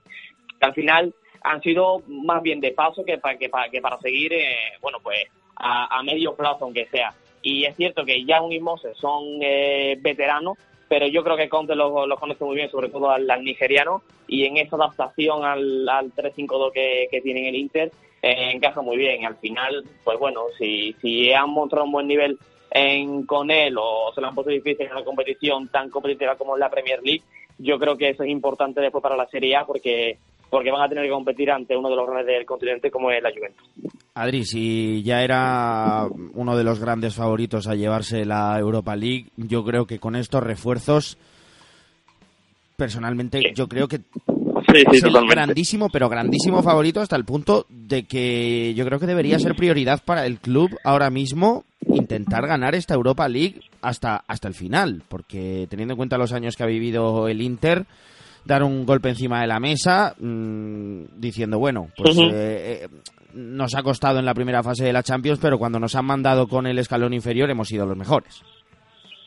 que 0.57 0.65
al 0.65 0.73
final 0.73 1.13
han 1.41 1.61
sido 1.61 2.01
más 2.07 2.41
bien 2.41 2.61
de 2.61 2.71
paso 2.71 3.03
que 3.03 3.17
para, 3.17 3.37
que 3.37 3.49
para, 3.49 3.69
que 3.69 3.81
para 3.81 3.99
seguir, 3.99 4.31
eh, 4.31 4.55
bueno, 4.81 4.99
pues 5.03 5.27
a, 5.57 6.01
medio 6.03 6.33
plazo, 6.33 6.63
aunque 6.65 6.87
sea. 6.87 7.13
Y 7.41 7.65
es 7.65 7.75
cierto 7.75 8.05
que 8.05 8.23
ya 8.23 8.41
un 8.41 8.57
Moses 8.63 8.97
son 8.97 9.23
eh, 9.41 9.97
veteranos, 9.99 10.57
pero 10.87 11.07
yo 11.07 11.23
creo 11.23 11.35
que 11.35 11.49
Conte 11.49 11.75
los, 11.75 11.91
conoce 12.19 12.43
muy 12.45 12.55
bien, 12.55 12.71
sobre 12.71 12.89
todo 12.89 13.11
al, 13.11 13.27
nigeriano, 13.43 14.01
y 14.27 14.45
en 14.45 14.57
esa 14.57 14.77
adaptación 14.77 15.43
al, 15.43 15.87
al 15.87 16.11
3-5-2 16.13 16.71
que, 16.71 17.07
que 17.11 17.21
tiene 17.21 17.49
el 17.49 17.55
Inter, 17.55 17.91
eh, 18.25 18.51
encaja 18.53 18.81
muy 18.81 18.97
bien. 18.97 19.23
Al 19.23 19.35
final, 19.35 19.85
pues 20.03 20.17
bueno, 20.17 20.41
si, 20.57 20.95
si 20.99 21.31
han 21.31 21.51
mostrado 21.51 21.85
un 21.85 21.91
buen 21.91 22.07
nivel 22.07 22.39
en, 22.71 23.23
con 23.27 23.51
él 23.51 23.75
o 23.77 24.11
se 24.15 24.19
lo 24.19 24.27
han 24.27 24.33
puesto 24.33 24.49
difícil 24.49 24.87
en 24.87 24.93
una 24.93 25.03
competición 25.03 25.67
tan 25.67 25.91
competitiva 25.91 26.35
como 26.35 26.55
es 26.55 26.59
la 26.59 26.71
Premier 26.71 26.99
League, 27.03 27.21
yo 27.59 27.77
creo 27.77 27.95
que 27.95 28.09
eso 28.09 28.23
es 28.23 28.29
importante 28.29 28.81
después 28.81 29.03
para 29.03 29.15
la 29.15 29.27
Serie 29.27 29.55
A 29.55 29.65
porque 29.65 30.17
porque 30.49 30.71
van 30.71 30.83
a 30.83 30.89
tener 30.89 31.03
que 31.03 31.11
competir 31.11 31.51
ante 31.51 31.75
uno 31.75 31.89
de 31.89 31.95
los 31.95 32.07
grandes 32.07 32.35
del 32.35 32.45
continente 32.45 32.89
como 32.89 33.11
es 33.11 33.21
la 33.21 33.31
Juventus. 33.31 33.67
Adri, 34.13 34.45
si 34.45 35.03
ya 35.03 35.23
era 35.23 36.07
uno 36.33 36.55
de 36.55 36.63
los 36.63 36.79
grandes 36.79 37.15
favoritos 37.15 37.67
a 37.67 37.75
llevarse 37.75 38.25
la 38.25 38.57
Europa 38.57 38.95
League, 38.95 39.25
yo 39.35 39.63
creo 39.63 39.85
que 39.85 39.99
con 39.99 40.15
estos 40.15 40.41
refuerzos, 40.41 41.17
personalmente, 42.77 43.53
yo 43.53 43.67
creo 43.67 43.87
que 43.87 43.99
es 44.81 45.03
el 45.03 45.27
grandísimo, 45.27 45.89
pero 45.89 46.09
grandísimo 46.09 46.61
favorito 46.63 47.01
hasta 47.01 47.15
el 47.15 47.25
punto 47.25 47.65
de 47.69 48.03
que 48.05 48.73
yo 48.75 48.85
creo 48.85 48.99
que 48.99 49.05
debería 49.05 49.39
ser 49.39 49.55
prioridad 49.55 50.01
para 50.03 50.25
el 50.25 50.39
club 50.39 50.77
ahora 50.83 51.09
mismo 51.09 51.63
intentar 51.87 52.47
ganar 52.47 52.75
esta 52.75 52.93
Europa 52.93 53.27
League 53.27 53.61
hasta, 53.81 54.23
hasta 54.27 54.47
el 54.47 54.53
final, 54.53 55.03
porque 55.07 55.67
teniendo 55.69 55.93
en 55.93 55.97
cuenta 55.97 56.17
los 56.17 56.33
años 56.33 56.55
que 56.55 56.63
ha 56.63 56.67
vivido 56.67 57.27
el 57.27 57.41
Inter, 57.41 57.85
dar 58.45 58.63
un 58.63 58.85
golpe 58.85 59.09
encima 59.09 59.41
de 59.41 59.47
la 59.47 59.59
mesa 59.59 60.15
mmm, 60.19 61.03
diciendo, 61.17 61.59
bueno, 61.59 61.89
pues 61.95 62.17
eh, 62.17 62.83
eh, 62.83 62.87
nos 63.33 63.75
ha 63.75 63.83
costado 63.83 64.19
en 64.19 64.25
la 64.25 64.33
primera 64.33 64.63
fase 64.63 64.85
de 64.85 64.93
la 64.93 65.03
Champions, 65.03 65.39
pero 65.41 65.57
cuando 65.57 65.79
nos 65.79 65.95
han 65.95 66.05
mandado 66.05 66.47
con 66.47 66.67
el 66.67 66.79
escalón 66.79 67.13
inferior 67.13 67.49
hemos 67.49 67.67
sido 67.67 67.85
los 67.85 67.97
mejores. 67.97 68.41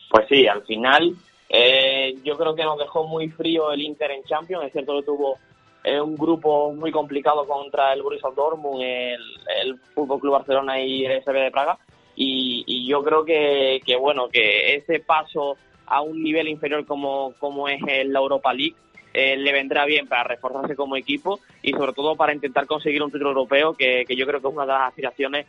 Pues 0.09 0.25
sí, 0.27 0.47
al 0.47 0.63
final 0.63 1.15
eh, 1.49 1.78
yo 2.23 2.37
creo 2.37 2.55
que 2.55 2.63
nos 2.63 2.77
dejó 2.77 3.05
muy 3.05 3.29
frío 3.29 3.71
el 3.71 3.81
Inter 3.81 4.11
en 4.11 4.23
Champions, 4.23 4.65
es 4.65 4.71
cierto 4.71 4.95
que 4.95 5.03
tuvo 5.03 5.37
eh, 5.83 5.99
un 5.99 6.15
grupo 6.15 6.73
muy 6.73 6.91
complicado 6.91 7.45
contra 7.45 7.93
el 7.93 8.01
Borussia 8.01 8.29
Dortmund, 8.35 8.81
el, 8.81 9.21
el 9.63 9.79
Fútbol 9.95 10.19
Club 10.19 10.33
Barcelona 10.33 10.79
y 10.81 11.05
el 11.05 11.21
SB 11.23 11.33
de 11.33 11.51
Praga, 11.51 11.77
y, 12.15 12.85
yo 12.87 13.03
creo 13.03 13.23
que, 13.23 13.81
que, 13.85 13.95
bueno 13.95 14.27
que 14.27 14.75
ese 14.75 14.99
paso 14.99 15.55
a 15.85 16.01
un 16.01 16.21
nivel 16.21 16.49
inferior 16.49 16.85
como, 16.85 17.33
como 17.39 17.69
es 17.69 17.81
la 17.81 18.19
Europa 18.19 18.53
League 18.53 18.75
eh, 19.13 19.37
le 19.37 19.53
vendrá 19.53 19.85
bien 19.85 20.07
para 20.07 20.23
reforzarse 20.23 20.75
como 20.75 20.97
equipo 20.97 21.39
y 21.63 21.71
sobre 21.71 21.93
todo 21.93 22.15
para 22.15 22.33
intentar 22.33 22.67
conseguir 22.67 23.01
un 23.01 23.11
título 23.11 23.29
europeo 23.29 23.73
que, 23.73 24.03
que 24.05 24.15
yo 24.15 24.27
creo 24.27 24.41
que 24.41 24.47
es 24.47 24.53
una 24.53 24.65
de 24.65 24.71
las 24.73 24.89
aspiraciones 24.89 25.47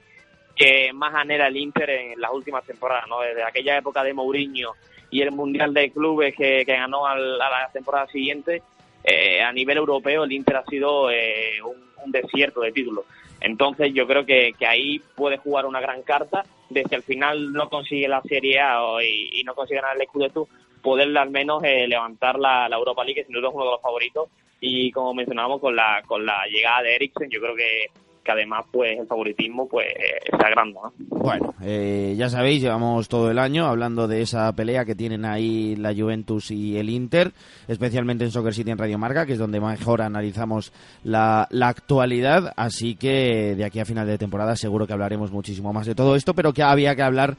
que 0.54 0.92
más 0.92 1.14
anhela 1.14 1.48
el 1.48 1.56
Inter 1.56 1.90
en 1.90 2.20
las 2.20 2.32
últimas 2.32 2.64
temporadas, 2.64 3.04
¿no? 3.08 3.20
Desde 3.20 3.42
aquella 3.42 3.78
época 3.78 4.02
de 4.04 4.14
Mourinho 4.14 4.72
y 5.10 5.22
el 5.22 5.32
Mundial 5.32 5.74
de 5.74 5.90
Clubes 5.90 6.34
que, 6.36 6.64
ganó 6.64 7.06
a 7.06 7.16
la 7.16 7.70
temporada 7.72 8.06
siguiente, 8.06 8.62
eh, 9.02 9.42
a 9.42 9.52
nivel 9.52 9.78
europeo 9.78 10.24
el 10.24 10.32
Inter 10.32 10.56
ha 10.56 10.64
sido 10.66 11.10
eh, 11.10 11.58
un, 11.62 12.10
desierto 12.12 12.60
de 12.60 12.72
títulos. 12.72 13.04
Entonces 13.40 13.92
yo 13.92 14.06
creo 14.06 14.24
que, 14.24 14.54
ahí 14.66 15.00
puede 15.14 15.38
jugar 15.38 15.66
una 15.66 15.80
gran 15.80 16.02
carta 16.02 16.44
de 16.68 16.84
si 16.84 16.94
al 16.94 17.02
final 17.02 17.52
no 17.52 17.68
consigue 17.68 18.08
la 18.08 18.22
Serie 18.22 18.60
A 18.60 18.80
y, 19.02 19.42
no 19.44 19.54
consigue 19.54 19.80
ganar 19.80 19.96
el 20.00 20.06
Scudetto, 20.06 20.48
poderle 20.82 21.18
al 21.18 21.30
menos 21.30 21.62
eh, 21.64 21.86
levantar 21.86 22.38
la, 22.38 22.68
la, 22.68 22.76
Europa 22.76 23.04
League, 23.04 23.20
que 23.20 23.26
sin 23.26 23.34
duda 23.34 23.48
es 23.48 23.54
uno 23.54 23.64
de 23.64 23.70
los 23.72 23.82
favoritos. 23.82 24.28
Y 24.60 24.90
como 24.92 25.14
mencionábamos 25.14 25.60
con 25.60 25.74
la, 25.74 26.02
con 26.06 26.24
la 26.24 26.46
llegada 26.46 26.82
de 26.82 26.96
Eriksen, 26.96 27.30
yo 27.30 27.40
creo 27.40 27.54
que 27.54 27.86
que 28.24 28.32
además 28.32 28.64
pues 28.70 28.98
el 28.98 29.06
favoritismo 29.06 29.68
pues 29.68 29.86
está 30.24 30.50
grande. 30.50 30.78
Bueno, 31.08 31.54
eh, 31.62 32.14
ya 32.16 32.28
sabéis, 32.28 32.62
llevamos 32.62 33.08
todo 33.08 33.30
el 33.30 33.38
año 33.38 33.66
hablando 33.66 34.08
de 34.08 34.22
esa 34.22 34.52
pelea 34.52 34.84
que 34.84 34.94
tienen 34.94 35.24
ahí 35.24 35.76
la 35.76 35.94
Juventus 35.94 36.50
y 36.50 36.78
el 36.78 36.90
Inter, 36.90 37.32
especialmente 37.68 38.24
en 38.24 38.30
Soccer 38.30 38.54
City 38.54 38.70
en 38.70 38.78
Radio 38.78 38.98
Marca, 38.98 39.26
que 39.26 39.32
es 39.32 39.38
donde 39.38 39.60
mejor 39.60 40.02
analizamos 40.02 40.72
la, 41.04 41.46
la 41.50 41.68
actualidad, 41.68 42.52
así 42.56 42.96
que 42.96 43.54
de 43.56 43.64
aquí 43.64 43.80
a 43.80 43.84
final 43.84 44.06
de 44.06 44.18
temporada 44.18 44.56
seguro 44.56 44.86
que 44.86 44.92
hablaremos 44.92 45.32
muchísimo 45.32 45.72
más 45.72 45.86
de 45.86 45.94
todo 45.94 46.16
esto, 46.16 46.34
pero 46.34 46.52
que 46.52 46.62
había 46.62 46.94
que 46.94 47.02
hablar 47.02 47.36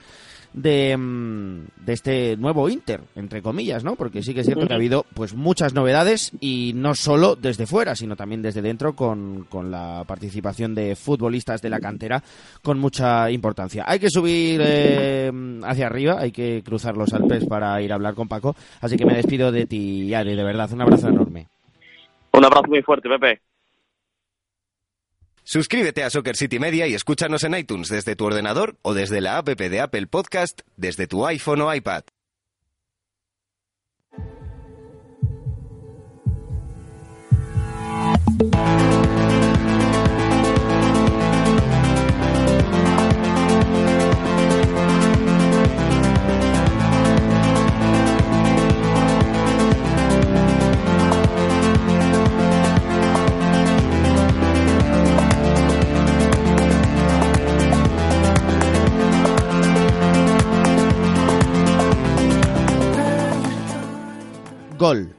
de, 0.53 0.95
mm, 0.97 1.85
de 1.85 1.93
este 1.93 2.37
nuevo 2.37 2.69
Inter, 2.69 3.01
entre 3.15 3.41
comillas, 3.41 3.83
¿no? 3.83 3.95
Porque 3.95 4.21
sí 4.21 4.33
que 4.33 4.41
es 4.41 4.45
cierto 4.45 4.67
que 4.67 4.73
ha 4.73 4.77
habido 4.77 5.05
pues 5.13 5.33
muchas 5.33 5.73
novedades 5.73 6.31
y 6.39 6.73
no 6.75 6.95
solo 6.95 7.35
desde 7.35 7.67
fuera, 7.67 7.95
sino 7.95 8.15
también 8.15 8.41
desde 8.41 8.61
dentro 8.61 8.95
con, 8.95 9.45
con 9.49 9.71
la 9.71 10.03
participación 10.05 10.75
de 10.75 10.95
futbolistas 10.95 11.61
de 11.61 11.69
la 11.69 11.79
cantera 11.79 12.21
con 12.61 12.79
mucha 12.79 13.31
importancia. 13.31 13.85
Hay 13.87 13.99
que 13.99 14.09
subir 14.09 14.61
eh, 14.63 15.31
hacia 15.63 15.87
arriba, 15.87 16.19
hay 16.19 16.31
que 16.31 16.61
cruzar 16.63 16.97
los 16.97 17.13
Alpes 17.13 17.45
para 17.45 17.81
ir 17.81 17.91
a 17.91 17.95
hablar 17.95 18.13
con 18.13 18.27
Paco, 18.27 18.55
así 18.81 18.97
que 18.97 19.05
me 19.05 19.15
despido 19.15 19.51
de 19.51 19.65
ti, 19.65 20.13
Ari, 20.13 20.35
de 20.35 20.43
verdad, 20.43 20.71
un 20.73 20.81
abrazo 20.81 21.09
enorme. 21.09 21.47
Un 22.33 22.45
abrazo 22.45 22.67
muy 22.67 22.81
fuerte, 22.81 23.09
Pepe. 23.09 23.41
Suscríbete 25.51 26.05
a 26.05 26.09
Soccer 26.09 26.37
City 26.37 26.59
Media 26.59 26.87
y 26.87 26.93
escúchanos 26.93 27.43
en 27.43 27.55
iTunes 27.55 27.89
desde 27.89 28.15
tu 28.15 28.23
ordenador 28.23 28.77
o 28.83 28.93
desde 28.93 29.19
la 29.19 29.37
app 29.37 29.49
de 29.49 29.81
Apple 29.81 30.07
Podcast 30.07 30.61
desde 30.77 31.07
tu 31.07 31.27
iPhone 31.27 31.59
o 31.59 31.75
iPad. 31.75 32.03
Gol. 64.81 65.13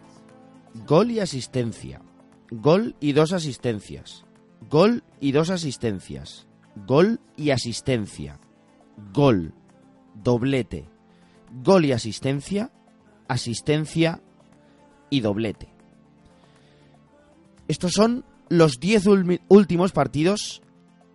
Gol 0.88 1.12
y 1.12 1.20
asistencia. 1.20 2.02
Gol 2.50 2.96
y 2.98 3.12
dos 3.12 3.32
asistencias. 3.32 4.24
Gol 4.68 5.04
y 5.20 5.30
dos 5.30 5.50
asistencias. 5.50 6.48
Gol 6.84 7.20
y 7.36 7.50
asistencia. 7.50 8.40
Gol. 9.14 9.54
Doblete. 10.16 10.88
Gol 11.62 11.84
y 11.84 11.92
asistencia. 11.92 12.72
Asistencia 13.28 14.20
y 15.10 15.20
doblete. 15.20 15.68
Estos 17.68 17.92
son 17.92 18.24
los 18.48 18.80
10 18.80 19.04
últimos 19.46 19.92
partidos 19.92 20.60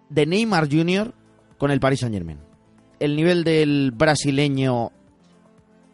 de 0.08 0.26
Neymar 0.26 0.72
Jr. 0.72 1.14
con 1.58 1.70
el 1.70 1.82
Paris 1.82 2.00
Saint 2.00 2.16
Germain. 2.16 2.40
El 3.02 3.18
nivel 3.18 3.44
del 3.44 3.92
brasileño 3.92 4.94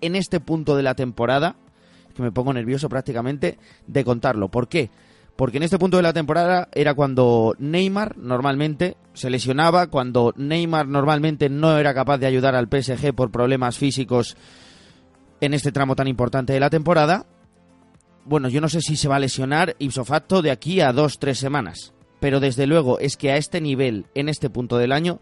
en 0.01 0.15
este 0.15 0.39
punto 0.39 0.75
de 0.75 0.83
la 0.83 0.93
temporada, 0.93 1.55
que 2.13 2.21
me 2.21 2.31
pongo 2.31 2.53
nervioso 2.53 2.89
prácticamente 2.89 3.57
de 3.87 4.03
contarlo. 4.03 4.49
¿Por 4.49 4.67
qué? 4.67 4.89
Porque 5.35 5.57
en 5.57 5.63
este 5.63 5.79
punto 5.79 5.97
de 5.97 6.03
la 6.03 6.13
temporada 6.13 6.69
era 6.73 6.93
cuando 6.93 7.55
Neymar 7.57 8.17
normalmente 8.17 8.97
se 9.13 9.31
lesionaba, 9.31 9.87
cuando 9.87 10.33
Neymar 10.37 10.87
normalmente 10.87 11.49
no 11.49 11.77
era 11.77 11.93
capaz 11.93 12.19
de 12.19 12.27
ayudar 12.27 12.55
al 12.55 12.67
PSG 12.67 13.13
por 13.15 13.31
problemas 13.31 13.77
físicos 13.77 14.37
en 15.41 15.53
este 15.53 15.71
tramo 15.71 15.95
tan 15.95 16.07
importante 16.07 16.53
de 16.53 16.59
la 16.59 16.69
temporada. 16.69 17.25
Bueno, 18.25 18.47
yo 18.47 18.61
no 18.61 18.69
sé 18.69 18.81
si 18.81 18.95
se 18.95 19.07
va 19.07 19.15
a 19.15 19.19
lesionar 19.19 19.75
ipso 19.79 20.05
facto 20.05 20.41
de 20.41 20.51
aquí 20.51 20.81
a 20.81 20.93
dos, 20.93 21.17
tres 21.17 21.39
semanas. 21.39 21.93
Pero 22.19 22.39
desde 22.39 22.67
luego 22.67 22.99
es 22.99 23.17
que 23.17 23.31
a 23.31 23.37
este 23.37 23.59
nivel, 23.59 24.05
en 24.13 24.29
este 24.29 24.49
punto 24.49 24.77
del 24.77 24.91
año, 24.91 25.19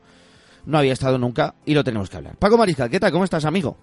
no 0.66 0.78
había 0.78 0.94
estado 0.94 1.18
nunca 1.18 1.56
y 1.66 1.74
lo 1.74 1.84
tenemos 1.84 2.10
que 2.10 2.18
hablar. 2.18 2.38
Paco 2.38 2.58
Mariscal, 2.58 2.90
¿qué 2.90 3.00
tal? 3.00 3.12
¿Cómo 3.12 3.24
estás, 3.24 3.46
amigo? 3.46 3.78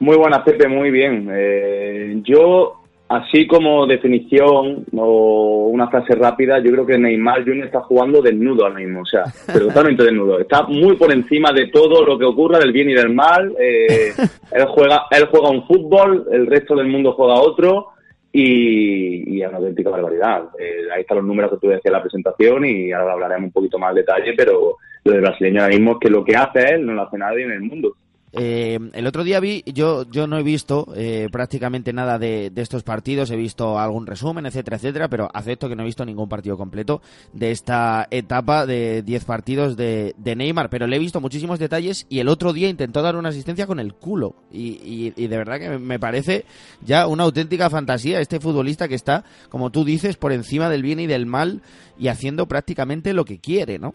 Muy 0.00 0.16
buenas, 0.16 0.42
Pepe, 0.42 0.68
muy 0.68 0.90
bien. 0.90 1.28
Eh, 1.32 2.20
yo 2.22 2.78
Así 3.08 3.46
como 3.46 3.86
definición 3.86 4.84
o 4.94 5.68
una 5.72 5.88
frase 5.88 6.14
rápida, 6.14 6.58
yo 6.58 6.70
creo 6.72 6.84
que 6.84 6.98
Neymar 6.98 7.42
Jr. 7.42 7.64
está 7.64 7.80
jugando 7.80 8.20
desnudo 8.20 8.66
ahora 8.66 8.80
mismo, 8.80 9.00
o 9.00 9.06
sea, 9.06 9.24
totalmente 9.58 10.04
desnudo. 10.04 10.38
Está 10.38 10.64
muy 10.64 10.94
por 10.96 11.10
encima 11.10 11.50
de 11.52 11.68
todo 11.68 12.04
lo 12.04 12.18
que 12.18 12.26
ocurra, 12.26 12.58
del 12.58 12.70
bien 12.70 12.90
y 12.90 12.94
del 12.94 13.14
mal. 13.14 13.54
Eh, 13.58 14.12
él 14.52 14.64
juega 14.66 15.06
él 15.10 15.26
juega 15.30 15.48
un 15.48 15.66
fútbol, 15.66 16.26
el 16.30 16.46
resto 16.46 16.76
del 16.76 16.88
mundo 16.88 17.14
juega 17.14 17.40
otro 17.40 17.92
y, 18.30 19.40
es 19.40 19.48
una 19.48 19.56
auténtica 19.56 19.88
barbaridad. 19.88 20.42
Eh, 20.58 20.88
ahí 20.94 21.00
están 21.00 21.16
los 21.16 21.26
números 21.26 21.52
que 21.52 21.56
tú 21.56 21.68
decías 21.68 21.86
en 21.86 21.92
la 21.92 22.02
presentación 22.02 22.66
y 22.66 22.92
ahora 22.92 23.14
hablaremos 23.14 23.46
un 23.46 23.52
poquito 23.52 23.78
más 23.78 23.94
detalle, 23.94 24.34
pero 24.36 24.76
lo 25.04 25.12
del 25.12 25.22
brasileño 25.22 25.62
ahora 25.62 25.74
mismo 25.74 25.92
es 25.92 25.98
que 25.98 26.10
lo 26.10 26.22
que 26.22 26.36
hace 26.36 26.74
él 26.74 26.84
no 26.84 26.92
lo 26.92 27.04
hace 27.04 27.16
nadie 27.16 27.44
en 27.44 27.52
el 27.52 27.62
mundo. 27.62 27.94
Eh, 28.32 28.78
el 28.92 29.06
otro 29.06 29.24
día 29.24 29.40
vi, 29.40 29.62
yo, 29.66 30.08
yo 30.10 30.26
no 30.26 30.38
he 30.38 30.42
visto 30.42 30.92
eh, 30.94 31.28
prácticamente 31.32 31.92
nada 31.92 32.18
de, 32.18 32.52
estos 32.56 32.82
partidos, 32.82 33.30
he 33.30 33.36
visto 33.36 33.78
algún 33.78 34.06
resumen, 34.06 34.46
etcétera, 34.46 34.76
etcétera, 34.76 35.08
pero 35.08 35.30
acepto 35.32 35.68
que 35.68 35.76
no 35.76 35.82
he 35.82 35.86
visto 35.86 36.04
ningún 36.04 36.28
partido 36.28 36.56
completo 36.56 37.00
de 37.32 37.50
esta 37.50 38.06
etapa 38.10 38.66
de 38.66 39.02
10 39.02 39.24
partidos 39.24 39.76
de, 39.76 40.14
Neymar, 40.24 40.68
pero 40.70 40.86
le 40.86 40.96
he 40.96 41.00
visto 41.00 41.20
muchísimos 41.20 41.58
detalles 41.58 42.06
y 42.08 42.18
el 42.20 42.28
otro 42.28 42.52
día 42.52 42.68
intentó 42.68 43.02
dar 43.02 43.16
una 43.16 43.30
asistencia 43.30 43.66
con 43.66 43.80
el 43.80 43.94
culo. 43.94 44.34
Y, 44.52 45.12
y 45.16 45.26
de 45.26 45.36
verdad 45.36 45.58
que 45.58 45.78
me 45.78 45.98
parece 45.98 46.44
ya 46.84 47.06
una 47.06 47.24
auténtica 47.24 47.70
fantasía 47.70 48.20
este 48.20 48.40
futbolista 48.40 48.88
que 48.88 48.94
está, 48.94 49.24
como 49.48 49.70
tú 49.70 49.84
dices, 49.84 50.16
por 50.16 50.32
encima 50.32 50.68
del 50.68 50.82
bien 50.82 51.00
y 51.00 51.06
del 51.06 51.26
mal 51.26 51.62
y 51.98 52.08
haciendo 52.08 52.46
prácticamente 52.46 53.14
lo 53.14 53.24
que 53.24 53.38
quiere, 53.38 53.78
¿no? 53.78 53.94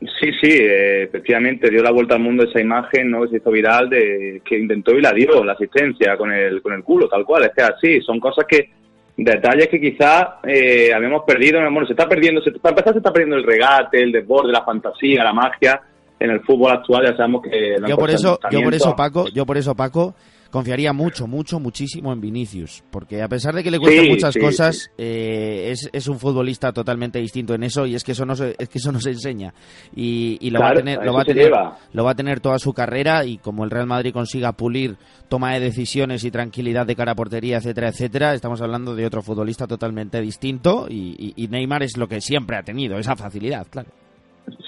Sí, 0.00 0.32
sí, 0.40 0.48
eh, 0.50 1.02
efectivamente 1.02 1.68
dio 1.68 1.82
la 1.82 1.90
vuelta 1.90 2.14
al 2.14 2.22
mundo 2.22 2.44
esa 2.44 2.60
imagen, 2.60 3.10
¿no? 3.10 3.22
Que 3.22 3.28
se 3.28 3.36
hizo 3.36 3.50
viral 3.50 3.90
de 3.90 4.40
que 4.42 4.58
intentó 4.58 4.92
y 4.92 5.02
la 5.02 5.12
dio, 5.12 5.44
la 5.44 5.52
asistencia 5.52 6.16
con 6.16 6.32
el, 6.32 6.62
con 6.62 6.72
el 6.72 6.82
culo, 6.82 7.06
tal 7.06 7.26
cual. 7.26 7.44
Es 7.44 7.50
que 7.54 7.62
así, 7.62 8.00
son 8.00 8.18
cosas 8.18 8.46
que, 8.48 8.70
detalles 9.14 9.68
que 9.68 9.78
quizás 9.78 10.26
eh, 10.44 10.90
habíamos 10.94 11.24
perdido. 11.24 11.60
Bueno, 11.60 11.86
se 11.86 11.92
está 11.92 12.08
perdiendo, 12.08 12.40
se, 12.40 12.50
para 12.52 12.72
empezar 12.72 12.94
se 12.94 12.98
está 12.98 13.12
perdiendo 13.12 13.36
el 13.36 13.44
regate, 13.44 14.02
el 14.02 14.10
desborde, 14.10 14.52
la 14.52 14.64
fantasía, 14.64 15.22
la 15.22 15.34
magia. 15.34 15.82
En 16.18 16.30
el 16.30 16.40
fútbol 16.40 16.72
actual 16.72 17.06
ya 17.06 17.16
sabemos 17.16 17.42
que... 17.42 17.76
Yo 17.86 17.96
por 17.96 18.10
eso, 18.10 18.38
yo 18.50 18.62
por 18.62 18.74
eso, 18.74 18.94
Paco, 18.94 19.26
yo 19.28 19.46
por 19.46 19.56
eso, 19.56 19.74
Paco, 19.74 20.14
confiaría 20.50 20.92
mucho, 20.92 21.26
mucho, 21.26 21.60
muchísimo 21.60 22.12
en 22.12 22.20
Vinicius, 22.20 22.82
porque 22.90 23.22
a 23.22 23.28
pesar 23.28 23.54
de 23.54 23.62
que 23.62 23.70
le 23.70 23.78
cuesta 23.78 24.02
muchas 24.02 24.36
cosas, 24.36 24.90
Eh, 24.98 25.70
es, 25.70 25.88
es, 25.92 26.08
un 26.08 26.18
futbolista 26.18 26.72
totalmente 26.72 27.18
distinto 27.18 27.54
en 27.54 27.62
eso 27.62 27.86
y 27.86 27.94
es 27.94 28.04
que 28.04 28.12
eso 28.12 28.26
no 28.26 28.34
se, 28.34 28.54
es 28.58 28.68
que 28.68 28.78
eso 28.78 28.92
no 28.92 29.00
se 29.00 29.10
enseña. 29.10 29.54
Y, 29.94 30.38
y 30.40 30.50
lo 30.50 30.60
va 30.60 30.70
a 30.70 30.74
tener, 30.74 31.04
lo 31.04 31.12
va 31.12 31.22
a 31.22 31.24
tener, 31.24 31.52
lo 31.92 32.04
va 32.04 32.10
a 32.10 32.14
tener 32.14 32.40
toda 32.40 32.58
su 32.58 32.72
carrera 32.72 33.24
y 33.24 33.38
como 33.38 33.64
el 33.64 33.70
Real 33.70 33.86
Madrid 33.86 34.12
consiga 34.12 34.52
pulir 34.52 34.96
toma 35.28 35.54
de 35.54 35.60
decisiones 35.60 36.24
y 36.24 36.30
tranquilidad 36.30 36.86
de 36.86 36.96
cara 36.96 37.12
a 37.12 37.14
portería, 37.14 37.58
etcétera, 37.58 37.88
etcétera, 37.88 38.34
estamos 38.34 38.60
hablando 38.60 38.94
de 38.94 39.06
otro 39.06 39.22
futbolista 39.22 39.66
totalmente 39.66 40.20
distinto 40.20 40.86
y, 40.88 41.32
y 41.36 41.48
Neymar 41.48 41.82
es 41.82 41.96
lo 41.96 42.08
que 42.08 42.20
siempre 42.20 42.56
ha 42.56 42.62
tenido, 42.62 42.98
esa 42.98 43.14
facilidad, 43.16 43.66
claro. 43.70 43.90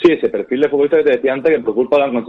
Sí, 0.01 0.13
ese 0.13 0.29
perfil 0.29 0.61
de 0.61 0.69
futbolista 0.69 0.99
que 0.99 1.05
te 1.05 1.17
decía 1.17 1.33
antes, 1.33 1.55
que 1.55 1.63
por 1.63 1.75
culpa 1.75 1.97
de 1.97 2.13
los 2.13 2.25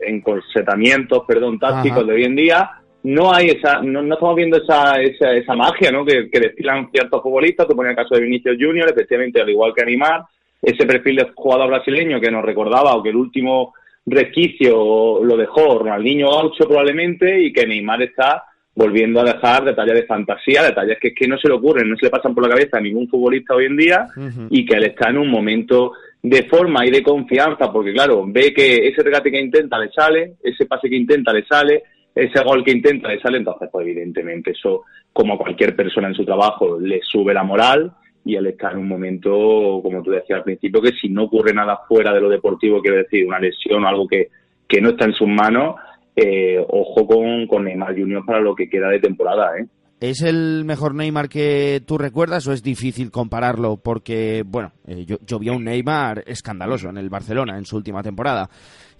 encorsetamientos 0.00 1.24
perdón, 1.26 1.58
tácticos 1.58 2.06
de 2.06 2.12
hoy 2.12 2.24
en 2.24 2.36
día, 2.36 2.70
no 3.04 3.32
hay 3.32 3.48
esa, 3.48 3.82
no, 3.82 4.00
estamos 4.00 4.36
viendo 4.36 4.56
esa, 4.56 4.94
esa, 5.00 5.32
esa 5.32 5.54
magia 5.54 5.90
¿no? 5.90 6.04
que, 6.04 6.30
que 6.30 6.40
destilan 6.40 6.90
ciertos 6.90 7.22
futbolistas. 7.22 7.68
Tú 7.68 7.76
ponías 7.76 7.90
el 7.90 8.02
caso 8.02 8.14
de 8.14 8.22
Vinicius 8.22 8.56
Junior, 8.58 8.88
efectivamente, 8.88 9.40
al 9.40 9.50
igual 9.50 9.74
que 9.74 9.82
Animar, 9.82 10.24
ese 10.62 10.86
perfil 10.86 11.16
de 11.16 11.30
jugador 11.34 11.68
brasileño 11.68 12.20
que 12.20 12.30
nos 12.30 12.44
recordaba 12.44 12.94
o 12.94 13.02
que 13.02 13.10
el 13.10 13.16
último 13.16 13.74
resquicio 14.06 15.22
lo 15.22 15.36
dejó 15.36 15.78
Ronaldinho 15.78 16.30
Gaucho 16.30 16.66
probablemente 16.66 17.42
y 17.42 17.52
que 17.52 17.66
Neymar 17.66 18.02
está 18.02 18.44
volviendo 18.74 19.20
a 19.20 19.24
dejar 19.24 19.64
detalles 19.64 19.94
de 19.94 20.06
fantasía, 20.06 20.62
detalles 20.62 20.98
que, 21.00 21.14
que 21.14 21.28
no 21.28 21.38
se 21.38 21.48
le 21.48 21.54
ocurren, 21.54 21.88
no 21.88 21.96
se 21.96 22.06
le 22.06 22.10
pasan 22.10 22.34
por 22.34 22.42
la 22.42 22.54
cabeza 22.54 22.78
a 22.78 22.80
ningún 22.80 23.08
futbolista 23.08 23.54
hoy 23.54 23.66
en 23.66 23.76
día 23.76 24.06
y 24.50 24.66
que 24.66 24.74
él 24.74 24.84
está 24.84 25.10
en 25.10 25.18
un 25.18 25.30
momento 25.30 25.92
de 26.24 26.44
forma 26.44 26.86
y 26.86 26.90
de 26.90 27.02
confianza, 27.02 27.70
porque 27.70 27.92
claro, 27.92 28.24
ve 28.26 28.54
que 28.54 28.88
ese 28.88 29.02
regate 29.02 29.30
que 29.30 29.38
intenta 29.38 29.78
le 29.78 29.90
sale, 29.90 30.36
ese 30.42 30.64
pase 30.64 30.88
que 30.88 30.96
intenta 30.96 31.34
le 31.34 31.44
sale, 31.44 31.82
ese 32.14 32.42
gol 32.42 32.64
que 32.64 32.70
intenta 32.70 33.08
le 33.08 33.20
sale, 33.20 33.36
entonces 33.36 33.68
pues 33.70 33.86
evidentemente 33.86 34.52
eso, 34.52 34.84
como 35.12 35.36
cualquier 35.36 35.76
persona 35.76 36.08
en 36.08 36.14
su 36.14 36.24
trabajo, 36.24 36.80
le 36.80 37.02
sube 37.02 37.34
la 37.34 37.42
moral 37.42 37.92
y 38.24 38.36
él 38.36 38.46
está 38.46 38.70
en 38.70 38.78
un 38.78 38.88
momento, 38.88 39.80
como 39.82 40.02
tú 40.02 40.12
decías 40.12 40.38
al 40.38 40.44
principio, 40.44 40.80
que 40.80 40.92
si 40.92 41.10
no 41.10 41.24
ocurre 41.24 41.52
nada 41.52 41.80
fuera 41.86 42.10
de 42.14 42.22
lo 42.22 42.30
deportivo, 42.30 42.80
quiero 42.80 42.96
decir, 42.96 43.26
una 43.26 43.38
lesión 43.38 43.84
o 43.84 43.88
algo 43.88 44.08
que, 44.08 44.30
que 44.66 44.80
no 44.80 44.90
está 44.90 45.04
en 45.04 45.12
sus 45.12 45.28
manos, 45.28 45.76
eh, 46.16 46.58
ojo 46.66 47.06
con, 47.06 47.46
con 47.46 47.64
Neymar 47.64 47.94
Junior 47.94 48.24
para 48.24 48.40
lo 48.40 48.54
que 48.54 48.70
queda 48.70 48.88
de 48.88 49.00
temporada, 49.00 49.58
¿eh? 49.58 49.66
¿Es 50.10 50.20
el 50.20 50.66
mejor 50.66 50.94
Neymar 50.94 51.30
que 51.30 51.80
tú 51.86 51.96
recuerdas 51.96 52.46
o 52.46 52.52
es 52.52 52.62
difícil 52.62 53.10
compararlo? 53.10 53.78
Porque, 53.78 54.42
bueno, 54.44 54.72
eh, 54.86 55.06
yo, 55.06 55.38
vi 55.38 55.48
a 55.48 55.52
un 55.52 55.64
Neymar 55.64 56.24
escandaloso 56.26 56.90
en 56.90 56.98
el 56.98 57.08
Barcelona 57.08 57.56
en 57.56 57.64
su 57.64 57.78
última 57.78 58.02
temporada. 58.02 58.50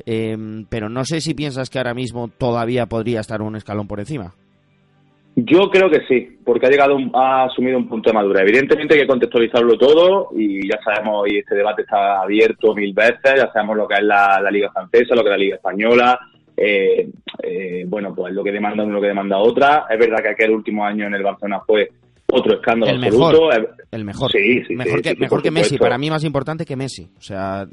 Em, 0.07 0.64
pero 0.64 0.88
no 0.88 1.05
sé 1.05 1.20
si 1.20 1.34
piensas 1.34 1.68
que 1.68 1.76
ahora 1.76 1.92
mismo 1.92 2.28
todavía 2.28 2.86
podría 2.86 3.20
estar 3.20 3.42
un 3.42 3.55
escalón 3.55 3.86
por 3.86 4.00
encima. 4.00 4.32
Yo 5.36 5.68
creo 5.68 5.90
que 5.90 6.07
sí, 6.09 6.38
porque 6.42 6.68
ha 6.68 6.70
llegado, 6.70 6.96
ha 7.12 7.44
asumido 7.44 7.76
un 7.76 7.86
punto 7.86 8.09
de 8.09 8.14
madura. 8.14 8.40
Evidentemente 8.40 8.94
hay 8.94 9.00
que 9.00 9.07
contextualizarlo 9.07 9.76
todo 9.76 10.30
y 10.34 10.66
ya 10.66 10.78
sabemos, 10.82 11.28
y 11.30 11.36
este 11.36 11.55
debate 11.55 11.82
está 11.82 12.22
abierto 12.22 12.74
mil 12.74 12.94
veces, 12.94 13.34
ya 13.36 13.52
sabemos 13.52 13.76
lo 13.76 13.86
que 13.86 13.96
es 13.96 14.05
la, 14.05 14.40
la 14.40 14.50
Liga 14.50 14.72
Francesa, 14.72 15.14
lo 15.14 15.22
que 15.22 15.28
es 15.28 15.36
la 15.36 15.44
Liga 15.44 15.57
Española, 15.57 16.18
eh, 16.57 17.09
eh, 17.42 17.84
bueno, 17.86 18.14
pues 18.14 18.32
lo 18.32 18.44
que 18.44 18.52
demanda 18.52 18.84
uno, 18.84 18.94
lo 18.94 19.00
que 19.00 19.09
demanda 19.09 19.38
otra. 19.38 19.86
Es 19.90 19.98
verdad 19.98 20.22
que 20.22 20.30
aquel 20.30 20.50
último 20.50 20.84
año 20.84 21.07
en 21.07 21.14
el 21.14 21.22
Barcelona 21.22 21.61
fue 21.66 21.88
otro 22.26 22.55
escándalo 22.55 22.92
el 22.92 23.05
absoluto. 23.05 23.48
Mejor, 23.48 23.76
el 23.90 24.05
mejor. 24.05 24.30
Sí, 24.32 24.64
sí, 24.64 24.74
mejor 24.74 25.02
que, 25.02 25.14
mejor 25.16 25.42
que 25.42 25.50
Messi. 25.50 25.78
Para 25.78 25.98
mí 25.98 26.11
más 26.11 26.24
importante 26.24 26.64
que 26.64 26.76
Messi. 26.76 27.09
O 27.16 27.22
sea, 27.22 27.66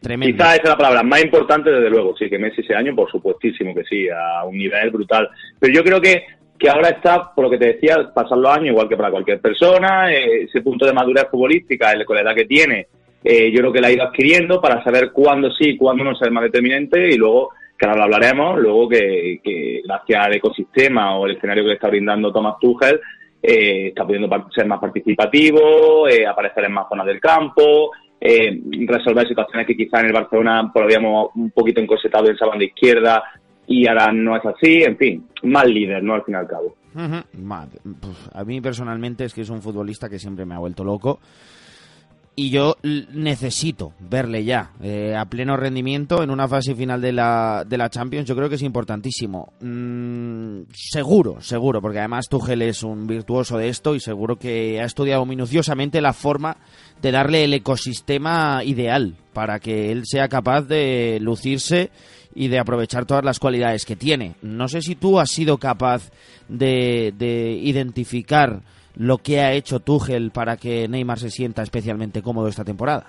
tremendo. 0.00 0.36
Quizás 0.36 0.54
esa 0.54 0.62
es 0.62 0.68
la 0.68 0.76
palabra. 0.76 1.02
Más 1.02 1.22
importante, 1.22 1.70
desde 1.70 1.90
luego, 1.90 2.16
sí, 2.16 2.28
que 2.28 2.38
Messi 2.38 2.60
ese 2.60 2.74
año, 2.74 2.94
por 2.94 3.10
supuestísimo 3.10 3.74
que 3.74 3.84
sí, 3.84 4.06
a 4.08 4.44
un 4.44 4.56
nivel 4.56 4.90
brutal. 4.90 5.28
Pero 5.58 5.74
yo 5.74 5.82
creo 5.82 6.00
que 6.00 6.22
que 6.58 6.68
ahora 6.68 6.88
está, 6.88 7.32
por 7.34 7.44
lo 7.44 7.50
que 7.50 7.58
te 7.58 7.74
decía, 7.74 8.10
pasan 8.12 8.42
los 8.42 8.50
años 8.50 8.70
igual 8.70 8.88
que 8.88 8.96
para 8.96 9.10
cualquier 9.10 9.40
persona, 9.40 10.12
eh, 10.12 10.42
ese 10.42 10.60
punto 10.60 10.84
de 10.84 10.92
madurez 10.92 11.28
futbolística, 11.30 11.92
con 12.04 12.16
la 12.16 12.22
edad 12.22 12.34
que 12.34 12.46
tiene, 12.46 12.88
eh, 13.22 13.50
yo 13.52 13.60
creo 13.60 13.72
que 13.72 13.80
la 13.80 13.88
ha 13.88 13.92
ido 13.92 14.04
adquiriendo 14.04 14.60
para 14.60 14.82
saber 14.82 15.12
cuándo 15.12 15.52
sí, 15.52 15.76
cuándo 15.76 16.04
no 16.04 16.12
es 16.12 16.30
más 16.30 16.42
determinante 16.42 17.10
y 17.10 17.16
luego 17.16 17.50
que 17.78 17.86
ahora 17.86 17.98
lo 17.98 18.04
hablaremos, 18.04 18.58
luego 18.58 18.88
que, 18.88 19.80
gracias 19.84 20.26
al 20.26 20.34
ecosistema 20.34 21.16
o 21.16 21.26
el 21.26 21.36
escenario 21.36 21.62
que 21.62 21.68
le 21.68 21.74
está 21.74 21.88
brindando 21.88 22.32
Thomas 22.32 22.56
Tuchel, 22.60 23.00
eh, 23.40 23.88
está 23.88 24.04
pudiendo 24.04 24.28
ser 24.52 24.66
más 24.66 24.80
participativo, 24.80 26.08
eh, 26.08 26.26
aparecer 26.26 26.64
en 26.64 26.72
más 26.72 26.88
zonas 26.88 27.06
del 27.06 27.20
campo, 27.20 27.92
eh, 28.20 28.60
resolver 28.86 29.28
situaciones 29.28 29.64
que 29.64 29.76
quizá 29.76 30.00
en 30.00 30.06
el 30.06 30.12
Barcelona 30.12 30.68
pues, 30.72 30.84
habíamos 30.84 31.30
un 31.36 31.52
poquito 31.52 31.80
encorsetado 31.80 32.26
en 32.26 32.34
esa 32.34 32.46
banda 32.46 32.64
izquierda 32.64 33.22
y 33.68 33.86
ahora 33.86 34.10
no 34.12 34.36
es 34.36 34.44
así, 34.44 34.82
en 34.82 34.96
fin, 34.96 35.26
más 35.44 35.66
líder, 35.66 36.02
¿no? 36.02 36.14
Al 36.14 36.24
fin 36.24 36.34
y 36.34 36.38
al 36.38 36.48
cabo. 36.48 36.74
A 38.32 38.44
mí 38.44 38.60
personalmente 38.60 39.24
es 39.24 39.34
que 39.34 39.42
es 39.42 39.50
un 39.50 39.62
futbolista 39.62 40.08
que 40.08 40.18
siempre 40.18 40.44
me 40.44 40.54
ha 40.56 40.58
vuelto 40.58 40.82
loco 40.82 41.20
y 42.38 42.50
yo 42.50 42.76
necesito 42.82 43.94
verle 43.98 44.44
ya 44.44 44.70
eh, 44.80 45.16
a 45.16 45.24
pleno 45.24 45.56
rendimiento 45.56 46.22
en 46.22 46.30
una 46.30 46.46
fase 46.46 46.72
final 46.76 47.00
de 47.00 47.10
la, 47.10 47.64
de 47.66 47.76
la 47.76 47.90
Champions. 47.90 48.28
Yo 48.28 48.36
creo 48.36 48.48
que 48.48 48.54
es 48.54 48.62
importantísimo. 48.62 49.54
Mm, 49.60 50.60
seguro, 50.72 51.40
seguro, 51.40 51.82
porque 51.82 51.98
además 51.98 52.28
Tuchel 52.28 52.62
es 52.62 52.84
un 52.84 53.08
virtuoso 53.08 53.58
de 53.58 53.68
esto 53.68 53.96
y 53.96 53.98
seguro 53.98 54.36
que 54.36 54.80
ha 54.80 54.84
estudiado 54.84 55.26
minuciosamente 55.26 56.00
la 56.00 56.12
forma 56.12 56.58
de 57.02 57.10
darle 57.10 57.42
el 57.42 57.54
ecosistema 57.54 58.62
ideal 58.62 59.16
para 59.32 59.58
que 59.58 59.90
él 59.90 60.04
sea 60.06 60.28
capaz 60.28 60.62
de 60.62 61.18
lucirse 61.20 61.90
y 62.36 62.46
de 62.46 62.60
aprovechar 62.60 63.04
todas 63.04 63.24
las 63.24 63.40
cualidades 63.40 63.84
que 63.84 63.96
tiene. 63.96 64.36
No 64.42 64.68
sé 64.68 64.80
si 64.80 64.94
tú 64.94 65.18
has 65.18 65.32
sido 65.32 65.58
capaz 65.58 66.12
de, 66.48 67.12
de 67.18 67.58
identificar 67.60 68.62
lo 68.98 69.18
que 69.18 69.40
ha 69.40 69.52
hecho 69.52 69.80
Tuchel 69.80 70.30
para 70.32 70.56
que 70.56 70.88
Neymar 70.88 71.18
se 71.18 71.30
sienta 71.30 71.62
especialmente 71.62 72.20
cómodo 72.20 72.48
esta 72.48 72.64
temporada? 72.64 73.06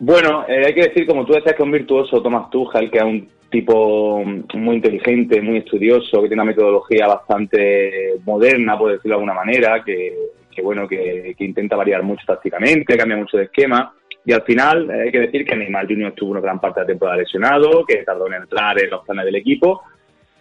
Bueno, 0.00 0.44
eh, 0.48 0.66
hay 0.66 0.74
que 0.74 0.88
decir, 0.88 1.06
como 1.06 1.24
tú 1.24 1.32
decías, 1.32 1.54
que 1.54 1.62
es 1.62 1.66
un 1.66 1.72
virtuoso 1.72 2.20
Thomas 2.20 2.50
Tuchel, 2.50 2.90
que 2.90 2.98
es 2.98 3.04
un 3.04 3.28
tipo 3.48 4.24
muy 4.54 4.76
inteligente, 4.76 5.40
muy 5.40 5.58
estudioso, 5.58 6.20
que 6.20 6.28
tiene 6.28 6.42
una 6.42 6.50
metodología 6.50 7.06
bastante 7.06 8.14
moderna, 8.24 8.76
por 8.76 8.90
decirlo 8.90 9.10
de 9.16 9.22
alguna 9.22 9.34
manera, 9.34 9.84
que, 9.84 10.12
bueno, 10.60 10.88
que, 10.88 11.36
intenta 11.38 11.76
variar 11.76 12.02
mucho 12.02 12.24
tácticamente, 12.26 12.96
cambia 12.96 13.16
mucho 13.16 13.36
de 13.36 13.44
esquema. 13.44 13.94
Y 14.26 14.32
al 14.32 14.42
final 14.42 14.90
eh, 14.90 15.02
hay 15.02 15.12
que 15.12 15.20
decir 15.20 15.44
que 15.44 15.54
Neymar 15.54 15.86
Junior 15.86 16.08
estuvo 16.08 16.32
una 16.32 16.40
gran 16.40 16.58
parte 16.58 16.80
de 16.80 16.84
la 16.84 16.88
temporada 16.88 17.18
lesionado, 17.18 17.84
que 17.86 18.02
tardó 18.02 18.26
en 18.26 18.34
entrar 18.34 18.82
en 18.82 18.90
los 18.90 19.04
planes 19.04 19.24
del 19.26 19.36
equipo. 19.36 19.82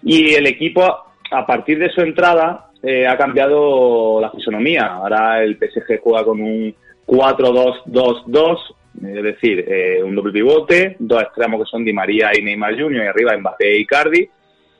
Y 0.01 0.33
el 0.33 0.47
equipo, 0.47 1.12
a 1.33 1.45
partir 1.45 1.79
de 1.79 1.89
su 1.89 2.01
entrada, 2.01 2.69
eh, 2.81 3.07
ha 3.07 3.17
cambiado 3.17 4.19
la 4.21 4.29
fisonomía. 4.31 4.85
Ahora 4.85 5.43
el 5.43 5.57
PSG 5.57 5.99
juega 6.01 6.23
con 6.23 6.41
un 6.41 6.75
4-2-2-2, 7.07 8.59
es 9.03 9.23
decir, 9.23 9.65
eh, 9.67 10.01
un 10.03 10.15
doble 10.15 10.31
pivote, 10.31 10.95
dos 10.99 11.23
extremos 11.23 11.61
que 11.61 11.69
son 11.69 11.83
Di 11.83 11.93
María 11.93 12.31
y 12.37 12.43
Neymar 12.43 12.79
Jr. 12.79 13.03
y 13.03 13.07
arriba 13.07 13.37
Mbappé 13.37 13.77
y 13.77 13.85
Cardi, 13.85 14.29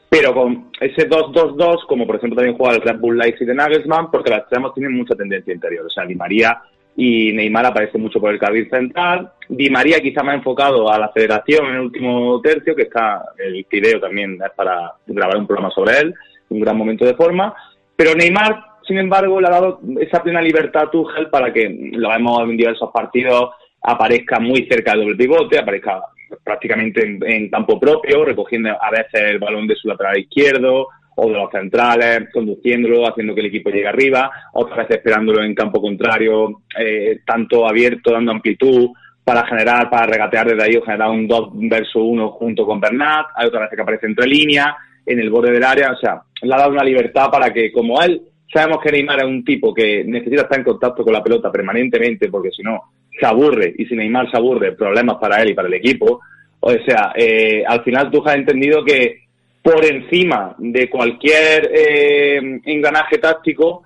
pero 0.10 0.34
con 0.34 0.70
ese 0.80 1.10
2-2-2, 1.10 1.86
como 1.88 2.06
por 2.06 2.18
ejemplo 2.18 2.36
también 2.36 2.58
juega 2.58 2.76
el 2.76 2.82
Red 2.82 3.00
Bull 3.00 3.18
Leipzig 3.18 3.48
de 3.48 3.56
Nagelsmann, 3.56 4.12
porque 4.12 4.30
los 4.30 4.40
extremos 4.40 4.74
tienen 4.74 4.94
mucha 4.94 5.16
tendencia 5.16 5.54
interior. 5.54 5.86
O 5.86 5.90
sea, 5.90 6.06
Di 6.06 6.16
María 6.16 6.62
y 6.96 7.34
Neymar 7.34 7.66
aparece 7.66 7.98
mucho 7.98 8.20
por 8.20 8.32
el 8.32 8.40
carril 8.40 8.70
central. 8.70 9.32
Di 9.50 9.70
María 9.70 10.00
quizá 10.00 10.22
más 10.22 10.36
enfocado 10.36 10.92
a 10.92 11.00
la 11.00 11.10
federación 11.10 11.66
en 11.68 11.76
el 11.76 11.82
último 11.82 12.40
tercio, 12.42 12.76
que 12.76 12.84
está 12.84 13.24
el 13.38 13.66
video 13.70 14.00
también 14.00 14.38
para 14.56 14.94
grabar 15.08 15.38
un 15.38 15.48
programa 15.48 15.72
sobre 15.72 15.98
él, 15.98 16.14
un 16.50 16.60
gran 16.60 16.78
momento 16.78 17.06
de 17.06 17.16
forma. 17.16 17.54
Pero 17.96 18.16
Neymar, 18.16 18.64
sin 18.88 18.98
embargo, 18.98 19.40
le 19.40 19.48
ha 19.48 19.52
dado 19.52 19.80
esa 20.00 20.22
plena 20.22 20.42
libertad 20.42 20.84
a 20.84 20.92
Tuchel 20.92 21.30
para 21.30 21.54
que, 21.54 21.92
lo 21.94 22.10
vemos 22.10 22.42
en 22.44 22.58
diversos 22.58 22.90
partidos, 22.92 23.52
aparezca 23.82 24.40
muy 24.40 24.68
cerca 24.68 24.92
del 24.92 25.02
doble 25.02 25.16
pivote, 25.16 25.60
aparezca 25.60 26.02
prácticamente 26.44 27.04
en, 27.04 27.50
campo 27.50 27.80
propio, 27.80 28.26
recogiendo 28.26 28.70
a 28.70 28.90
veces 28.90 29.22
el 29.22 29.40
balón 29.40 29.68
de 29.68 29.76
su 29.76 29.88
lateral 29.88 30.18
izquierdo 30.18 30.88
o 31.16 31.28
de 31.28 31.34
los 31.34 31.52
centrales, 31.52 32.30
conduciéndolo, 32.34 33.08
haciendo 33.08 33.36
que 33.36 33.42
el 33.42 33.48
equipo 33.48 33.70
llegue 33.70 33.88
arriba, 33.88 34.32
otras 34.54 34.80
veces 34.80 34.98
esperándolo 34.98 35.44
en 35.44 35.54
campo 35.54 35.80
contrario, 35.80 36.64
eh, 36.80 37.20
tanto 37.26 37.68
abierto, 37.68 38.12
dando 38.12 38.32
amplitud 38.32 38.90
para 39.24 39.46
generar, 39.46 39.90
para 39.92 40.08
regatear 40.08 40.48
desde 40.48 40.64
ahí 40.64 40.76
o 40.76 40.82
generar 40.82 41.12
un 41.12 41.28
2 41.28 41.50
versus 41.70 42.02
1 42.04 42.30
junto 42.32 42.66
con 42.66 42.80
Bernat, 42.80 43.28
hay 43.36 43.48
otras 43.48 43.64
veces 43.64 43.76
que 43.76 43.82
aparece 43.82 44.08
entre 44.08 44.28
líneas, 44.28 44.76
en 45.06 45.20
el 45.20 45.30
borde 45.30 45.52
del 45.52 45.64
área, 45.64 45.92
o 45.92 45.98
sea, 45.98 46.22
le 46.44 46.54
ha 46.54 46.58
dado 46.58 46.72
una 46.72 46.84
libertad 46.84 47.30
para 47.32 47.52
que, 47.54 47.72
como 47.72 48.02
él, 48.02 48.22
sabemos 48.52 48.80
que 48.84 48.92
Neymar 48.92 49.20
es 49.20 49.26
un 49.26 49.44
tipo 49.44 49.74
que 49.74 50.04
necesita 50.04 50.44
estar 50.44 50.60
en 50.60 50.66
contacto 50.66 51.04
con 51.04 51.14
la 51.14 51.24
pelota 51.24 51.52
permanentemente, 51.52 52.30
porque 52.30 52.52
si 52.52 52.62
no, 52.62 52.82
se 53.20 53.26
aburre, 53.26 53.74
y 53.78 53.86
si 53.86 53.96
Neymar 53.96 54.30
se 54.30 54.38
aburre, 54.38 54.74
problemas 54.74 55.18
para 55.18 55.42
él 55.42 55.50
y 55.50 55.54
para 55.54 55.68
el 55.68 55.74
equipo. 55.74 56.22
O 56.60 56.72
sea, 56.72 57.14
eh, 57.16 57.64
al 57.66 57.84
final 57.84 58.10
tú 58.10 58.24
has 58.26 58.36
entendido 58.36 58.84
que 58.86 59.24
por 59.62 59.84
encima 59.86 60.56
de 60.58 60.90
cualquier 60.90 61.72
eh, 61.74 62.60
engranaje 62.66 63.18
táctico 63.18 63.84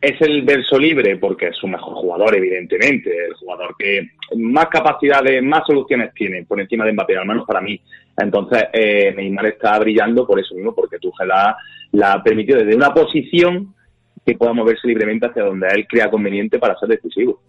es 0.00 0.20
el 0.20 0.42
verso 0.42 0.78
libre, 0.78 1.16
porque 1.16 1.48
es 1.48 1.56
su 1.56 1.66
mejor 1.66 1.94
jugador, 1.94 2.36
evidentemente, 2.36 3.10
el 3.26 3.34
jugador 3.34 3.74
que 3.76 4.10
más 4.36 4.66
capacidades, 4.68 5.42
más 5.42 5.66
soluciones 5.66 6.14
tiene 6.14 6.44
por 6.44 6.60
encima 6.60 6.84
de 6.84 6.92
Mbappé, 6.92 7.16
al 7.16 7.26
menos 7.26 7.46
para 7.46 7.60
mí. 7.60 7.80
Entonces, 8.16 8.64
eh, 8.72 9.12
Neymar 9.16 9.46
está 9.46 9.78
brillando 9.78 10.26
por 10.26 10.38
eso 10.38 10.54
mismo, 10.54 10.74
porque 10.74 10.98
Tuchel 10.98 11.28
la, 11.28 11.56
la 11.92 12.12
ha 12.12 12.22
permitido 12.22 12.58
desde 12.58 12.76
una 12.76 12.92
posición 12.92 13.74
que 14.28 14.34
pueda 14.34 14.52
moverse 14.52 14.86
libremente 14.86 15.26
hacia 15.26 15.42
donde 15.42 15.66
él 15.74 15.86
crea 15.88 16.10
conveniente 16.10 16.58
para 16.58 16.78
ser 16.78 16.90
decisivo. 16.90 17.40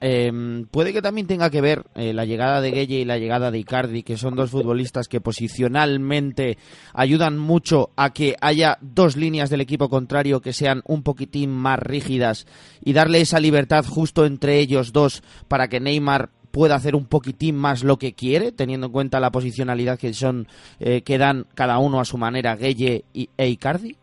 Em, 0.00 0.66
puede 0.66 0.92
que 0.92 1.00
también 1.00 1.26
tenga 1.26 1.48
que 1.48 1.62
ver 1.62 1.84
eh, 1.94 2.12
la 2.12 2.26
llegada 2.26 2.60
de 2.60 2.72
Gueye 2.72 3.00
y 3.00 3.04
la 3.06 3.16
llegada 3.16 3.50
de 3.50 3.58
Icardi, 3.58 4.02
que 4.02 4.18
son 4.18 4.36
dos 4.36 4.50
futbolistas 4.50 5.08
que 5.08 5.22
posicionalmente 5.22 6.58
ayudan 6.92 7.38
mucho 7.38 7.88
a 7.96 8.12
que 8.12 8.36
haya 8.42 8.76
dos 8.82 9.16
líneas 9.16 9.48
del 9.48 9.62
equipo 9.62 9.88
contrario 9.88 10.42
que 10.42 10.52
sean 10.52 10.82
un 10.84 11.02
poquitín 11.02 11.50
más 11.52 11.78
rígidas 11.78 12.46
y 12.84 12.92
darle 12.92 13.22
esa 13.22 13.40
libertad 13.40 13.86
justo 13.88 14.26
entre 14.26 14.58
ellos 14.58 14.92
dos 14.92 15.22
para 15.48 15.68
que 15.68 15.80
Neymar 15.80 16.28
pueda 16.56 16.74
hacer 16.74 16.96
un 16.96 17.04
poquitín 17.04 17.54
más 17.54 17.84
lo 17.84 17.98
que 17.98 18.14
quiere, 18.14 18.50
teniendo 18.50 18.86
en 18.86 18.92
cuenta 18.92 19.20
la 19.20 19.30
posicionalidad 19.30 19.98
que 19.98 20.14
son 20.14 20.46
eh, 20.80 21.02
que 21.02 21.18
dan 21.18 21.44
cada 21.54 21.76
uno 21.76 22.00
a 22.00 22.06
su 22.06 22.16
manera 22.16 22.56
Gueye 22.56 23.04
y, 23.12 23.28
e 23.36 23.48
Icardi? 23.50 23.94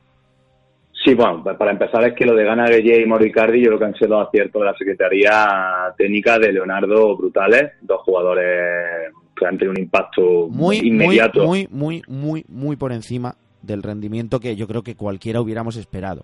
Sí, 1.03 1.15
bueno, 1.15 1.43
para 1.43 1.71
empezar 1.71 2.07
es 2.07 2.13
que 2.13 2.27
lo 2.27 2.35
de 2.35 2.43
Gana 2.43 2.67
Gueye 2.67 3.01
y 3.01 3.07
Moricardi 3.07 3.59
yo 3.59 3.69
creo 3.69 3.79
que 3.79 3.85
han 3.85 3.95
sido 3.95 4.21
aciertos 4.21 4.61
de 4.61 4.65
la 4.67 4.77
Secretaría 4.77 5.31
Técnica 5.97 6.37
de 6.37 6.53
Leonardo 6.53 7.17
Brutales, 7.17 7.71
dos 7.81 8.01
jugadores 8.03 9.11
que 9.35 9.47
han 9.47 9.57
tenido 9.57 9.71
un 9.71 9.79
impacto 9.79 10.47
muy, 10.51 10.77
inmediato. 10.77 11.45
Muy, 11.45 11.67
muy, 11.71 12.03
muy, 12.07 12.45
muy 12.47 12.75
por 12.75 12.91
encima 12.91 13.33
del 13.63 13.81
rendimiento 13.81 14.39
que 14.39 14.55
yo 14.55 14.67
creo 14.67 14.83
que 14.83 14.93
cualquiera 14.93 15.41
hubiéramos 15.41 15.75
esperado. 15.75 16.23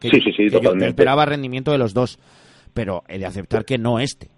sí, 0.00 0.08
sí, 0.08 0.32
sí, 0.34 0.46
totalmente. 0.46 0.86
Yo 0.86 0.88
esperaba 0.88 1.26
rendimiento 1.26 1.70
de 1.70 1.76
los 1.76 1.92
dos, 1.92 2.18
pero 2.72 3.02
he 3.08 3.18
de 3.18 3.26
aceptar 3.26 3.66
que 3.66 3.76
no 3.76 3.98
este. 3.98 4.30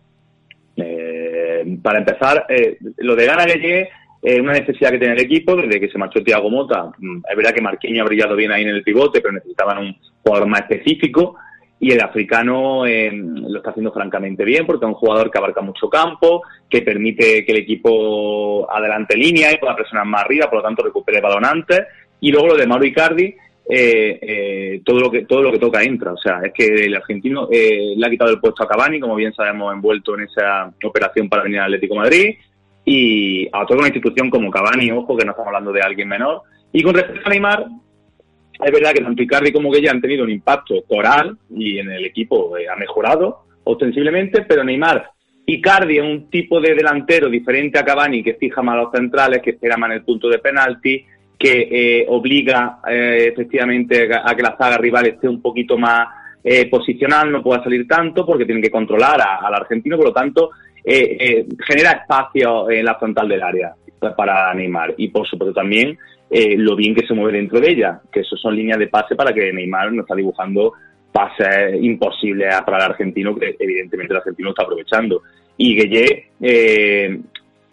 Para 1.77 1.99
empezar, 1.99 2.47
eh, 2.49 2.79
lo 2.99 3.15
de 3.15 3.27
Gana 3.27 3.45
Gueye 3.45 3.89
eh, 4.21 4.41
una 4.41 4.53
necesidad 4.53 4.91
que 4.91 4.99
tiene 4.99 5.15
el 5.15 5.21
equipo 5.21 5.55
desde 5.55 5.79
que 5.79 5.89
se 5.89 5.99
marchó 5.99 6.23
Thiago 6.23 6.51
Mota. 6.51 6.91
Mm, 6.99 7.19
es 7.31 7.37
verdad 7.37 7.53
que 7.53 7.63
Marquinhos 7.63 8.03
ha 8.03 8.09
brillado 8.09 8.35
bien 8.35 8.51
ahí 8.51 8.63
en 8.63 8.71
el 8.71 8.83
pivote, 8.83 9.21
pero 9.21 9.33
necesitaban 9.33 9.79
un 9.79 9.97
jugador 10.23 10.49
más 10.49 10.63
específico 10.63 11.37
y 11.81 11.93
el 11.93 12.01
africano 12.01 12.85
eh, 12.87 13.11
lo 13.13 13.59
está 13.59 13.71
haciendo 13.71 13.93
francamente 13.93 14.45
bien 14.45 14.67
porque 14.67 14.85
es 14.85 14.89
un 14.89 14.95
jugador 14.95 15.31
que 15.31 15.39
abarca 15.39 15.61
mucho 15.61 15.89
campo, 15.89 16.43
que 16.69 16.83
permite 16.83 17.45
que 17.45 17.53
el 17.53 17.59
equipo 17.59 18.69
adelante 18.71 19.17
línea 19.17 19.53
y 19.53 19.59
pueda 19.59 19.77
presionar 19.77 20.05
más 20.07 20.25
arriba, 20.25 20.47
por 20.47 20.59
lo 20.59 20.65
tanto 20.65 20.83
recupere 20.83 21.19
el 21.19 21.23
balón 21.23 21.45
antes. 21.45 21.83
Y 22.21 22.33
luego 22.33 22.49
lo 22.49 22.57
de 22.57 22.67
Mauro 22.67 22.85
Icardi, 22.85 23.37
eh, 23.71 24.19
eh, 24.23 24.81
todo 24.83 24.99
lo 24.99 25.11
que 25.11 25.27
todo 25.27 25.43
lo 25.43 25.53
que 25.53 25.59
toca 25.59 25.83
entra. 25.83 26.13
O 26.13 26.17
sea, 26.17 26.41
es 26.43 26.53
que 26.53 26.65
el 26.87 26.95
argentino 26.95 27.49
eh, 27.51 27.95
le 27.97 28.07
ha 28.07 28.11
quitado 28.11 28.31
el 28.31 28.41
puesto 28.41 28.63
a 28.63 28.69
Cavani, 28.69 28.99
como 28.99 29.15
bien 29.15 29.35
sabemos, 29.35 29.73
envuelto 29.73 30.15
en 30.15 30.25
esa 30.25 30.73
operación 30.85 31.29
para 31.29 31.43
venir 31.43 31.61
al 31.61 31.67
Atlético 31.67 31.97
Madrid 31.97 32.37
y 32.85 33.47
a 33.53 33.67
toda 33.67 33.81
una 33.81 33.89
institución 33.89 34.31
como 34.31 34.51
Cavani, 34.51 34.91
ojo, 34.91 35.17
que 35.17 35.25
no 35.25 35.33
estamos 35.33 35.49
hablando 35.49 35.73
de 35.73 35.83
alguien 35.83 36.09
menor. 36.09 36.43
Y 36.73 36.83
con 36.83 36.95
respecto 36.95 37.27
a 37.27 37.31
Neymar, 37.31 37.67
es 38.65 38.73
verdad 38.73 38.93
que 38.93 39.03
tanto 39.03 39.23
Icardi 39.23 39.53
como 39.53 39.71
que 39.71 39.83
ya 39.83 39.91
han 39.91 40.01
tenido 40.01 40.25
un 40.25 40.31
impacto 40.31 40.83
coral 40.89 41.37
y 41.55 41.79
en 41.79 41.91
el 41.91 42.05
equipo 42.07 42.57
eh, 42.57 42.67
ha 42.69 42.77
mejorado 42.77 43.45
ostensiblemente, 43.65 44.43
pero 44.43 44.65
Neymar, 44.65 45.11
Icardi 45.47 45.99
es 45.99 46.05
un 46.05 46.31
tipo 46.31 46.61
de 46.61 46.75
delantero 46.75 47.29
diferente 47.29 47.79
a 47.79 47.85
Cavani 47.85 48.23
que 48.23 48.35
fija 48.35 48.63
más 48.63 48.77
los 48.77 48.91
centrales, 48.91 49.43
que 49.43 49.51
espera 49.51 49.77
más 49.77 49.91
en 49.91 49.97
el 49.99 50.05
punto 50.05 50.29
de 50.29 50.39
penalti, 50.39 51.05
que 51.39 51.69
eh, 51.71 52.07
obliga 52.09 52.81
eh, 52.89 53.29
efectivamente 53.33 54.09
a 54.13 54.35
que 54.35 54.43
la 54.43 54.57
saga 54.57 54.79
rival 54.79 55.07
esté 55.07 55.29
un 55.29 55.41
poquito 55.41 55.79
más 55.79 56.09
posicional, 56.71 57.31
no 57.31 57.43
pueda 57.43 57.63
salir 57.63 57.87
tanto 57.87 58.25
porque 58.25 58.47
tienen 58.47 58.63
que 58.63 58.71
controlar 58.71 59.21
al 59.21 59.53
argentino, 59.53 59.97
por 59.99 60.07
lo 60.07 60.13
tanto 60.15 60.51
eh, 60.91 61.19
eh, 61.21 61.47
genera 61.67 61.93
espacio 61.93 62.71
en 62.71 62.83
la 62.83 62.95
frontal 62.95 63.29
del 63.29 63.43
área 63.43 63.75
para 64.17 64.55
Neymar 64.55 64.95
y 64.97 65.09
por 65.09 65.29
supuesto 65.29 65.53
también 65.53 65.99
eh, 66.31 66.55
lo 66.57 66.75
bien 66.75 66.95
que 66.95 67.07
se 67.07 67.13
mueve 67.13 67.37
dentro 67.37 67.61
de 67.61 67.73
ella, 67.73 68.01
que 68.11 68.21
eso 68.21 68.39
son 68.39 68.57
líneas 68.57 68.79
de 68.79 68.87
pase 68.87 69.15
para 69.15 69.35
que 69.35 69.53
Neymar 69.53 69.93
no 69.93 70.01
está 70.01 70.15
dibujando 70.15 70.73
pases 71.13 71.83
imposibles 71.83 72.55
para 72.65 72.79
el 72.79 72.91
argentino, 72.93 73.35
que 73.35 73.55
evidentemente 73.59 74.15
el 74.15 74.21
argentino 74.21 74.49
está 74.49 74.63
aprovechando. 74.63 75.23
Y 75.59 75.75
Gueye 75.75 76.31
eh, 76.41 77.21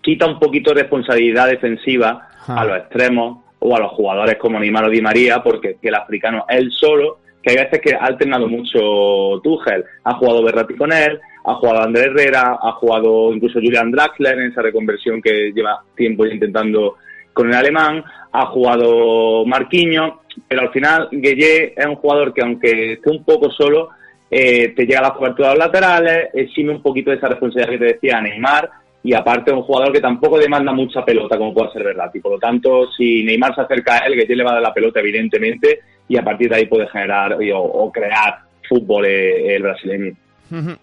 quita 0.02 0.26
un 0.26 0.38
poquito 0.38 0.74
de 0.74 0.82
responsabilidad 0.82 1.48
defensiva 1.48 2.28
a 2.48 2.66
los 2.66 2.78
extremos 2.80 3.45
o 3.60 3.76
a 3.76 3.80
los 3.80 3.92
jugadores 3.92 4.38
como 4.38 4.60
Neymar 4.60 4.86
o 4.86 4.90
Di 4.90 5.02
María, 5.02 5.42
porque 5.44 5.78
el 5.82 5.96
africano 5.96 6.46
él 6.50 6.72
solo, 6.72 7.20
que 7.42 7.52
hay 7.52 7.58
veces 7.58 7.80
que 7.80 7.94
ha 7.94 8.06
alternado 8.06 8.48
mucho 8.48 9.40
Tuchel, 9.44 9.84
ha 10.04 10.16
jugado 10.16 10.44
Berratti 10.44 10.76
con 10.76 10.92
él, 10.92 11.20
ha 11.46 11.54
jugado 11.56 11.84
Andrés 11.84 12.08
Herrera, 12.08 12.58
ha 12.62 12.72
jugado 12.74 13.34
incluso 13.34 13.60
Julian 13.60 13.92
Draxler 13.92 14.40
en 14.40 14.52
esa 14.52 14.62
reconversión 14.62 15.22
que 15.22 15.52
lleva 15.54 15.82
tiempo 15.96 16.26
intentando 16.26 16.96
con 17.34 17.50
el 17.50 17.56
alemán, 17.56 18.04
ha 18.32 18.46
jugado 18.48 19.46
Marquinhos, 19.46 20.14
pero 20.48 20.62
al 20.62 20.72
final 20.72 21.10
Gueye 21.12 21.74
es 21.76 21.86
un 21.86 21.96
jugador 21.96 22.34
que 22.34 22.42
aunque 22.42 22.94
esté 22.94 23.10
un 23.12 23.24
poco 23.24 23.52
solo, 23.52 23.90
eh, 24.30 24.74
te 24.76 24.86
llega 24.86 25.00
a 25.00 25.04
las 25.04 25.12
coberturas 25.12 25.58
laterales, 25.58 26.30
exime 26.34 26.72
un 26.72 26.82
poquito 26.82 27.12
de 27.12 27.18
esa 27.18 27.28
responsabilidad 27.28 27.72
que 27.72 27.78
te 27.78 27.94
decía 27.94 28.22
Neymar, 28.22 28.70
y 29.06 29.14
aparte 29.14 29.54
un 29.54 29.62
jugador 29.62 29.94
que 29.94 30.02
tampoco 30.02 30.40
demanda 30.40 30.74
mucha 30.74 31.06
pelota 31.06 31.38
como 31.38 31.54
puede 31.54 31.72
ser 31.72 31.84
Verratti. 31.84 32.20
Por 32.20 32.32
lo 32.32 32.40
tanto, 32.40 32.92
si 32.98 33.24
Neymar 33.24 33.54
se 33.54 33.62
acerca 33.62 33.94
a 33.94 34.08
él, 34.08 34.16
Gueye 34.16 34.36
le 34.36 34.44
va 34.44 34.50
a 34.50 34.54
dar 34.56 34.64
la 34.64 34.74
pelota 34.74 35.00
evidentemente, 35.00 35.82
y 36.08 36.18
a 36.18 36.24
partir 36.24 36.50
de 36.50 36.56
ahí 36.56 36.66
puede 36.66 36.88
generar 36.88 37.38
o, 37.54 37.92
crear 37.92 38.40
fútbol 38.68 39.06
eh, 39.06 39.58
el 39.58 39.62
brasileño. 39.62 40.16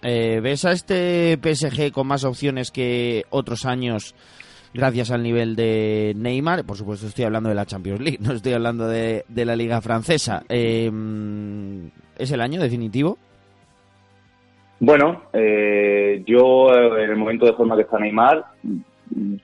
Eh, 0.03 0.39
¿Ves 0.41 0.65
a 0.65 0.71
este 0.71 1.37
PSG 1.37 1.91
con 1.91 2.07
más 2.07 2.23
opciones 2.23 2.71
que 2.71 3.25
otros 3.31 3.65
años 3.65 4.15
gracias 4.73 5.11
al 5.11 5.25
nivel 5.25 5.57
de 5.57 6.13
Neymar? 6.15 6.65
Por 6.65 6.77
supuesto 6.77 7.09
estoy 7.09 7.25
hablando 7.25 7.49
de 7.49 7.57
la 7.57 7.67
Champions 7.67 8.01
League, 8.01 8.19
no 8.23 8.35
estoy 8.35 8.53
hablando 8.53 8.87
de, 8.87 9.25
la 9.35 9.57
Liga 9.57 9.81
Francesa. 9.81 10.45
Em, 10.49 11.91
¿Es 12.17 12.31
el 12.31 12.41
año 12.41 12.61
definitivo? 12.61 13.19
Bueno, 14.85 15.27
eh, 15.33 16.25
yo 16.27 16.75
en 16.75 17.09
el 17.09 17.17
momento 17.17 17.47
de 17.47 17.53
forma 17.53 17.77
que 17.77 17.83
está 17.83 18.01
Neymar, 18.01 18.45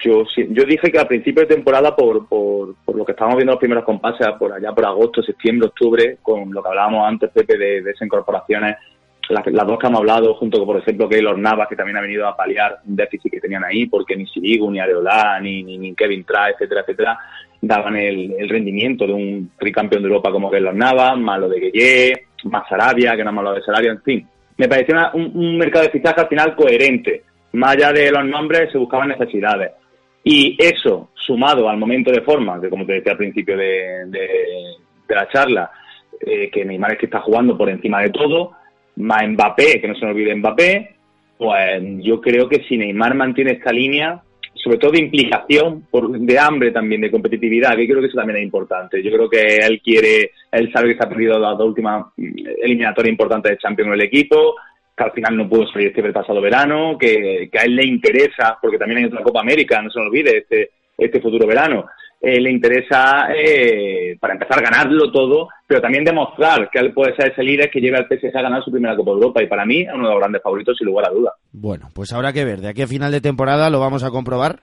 yo 0.01 0.25
yo 0.35 0.65
dije 0.65 0.91
que 0.91 0.99
al 0.99 1.07
principio 1.07 1.43
de 1.43 1.55
temporada, 1.55 1.95
por, 1.95 2.27
por, 2.27 2.75
por 2.85 2.97
lo 2.97 3.05
que 3.05 3.13
estábamos 3.13 3.37
viendo 3.37 3.53
los 3.53 3.61
primeros 3.61 3.85
compases, 3.85 4.27
por 4.37 4.53
allá 4.53 4.73
por 4.73 4.85
agosto, 4.85 5.23
septiembre, 5.23 5.69
octubre, 5.69 6.19
con 6.23 6.53
lo 6.53 6.61
que 6.61 6.69
hablábamos 6.69 7.07
antes, 7.07 7.31
Pepe, 7.31 7.57
de, 7.57 7.83
de 7.83 7.91
esas 7.93 8.03
incorporaciones, 8.03 8.79
las, 9.29 9.45
dos 9.65 9.79
que 9.79 9.87
hemos 9.87 10.01
hablado, 10.01 10.35
junto 10.35 10.59
con, 10.59 10.67
por 10.67 10.79
ejemplo, 10.79 11.09
Keylor 11.09 11.39
Navas, 11.39 11.69
que 11.69 11.77
también 11.77 11.99
ha 11.99 12.01
venido 12.01 12.27
a 12.27 12.37
paliar 12.37 12.81
un 12.85 12.97
déficit 12.97 13.31
que 13.31 13.41
tenían 13.41 13.63
ahí, 13.63 13.87
porque 13.87 14.17
ni 14.17 14.27
Sirigu, 14.27 14.69
ni 14.73 14.81
Areola, 14.81 15.39
ni, 15.41 15.63
ni, 15.63 15.95
Kevin 15.95 16.25
Trae, 16.25 16.55
etcétera, 16.55 16.81
etcétera, 16.81 17.17
daban 17.63 17.95
el, 17.95 18.35
el, 18.37 18.49
rendimiento 18.49 19.07
de 19.07 19.13
un 19.13 19.53
tricampeón 19.57 20.03
de 20.03 20.09
Europa 20.09 20.33
como 20.33 20.51
Keylor 20.51 20.75
Navas, 20.75 21.17
más 21.17 21.39
lo 21.39 21.49
de 21.49 21.61
Gueye, 21.61 22.27
más 22.43 22.69
Sarabia, 22.69 23.15
que 23.15 23.23
no 23.23 23.31
hemos 23.31 23.43
hablado 23.43 23.57
de 23.57 23.63
Sarabia, 23.63 23.93
en 23.93 24.03
fin. 24.03 24.29
Me 24.59 24.69
pareció 24.69 24.95
una, 24.95 25.13
un, 25.15 25.57
mercado 25.57 25.85
de 25.85 25.91
fichaje 25.91 26.21
al 26.21 26.29
final 26.29 26.55
coherente. 26.55 27.23
Más 27.53 27.77
allá 27.77 27.93
de 27.93 28.11
los 28.11 28.27
nombres, 28.27 28.71
se 28.71 28.79
buscaban 28.79 29.09
necesidades. 29.09 29.73
Y 30.23 30.57
eso, 30.59 31.11
sumado 31.15 31.69
al 31.69 31.79
momento 31.79 32.11
de 32.11 32.21
forma, 32.21 32.61
que 32.61 32.69
como 32.69 32.85
te 32.85 32.95
decía 32.95 33.13
al 33.13 33.19
principio 33.19 33.57
de 33.57 34.05
la 35.09 35.29
charla, 35.29 35.71
eh, 36.21 36.51
que 36.51 36.65
Neymar 36.65 36.93
es 36.93 36.99
que 36.99 37.07
está 37.07 37.21
jugando 37.21 37.57
por 37.57 37.71
encima 37.71 38.03
de 38.03 38.11
todo, 38.11 38.53
más 38.97 39.27
Mbappé, 39.29 39.81
que 39.81 39.89
no 39.89 39.95
se 39.95 40.01
nos 40.01 40.15
olvide 40.15 40.35
Mbappé, 40.35 40.97
pues 41.37 41.83
yo 42.03 42.21
creo 42.21 42.49
que 42.49 42.65
si 42.65 42.77
Neymar 42.77 43.15
mantiene 43.15 43.53
esta 43.53 43.71
línea, 43.73 44.21
sobre 44.63 44.79
todo 44.79 44.93
de 44.93 45.01
implicación, 45.01 45.87
por, 45.91 46.11
de 46.11 46.39
hambre 46.39 46.71
también, 46.71 47.01
de 47.01 47.11
competitividad, 47.11 47.77
que 47.77 47.87
creo 47.87 48.01
que 48.01 48.07
eso 48.07 48.17
también 48.17 48.39
es 48.39 48.45
importante. 48.45 49.03
Yo 49.03 49.11
creo 49.11 49.29
que 49.29 49.57
él 49.57 49.81
quiere, 49.83 50.33
él 50.53 50.71
sabe 50.73 50.89
que 50.89 50.99
se 50.99 51.05
ha 51.05 51.09
perdido 51.09 51.39
las 51.39 51.57
dos 51.57 51.69
últimas 51.69 52.07
eliminatorias 52.17 53.13
importantes 53.13 53.53
de 53.53 53.59
Champions 53.59 53.89
en 53.89 53.95
el 53.95 54.03
equipo, 54.03 54.57
que 54.97 55.05
al 55.05 55.13
final 55.13 55.37
no 55.37 55.49
pudo 55.49 55.67
salir 55.69 55.89
este 55.89 56.13
pasado 56.13 56.41
verano, 56.41 56.97
que, 56.99 57.49
que, 57.51 57.59
a 57.59 57.63
él 57.63 57.77
le 57.77 57.85
interesa, 57.85 58.59
porque 58.61 58.79
también 58.79 58.99
hay 58.99 59.05
otra 59.05 59.23
Copa 59.23 59.41
América, 59.41 59.81
no 59.81 59.91
se 59.91 59.99
nos 59.99 60.09
olvide, 60.09 60.39
este, 60.39 60.71
este 60.97 61.21
futuro 61.21 61.47
verano. 61.47 61.87
Eh, 62.21 62.41
le 62.41 62.51
interesa, 62.51 63.29
eh, 63.33 64.17
para 64.19 64.35
empezar, 64.35 64.61
ganarlo 64.61 65.13
todo, 65.13 65.49
pero 65.67 65.81
también 65.81 66.03
demostrar 66.03 66.69
que 66.69 66.81
él 66.81 66.93
puede 66.93 67.15
ser 67.15 67.31
ese 67.31 67.45
líder 67.45 67.71
que 67.71 67.81
lleve 67.81 67.97
al 67.97 68.09
PSG 68.09 68.37
a 68.37 68.43
ganar 68.43 68.65
su 68.65 68.73
primera 68.73 68.97
Copa 68.97 69.13
de 69.13 69.17
Europa. 69.19 69.43
Y 69.43 69.47
para 69.47 69.65
mí 69.65 69.83
es 69.83 69.89
uno 69.95 70.09
de 70.09 70.15
los 70.15 70.21
grandes 70.21 70.43
favoritos, 70.43 70.77
sin 70.77 70.89
lugar 70.89 71.09
a 71.09 71.13
duda. 71.13 71.33
Bueno, 71.53 71.91
pues 71.95 72.13
habrá 72.13 72.33
que 72.33 72.45
ver. 72.45 72.61
De 72.61 72.69
aquí 72.69 72.83
a 72.83 72.89
final 72.89 73.13
de 73.13 73.21
temporada 73.21 73.71
lo 73.71 73.79
vamos 73.79 74.03
a 74.03 74.11
comprobar. 74.11 74.63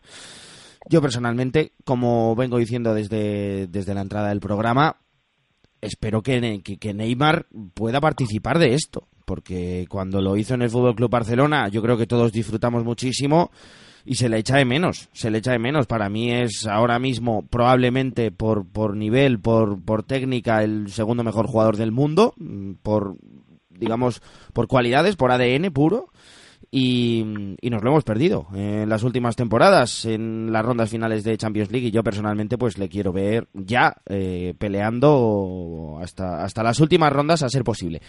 Yo 0.90 1.02
personalmente, 1.02 1.72
como 1.86 2.36
vengo 2.36 2.58
diciendo 2.58 2.94
desde, 2.94 3.68
desde 3.68 3.94
la 3.94 4.02
entrada 4.02 4.30
del 4.30 4.42
programa, 4.42 4.98
espero 5.80 6.22
que, 6.22 6.62
que, 6.62 6.78
que 6.78 6.94
Neymar 6.94 7.46
pueda 7.74 8.02
participar 8.02 8.60
de 8.60 8.74
esto. 8.74 9.08
Porque 9.26 9.86
cuando 9.90 10.22
lo 10.22 10.36
hizo 10.36 10.56
en 10.56 10.62
el 10.62 10.70
Fútbol 10.70 10.96
Club 10.96 11.10
Barcelona, 11.10 11.70
yo 11.70 11.82
creo 11.82 11.98
que 11.98 12.06
todos 12.06 12.34
disfrutamos 12.34 12.84
muchísimo 12.84 13.50
y 14.06 14.16
se 14.16 14.30
le 14.30 14.38
echa 14.38 14.58
de 14.58 14.66
menos, 14.66 15.10
se 15.14 15.32
le 15.32 15.40
echa 15.40 15.52
de 15.52 15.60
menos. 15.60 15.88
Para 15.88 16.10
mí 16.10 16.32
es 16.32 16.68
ahora 16.68 17.00
mismo 17.00 17.46
probablemente 17.48 18.32
por, 18.32 18.68
por 18.68 18.96
nivel, 18.96 19.40
por, 19.40 19.82
por 19.84 20.04
técnica, 20.04 20.64
el 20.64 20.92
segundo 20.92 21.24
mejor 21.24 21.48
jugador 21.48 21.76
del 21.76 21.92
mundo, 21.92 22.36
por, 22.84 23.18
digamos, 23.70 24.22
por 24.54 24.68
cualidades, 24.68 25.16
por 25.16 25.32
ADN 25.32 25.72
puro. 25.74 26.10
Y, 26.72 27.24
y, 27.62 27.70
nos 27.70 27.84
lo 27.84 27.92
hemos 27.92 28.04
perdido 28.04 28.48
en 28.54 28.90
las 28.90 29.04
últimas 29.04 29.38
temporadas, 29.38 30.04
en 30.04 30.52
las 30.52 30.66
rondas 30.66 30.90
finales 30.90 31.24
de 31.24 31.38
Champions 31.38 31.72
League. 31.72 31.88
Y 31.88 31.92
yo 31.92 32.04
personalmente, 32.04 32.58
pues 32.58 32.78
le 32.78 32.90
quiero 32.90 33.14
ver 33.14 33.48
ya 33.54 33.96
eh, 34.08 34.54
peleando 34.58 36.00
hasta, 36.02 36.44
hasta 36.44 36.64
las 36.64 36.80
últimas 36.82 37.14
rondas 37.14 37.44
a 37.44 37.50
ser 37.50 37.64
posible. 37.64 38.02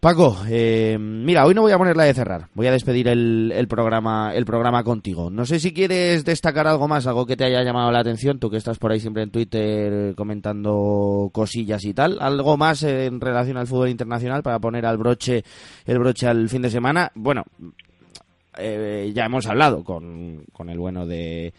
Paco, 0.00 0.34
eh, 0.48 0.96
mira, 0.98 1.44
hoy 1.44 1.52
no 1.52 1.60
voy 1.60 1.72
a 1.72 1.76
ponerla 1.78 2.04
de 2.04 2.14
cerrar. 2.14 2.48
Voy 2.54 2.66
a 2.66 2.72
despedir 2.72 3.06
el, 3.06 3.52
el, 3.54 3.68
programa, 3.68 4.32
el 4.34 4.46
programa 4.46 4.82
contigo. 4.82 5.30
No 5.30 5.44
sé 5.44 5.60
si 5.60 5.74
quieres 5.74 6.24
destacar 6.24 6.66
algo 6.66 6.88
más, 6.88 7.06
algo 7.06 7.26
que 7.26 7.36
te 7.36 7.44
haya 7.44 7.62
llamado 7.62 7.92
la 7.92 8.00
atención, 8.00 8.38
tú 8.38 8.48
que 8.48 8.56
estás 8.56 8.78
por 8.78 8.92
ahí 8.92 8.98
siempre 8.98 9.24
en 9.24 9.30
Twitter 9.30 10.14
comentando 10.14 11.28
cosillas 11.34 11.84
y 11.84 11.92
tal. 11.92 12.16
Algo 12.18 12.56
más 12.56 12.82
en 12.82 13.20
relación 13.20 13.58
al 13.58 13.66
fútbol 13.66 13.90
internacional 13.90 14.42
para 14.42 14.58
poner 14.58 14.86
al 14.86 14.96
broche, 14.96 15.44
el 15.84 15.98
broche 15.98 16.26
al 16.26 16.48
fin 16.48 16.62
de 16.62 16.70
semana. 16.70 17.12
Bueno, 17.14 17.44
eh, 18.56 19.12
ya 19.14 19.26
hemos 19.26 19.46
hablado 19.48 19.84
con, 19.84 20.44
con 20.50 20.70
el 20.70 20.78
bueno 20.78 21.06
de 21.06 21.52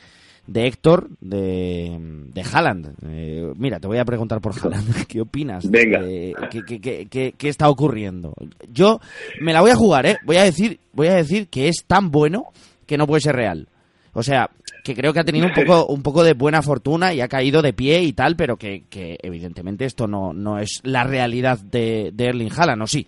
de 0.52 0.68
Héctor, 0.68 1.10
de, 1.22 1.98
de 2.34 2.42
Haaland. 2.42 2.94
Eh, 3.08 3.54
mira, 3.56 3.80
te 3.80 3.88
voy 3.88 4.00
a 4.00 4.06
preguntar 4.06 4.42
por 4.42 4.54
Haaland. 4.54 5.06
¿Qué 5.08 5.22
opinas? 5.22 5.70
Venga. 5.70 6.02
De, 6.02 6.36
¿qué, 6.50 6.62
qué, 6.66 7.08
qué, 7.08 7.34
¿Qué 7.38 7.50
está 7.50 7.70
ocurriendo? 7.70 8.34
Yo 8.70 9.00
me 9.40 9.54
la 9.54 9.62
voy 9.62 9.72
a 9.72 9.76
jugar, 9.76 10.06
¿eh? 10.06 10.18
Voy 10.26 10.38
a 10.38 10.44
decir, 10.44 10.80
voy 10.92 11.08
a 11.08 11.16
decir 11.16 11.48
que 11.48 11.70
es 11.70 11.86
tan 11.88 12.12
bueno 12.12 12.48
que 12.86 12.98
no 12.98 13.08
puede 13.08 13.22
ser 13.22 13.36
real. 13.36 13.70
O 14.14 14.24
sea, 14.24 14.50
que 14.84 14.94
creo 14.94 15.14
que 15.14 15.22
ha 15.22 15.24
tenido 15.24 15.48
un 15.48 15.54
poco, 15.54 15.86
un 15.94 16.04
poco 16.04 16.24
de 16.24 16.34
buena 16.34 16.62
fortuna 16.62 17.14
y 17.14 17.22
ha 17.22 17.30
caído 17.30 17.62
de 17.62 17.72
pie 17.72 18.02
y 18.02 18.12
tal, 18.12 18.36
pero 18.36 18.58
que, 18.58 18.84
que 18.90 19.18
evidentemente 19.22 19.86
esto 19.86 20.06
no, 20.06 20.34
no 20.34 20.60
es 20.60 20.82
la 20.84 21.06
realidad 21.06 21.60
de, 21.60 22.12
de 22.14 22.26
Erling 22.26 22.52
Haaland, 22.52 22.82
¿o 22.82 22.88
sí? 22.88 23.08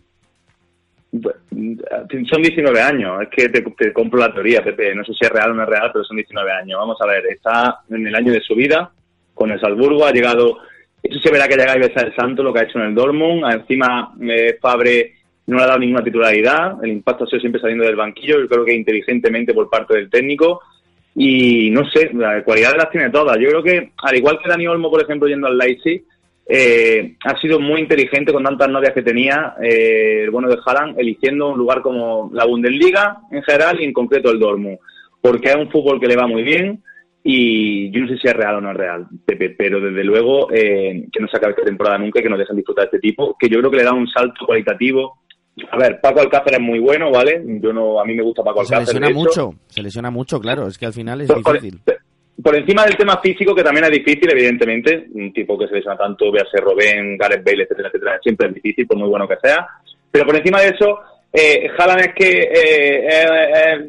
Son 1.22 2.42
19 2.42 2.82
años, 2.82 3.22
es 3.22 3.30
que 3.30 3.50
te, 3.50 3.62
te, 3.62 3.94
compro 3.94 4.20
la 4.20 4.34
teoría, 4.34 4.64
Pepe. 4.64 4.96
No 4.96 5.04
sé 5.04 5.14
si 5.14 5.26
es 5.26 5.32
real 5.32 5.52
o 5.52 5.54
no 5.54 5.64
es 5.64 5.70
real, 5.70 5.92
pero 5.94 6.04
son 6.04 6.18
19 6.18 6.52
años. 6.52 6.80
Vamos 6.80 6.98
a 7.02 7.06
ver, 7.06 7.26
está 7.28 7.82
en 7.90 8.08
el 8.08 8.16
año 8.16 8.32
de 8.32 8.42
su 8.42 8.56
vida 8.56 8.92
con 9.34 9.52
el 9.52 9.60
Salzburgo, 9.60 10.06
ha 10.06 10.12
llegado. 10.12 10.60
Eso 11.02 11.20
se 11.20 11.32
verá 11.32 11.48
que 11.48 11.58
llega 11.58 11.76
y 11.76 11.82
besa 11.82 12.02
el 12.02 12.16
santo, 12.16 12.44
lo 12.44 12.54
que 12.54 12.62
ha 12.62 12.64
hecho 12.64 12.80
en 12.80 12.86
el 12.86 12.96
Dortmund. 12.96 13.44
Encima, 13.52 14.14
eh, 14.22 14.58
Fabre 14.62 15.14
no 15.48 15.58
le 15.58 15.64
ha 15.64 15.68
dado 15.68 15.80
ninguna 15.80 16.04
titularidad. 16.04 16.84
El 16.84 16.92
impacto 16.92 17.26
ha 17.26 17.28
sido 17.28 17.42
siempre 17.42 17.62
saliendo 17.62 17.86
del 17.86 17.96
banquillo. 17.96 18.40
Yo 18.40 18.48
creo 18.48 18.66
que 18.66 18.74
inteligentemente 18.74 19.54
por 19.54 19.70
parte 19.70 19.96
del 19.96 20.10
técnico. 20.10 20.62
Y 21.16 21.70
no 21.72 21.88
sé, 21.90 22.10
la 22.14 22.44
cualidad 22.44 22.76
las 22.76 22.90
tiene 22.90 23.10
todas. 23.10 23.38
Yo 23.38 23.50
creo 23.50 23.64
que, 23.64 23.92
al 23.98 24.16
igual 24.16 24.40
que 24.42 24.50
Dani 24.50 24.66
Olmo, 24.68 24.90
por 24.90 25.02
ejemplo, 25.02 25.28
yendo 25.28 25.48
al 25.48 25.58
Leipzig, 25.58 26.06
eh, 26.46 27.16
ha 27.24 27.40
sido 27.40 27.60
muy 27.60 27.82
inteligente 27.82 28.34
con 28.34 28.44
tantas 28.44 28.70
novias 28.70 28.94
que 28.94 29.02
tenía 29.02 29.56
eh, 29.62 30.24
el 30.24 30.32
bueno 30.32 30.50
de 30.50 30.58
Haaland, 30.64 31.00
eligiendo 31.00 31.50
un 31.50 31.58
lugar 31.58 31.82
como 31.82 32.30
la 32.34 32.46
Bundesliga 32.46 33.20
en 33.32 33.44
general 33.44 33.80
y 33.80 33.86
en 33.86 33.94
concreto 33.94 34.30
el 34.30 34.40
Dortmund, 34.40 34.78
porque 35.22 35.50
es 35.50 35.56
un 35.56 35.72
fútbol 35.72 36.00
que 36.00 36.08
le 36.08 36.18
va 36.18 36.28
muy 36.28 36.44
bien 36.44 36.84
y 37.24 37.90
yo 37.92 38.02
no 38.02 38.08
sé 38.10 38.18
si 38.18 38.28
es 38.28 38.34
real 38.34 38.56
o 38.56 38.62
no 38.62 38.72
es 38.72 38.78
real, 38.78 39.08
Pepe, 39.26 39.52
pero 39.52 39.80
desde 39.80 40.04
luego 40.04 40.52
eh, 40.52 41.08
que 41.10 41.22
no 41.22 41.28
se 41.30 41.38
acabe 41.38 41.54
esta 41.54 41.64
temporada 41.64 41.98
nunca 41.98 42.20
y 42.20 42.24
que 42.24 42.30
nos 42.30 42.40
dejen 42.40 42.58
disfrutar 42.58 42.84
de 42.84 42.98
este 42.98 43.00
tipo, 43.00 43.38
que 43.40 43.48
yo 43.48 43.60
creo 43.60 43.72
que 43.72 43.78
le 43.78 43.84
da 43.84 43.94
un 43.94 44.08
salto 44.10 44.46
cualitativo. 44.46 45.20
A 45.72 45.78
ver, 45.78 46.02
Paco 46.02 46.20
Alcácer 46.20 46.56
es 46.56 46.60
muy 46.60 46.80
bueno, 46.80 47.12
¿vale? 47.12 47.42
Yo 47.62 47.72
no, 47.72 48.02
a 48.02 48.06
mí 48.06 48.16
me 48.16 48.24
gusta 48.24 48.44
Paco 48.44 48.62
Alcácer. 48.62 48.88
Se 48.88 49.00
lesiona 49.00 49.10
mucho, 49.18 49.54
se 49.68 49.82
lesiona 49.82 50.12
mucho, 50.12 50.42
claro, 50.42 50.68
es 50.68 50.78
que 50.78 50.88
al 50.88 50.94
final 50.94 51.22
es 51.22 51.30
difícil. 51.30 51.80
Por 52.42 52.56
encima 52.56 52.84
del 52.86 52.98
tema 52.98 53.20
físico, 53.22 53.54
que 53.54 53.64
también 53.64 53.86
es 53.86 53.92
difícil, 53.92 54.30
evidentemente, 54.32 55.06
un 55.14 55.32
tipo 55.32 55.58
que 55.58 55.68
se 55.68 55.76
lesiona 55.76 55.98
tanto, 55.98 56.32
véase 56.32 56.58
Robén, 56.58 57.18
Gareth 57.18 57.44
Bale, 57.44 57.64
etcétera, 57.64 57.90
etcétera, 57.90 58.20
siempre 58.22 58.48
es 58.48 58.54
difícil, 58.56 58.88
por 58.88 58.98
muy 58.98 59.08
bueno 59.08 59.28
que 59.28 59.38
sea. 59.42 59.68
Pero 60.12 60.26
por 60.26 60.36
encima 60.36 60.62
de 60.62 60.70
eso, 60.70 61.00
eh, 61.32 61.70
Haaland 61.78 62.02
es 62.02 62.14
que 62.14 62.42
eh, 62.42 63.08
eh, 63.08 63.88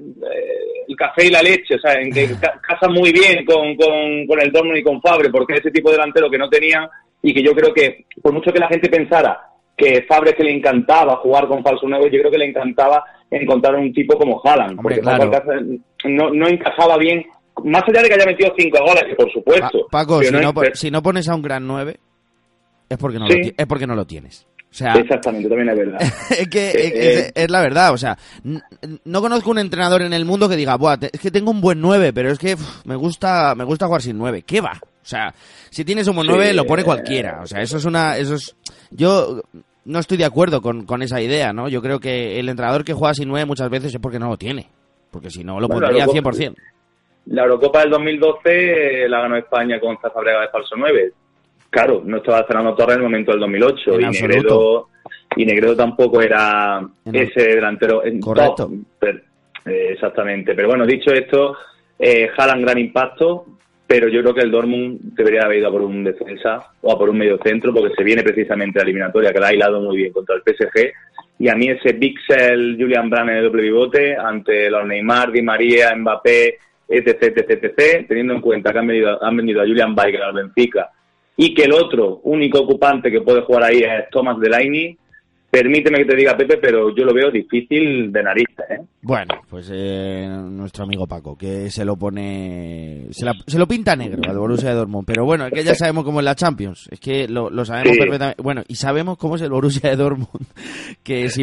el 0.88 0.96
café 0.96 1.26
y 1.26 1.30
la 1.30 1.42
leche, 1.42 1.74
o 1.74 1.78
sea, 1.78 1.94
en 1.94 2.12
que 2.12 2.28
casa 2.66 2.88
muy 2.88 3.12
bien 3.12 3.44
con, 3.44 3.76
con, 3.76 4.26
con 4.26 4.40
el 4.40 4.52
Dortmund 4.52 4.78
y 4.78 4.82
con 4.82 5.00
Fabre, 5.00 5.30
porque 5.30 5.54
es 5.54 5.60
ese 5.60 5.70
tipo 5.70 5.90
de 5.90 5.96
delantero 5.96 6.30
que 6.30 6.38
no 6.38 6.48
tenían 6.48 6.88
y 7.22 7.32
que 7.32 7.42
yo 7.42 7.54
creo 7.54 7.72
que, 7.72 8.04
por 8.22 8.32
mucho 8.32 8.52
que 8.52 8.58
la 8.58 8.68
gente 8.68 8.88
pensara 8.88 9.40
que 9.76 10.02
Fabre 10.02 10.34
que 10.34 10.44
le 10.44 10.52
encantaba 10.52 11.16
jugar 11.16 11.48
con 11.48 11.62
falso 11.62 11.88
nuevo, 11.88 12.06
yo 12.06 12.20
creo 12.20 12.30
que 12.30 12.38
le 12.38 12.46
encantaba 12.46 13.04
encontrar 13.30 13.74
un 13.74 13.92
tipo 13.92 14.16
como 14.16 14.40
Haaland, 14.44 14.78
Hombre, 14.78 14.96
porque 14.96 15.00
claro. 15.00 15.30
no, 16.04 16.30
no 16.30 16.48
encajaba 16.48 16.96
bien 16.96 17.26
más 17.64 17.82
allá 17.88 18.02
de 18.02 18.08
que 18.08 18.14
haya 18.14 18.26
metido 18.26 18.52
cinco 18.58 18.78
goles, 18.84 19.04
que 19.08 19.14
por 19.14 19.32
supuesto. 19.32 19.86
Pa 19.90 20.00
Paco, 20.00 20.22
si 20.22 20.30
no, 20.32 20.40
no, 20.40 20.52
si 20.74 20.90
no, 20.90 21.02
pones 21.02 21.28
a 21.28 21.34
un 21.34 21.42
gran 21.42 21.66
9, 21.66 21.98
es 22.88 22.98
porque 22.98 23.18
no, 23.18 23.26
Sí. 23.28 23.38
lo, 23.42 23.50
es 23.56 23.66
porque 23.66 23.86
no 23.86 23.94
lo 23.94 24.06
tienes. 24.06 24.46
O 24.70 24.76
sea, 24.76 24.94
Exactamente, 24.94 25.48
también 25.48 25.68
es 25.68 25.76
verdad. 25.78 26.00
es 26.36 26.48
que 26.48 26.70
Eh, 26.70 26.72
es, 26.94 27.20
eh. 27.28 27.32
es 27.36 27.50
la 27.50 27.62
verdad, 27.62 27.92
o 27.92 27.96
sea, 27.96 28.18
no 29.04 29.20
conozco 29.20 29.50
un 29.52 29.58
entrenador 29.58 30.02
en 30.02 30.12
el 30.12 30.24
mundo 30.24 30.48
que 30.48 30.56
diga, 30.56 30.76
Buah, 30.76 30.96
es 31.12 31.20
que 31.20 31.30
tengo 31.30 31.52
un 31.52 31.60
buen 31.60 31.80
9, 31.80 32.12
pero 32.12 32.30
es 32.32 32.38
que 32.40 32.56
me 32.84 32.96
gusta 32.96 33.54
me 33.54 33.62
gusta 33.62 33.86
jugar 33.86 34.02
sin 34.02 34.18
9. 34.18 34.42
¿Qué 34.42 34.60
va? 34.60 34.72
O 34.82 35.06
sea, 35.06 35.32
si 35.70 35.84
tienes 35.84 36.08
un 36.08 36.16
buen 36.16 36.26
Sí, 36.26 36.32
9 36.34 36.52
lo 36.54 36.66
pone 36.66 36.82
eh. 36.82 36.84
cualquiera. 36.84 37.40
O 37.42 37.46
sea, 37.46 37.60
eso 37.62 37.76
es 37.76 37.84
una 37.84 38.16
eso 38.18 38.34
es 38.34 38.56
yo 38.90 39.42
no 39.84 39.98
estoy 40.00 40.16
de 40.16 40.24
acuerdo 40.24 40.60
con, 40.60 40.86
con 40.86 41.02
esa 41.02 41.20
idea, 41.20 41.52
¿no? 41.52 41.68
Yo 41.68 41.80
creo 41.80 42.00
que 42.00 42.40
el 42.40 42.48
entrenador 42.48 42.84
que 42.84 42.94
juega 42.94 43.14
sin 43.14 43.28
9 43.28 43.44
muchas 43.46 43.70
veces 43.70 43.94
es 43.94 44.00
porque 44.00 44.18
no 44.18 44.28
lo 44.28 44.36
tiene. 44.38 44.68
Porque 45.12 45.30
si 45.30 45.44
no 45.44 45.60
lo 45.60 45.68
Bueno, 45.68 45.82
pondría 45.86 46.06
luego- 46.06 46.12
100%. 46.30 46.56
La 47.26 47.42
Eurocopa 47.44 47.80
del 47.80 47.90
2012 47.90 49.04
eh, 49.04 49.08
la 49.08 49.20
ganó 49.20 49.36
España 49.36 49.80
con 49.80 49.98
Zafabrega 49.98 50.42
de 50.42 50.48
falso 50.48 50.74
9. 50.76 51.12
Claro, 51.70 52.02
no 52.04 52.18
estaba 52.18 52.44
Fernando 52.44 52.74
Torres 52.74 52.96
en 52.96 53.02
el 53.02 53.08
momento 53.10 53.30
del 53.32 53.40
2008 53.40 53.94
En 53.94 54.00
y. 54.00 54.20
Negredo, 54.20 54.88
y 55.36 55.44
Negredo 55.46 55.74
tampoco 55.76 56.20
era 56.22 56.86
En 57.04 57.14
ese 57.16 57.42
delantero 57.56 58.02
Correcto. 58.20 58.70
Pero- 58.98 59.20
eh, 59.66 59.88
exactamente. 59.92 60.54
Pero 60.54 60.68
bueno, 60.68 60.86
dicho 60.86 61.10
esto, 61.12 61.56
eh, 61.98 62.28
Haaland 62.36 62.62
gran 62.62 62.78
impacto. 62.78 63.46
pero 63.86 64.08
yo 64.08 64.22
creo 64.22 64.34
que 64.34 64.40
el 64.42 64.50
Dortmund 64.50 64.98
debería 65.14 65.42
haber 65.42 65.58
ido 65.58 65.68
a 65.68 65.70
por 65.72 65.82
un 65.82 66.04
defensa 66.04 66.58
o 66.80 66.92
a 66.92 66.98
por 66.98 67.10
un 67.10 67.18
medio 67.18 67.38
centro 67.42 67.72
porque 67.72 67.94
se 67.94 68.02
viene 68.02 68.22
precisamente 68.22 68.78
la 68.78 68.84
eliminatoria 68.84 69.32
que 69.32 69.38
la 69.40 69.48
ha 69.48 69.54
hilado 69.54 69.80
muy 69.80 69.96
bien 69.98 70.12
contra 70.12 70.36
el 70.36 70.42
PSG 70.42 70.90
y 71.38 71.48
a 71.48 71.54
mí 71.54 71.68
ese 71.68 71.92
Pixel 71.94 72.76
Julian 72.78 73.10
Brand 73.10 73.30
en 73.30 73.36
el 73.36 73.44
doble 73.44 73.62
pivote 73.62 74.16
ante 74.16 74.70
los 74.70 74.86
Neymar, 74.86 75.30
Di 75.32 75.42
María, 75.42 75.94
Mbappé, 75.94 76.58
etc, 76.96 77.22
etc, 77.36 77.64
etc, 77.64 78.06
teniendo 78.08 78.34
en 78.34 78.40
cuenta 78.40 78.72
que 78.72 78.78
han 78.78 78.86
venido, 78.86 79.22
han 79.22 79.36
venido 79.36 79.60
a 79.60 79.66
Julian 79.66 79.94
Weigl 79.96 80.22
al 80.22 80.34
Benfica 80.34 80.90
y 81.36 81.54
que 81.54 81.64
el 81.64 81.72
otro 81.72 82.20
único 82.24 82.60
ocupante 82.60 83.10
que 83.10 83.20
puede 83.20 83.42
jugar 83.42 83.64
ahí 83.64 83.78
es 83.78 84.08
Thomas 84.10 84.38
Delaney, 84.38 84.96
Permíteme 85.54 85.98
que 85.98 86.04
te 86.04 86.16
diga, 86.16 86.36
Pepe, 86.36 86.58
pero 86.58 86.92
yo 86.92 87.04
lo 87.04 87.14
veo 87.14 87.30
difícil 87.30 88.10
de 88.10 88.22
narices. 88.24 88.64
¿eh? 88.70 88.80
Bueno, 89.02 89.34
pues 89.48 89.70
eh, 89.72 90.26
nuestro 90.50 90.82
amigo 90.82 91.06
Paco, 91.06 91.36
que 91.36 91.70
se 91.70 91.84
lo 91.84 91.96
pone. 91.96 93.06
Se, 93.12 93.58
lo 93.58 93.68
pinta 93.68 93.94
negro 93.94 94.22
al 94.28 94.36
Borussia 94.36 94.70
de 94.70 94.74
Dortmund. 94.74 95.06
Pero 95.06 95.24
bueno, 95.24 95.46
es 95.46 95.52
que 95.52 95.62
ya 95.62 95.76
sabemos 95.76 96.02
cómo 96.02 96.18
es 96.18 96.24
la 96.24 96.34
Champions. 96.34 96.88
Es 96.90 96.98
que 96.98 97.28
lo, 97.28 97.50
sabemos 97.64 97.96
perfectamente. 97.96 98.42
Bueno, 98.42 98.64
y 98.66 98.74
sabemos 98.74 99.16
cómo 99.16 99.36
es 99.36 99.42
el 99.42 99.50
Borussia 99.50 99.90
de 99.90 99.96
Dortmund. 99.96 100.28
Que 101.04 101.26
es, 101.26 101.38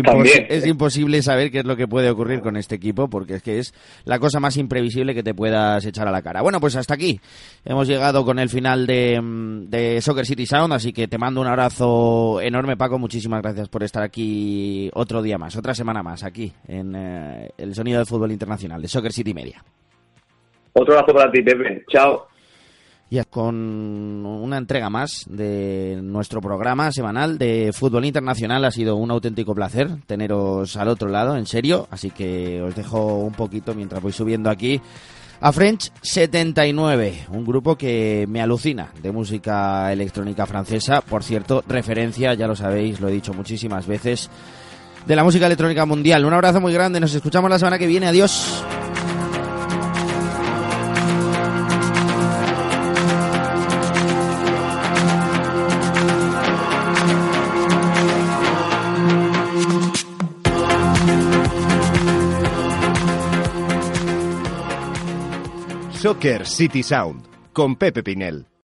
es 0.49 0.65
imposible 0.65 1.21
saber 1.21 1.51
qué 1.51 1.59
es 1.59 1.65
lo 1.65 1.75
que 1.75 1.87
puede 1.87 2.09
ocurrir 2.09 2.39
con 2.41 2.57
este 2.57 2.75
equipo, 2.75 3.09
porque 3.09 3.35
es 3.35 3.43
que 3.43 3.59
es 3.59 3.75
la 4.05 4.17
cosa 4.17 4.39
más 4.39 4.57
imprevisible 4.57 5.13
que 5.13 5.21
te 5.21 5.35
puedas 5.35 5.85
echar 5.85 6.07
a 6.07 6.11
la 6.11 6.23
cara. 6.23 6.41
Bueno, 6.41 6.59
pues 6.59 6.75
hasta 6.75 6.95
aquí. 6.95 7.19
Hemos 7.63 7.87
llegado 7.87 8.25
con 8.25 8.39
el 8.39 8.49
final 8.49 8.87
de, 8.87 9.19
de 9.67 10.01
Soccer 10.01 10.25
City 10.25 10.47
Sound, 10.47 10.73
así 10.73 10.93
que 10.93 11.07
te 11.07 11.19
mando 11.19 11.41
un 11.41 11.47
abrazo 11.47 12.41
enorme, 12.41 12.75
Paco. 12.75 12.97
Muchísimas 12.97 13.43
gracias 13.43 13.69
por 13.69 13.83
estar 13.83 14.00
aquí 14.01 14.89
otro 14.93 15.21
día 15.21 15.37
más, 15.37 15.55
otra 15.55 15.73
semana 15.73 16.03
más, 16.03 16.23
aquí 16.23 16.51
en 16.67 16.95
eh, 16.95 17.49
el 17.57 17.73
sonido 17.75 17.99
del 17.99 18.07
fútbol 18.07 18.31
internacional 18.31 18.81
de 18.81 18.87
Soccer 18.87 19.13
City 19.13 19.33
Media. 19.33 19.63
Otro 20.73 20.93
abrazo 20.93 21.13
para 21.13 21.31
ti, 21.31 21.41
Pepe. 21.41 21.83
Chao. 21.91 22.27
Ya 23.09 23.25
con 23.25 24.25
una 24.25 24.57
entrega 24.57 24.89
más 24.89 25.25
de 25.29 25.99
nuestro 26.01 26.39
programa 26.39 26.93
semanal 26.93 27.37
de 27.37 27.71
fútbol 27.73 28.05
internacional. 28.05 28.63
Ha 28.63 28.71
sido 28.71 28.95
un 28.95 29.11
auténtico 29.11 29.53
placer 29.53 29.89
teneros 30.07 30.77
al 30.77 30.87
otro 30.87 31.09
lado, 31.09 31.35
en 31.35 31.45
serio. 31.45 31.87
Así 31.91 32.09
que 32.11 32.61
os 32.61 32.73
dejo 32.73 33.17
un 33.17 33.33
poquito 33.33 33.73
mientras 33.75 34.01
voy 34.01 34.13
subiendo 34.13 34.49
aquí 34.49 34.79
a 35.41 35.51
French 35.51 35.91
79, 36.01 37.25
un 37.31 37.43
grupo 37.43 37.75
que 37.75 38.25
me 38.29 38.41
alucina 38.41 38.91
de 39.01 39.11
música 39.11 39.91
electrónica 39.91 40.45
francesa. 40.45 41.01
Por 41.01 41.23
cierto, 41.23 41.63
referencia, 41.67 42.35
ya 42.35 42.47
lo 42.47 42.55
sabéis, 42.55 42.99
lo 42.99 43.09
he 43.09 43.11
dicho 43.11 43.33
muchísimas 43.33 43.87
veces, 43.87 44.29
de 45.05 45.15
la 45.15 45.23
música 45.23 45.47
electrónica 45.47 45.85
mundial. 45.85 46.23
Un 46.25 46.33
abrazo 46.33 46.61
muy 46.61 46.73
grande, 46.73 46.99
nos 46.99 47.13
escuchamos 47.13 47.49
la 47.49 47.57
semana 47.57 47.79
que 47.79 47.87
viene. 47.87 48.07
Adiós. 48.07 48.63
Soccer 66.01 66.47
City 66.47 66.81
Sound 66.81 67.27
con 67.53 67.75
Pepe 67.75 68.01
Pinel. 68.01 68.50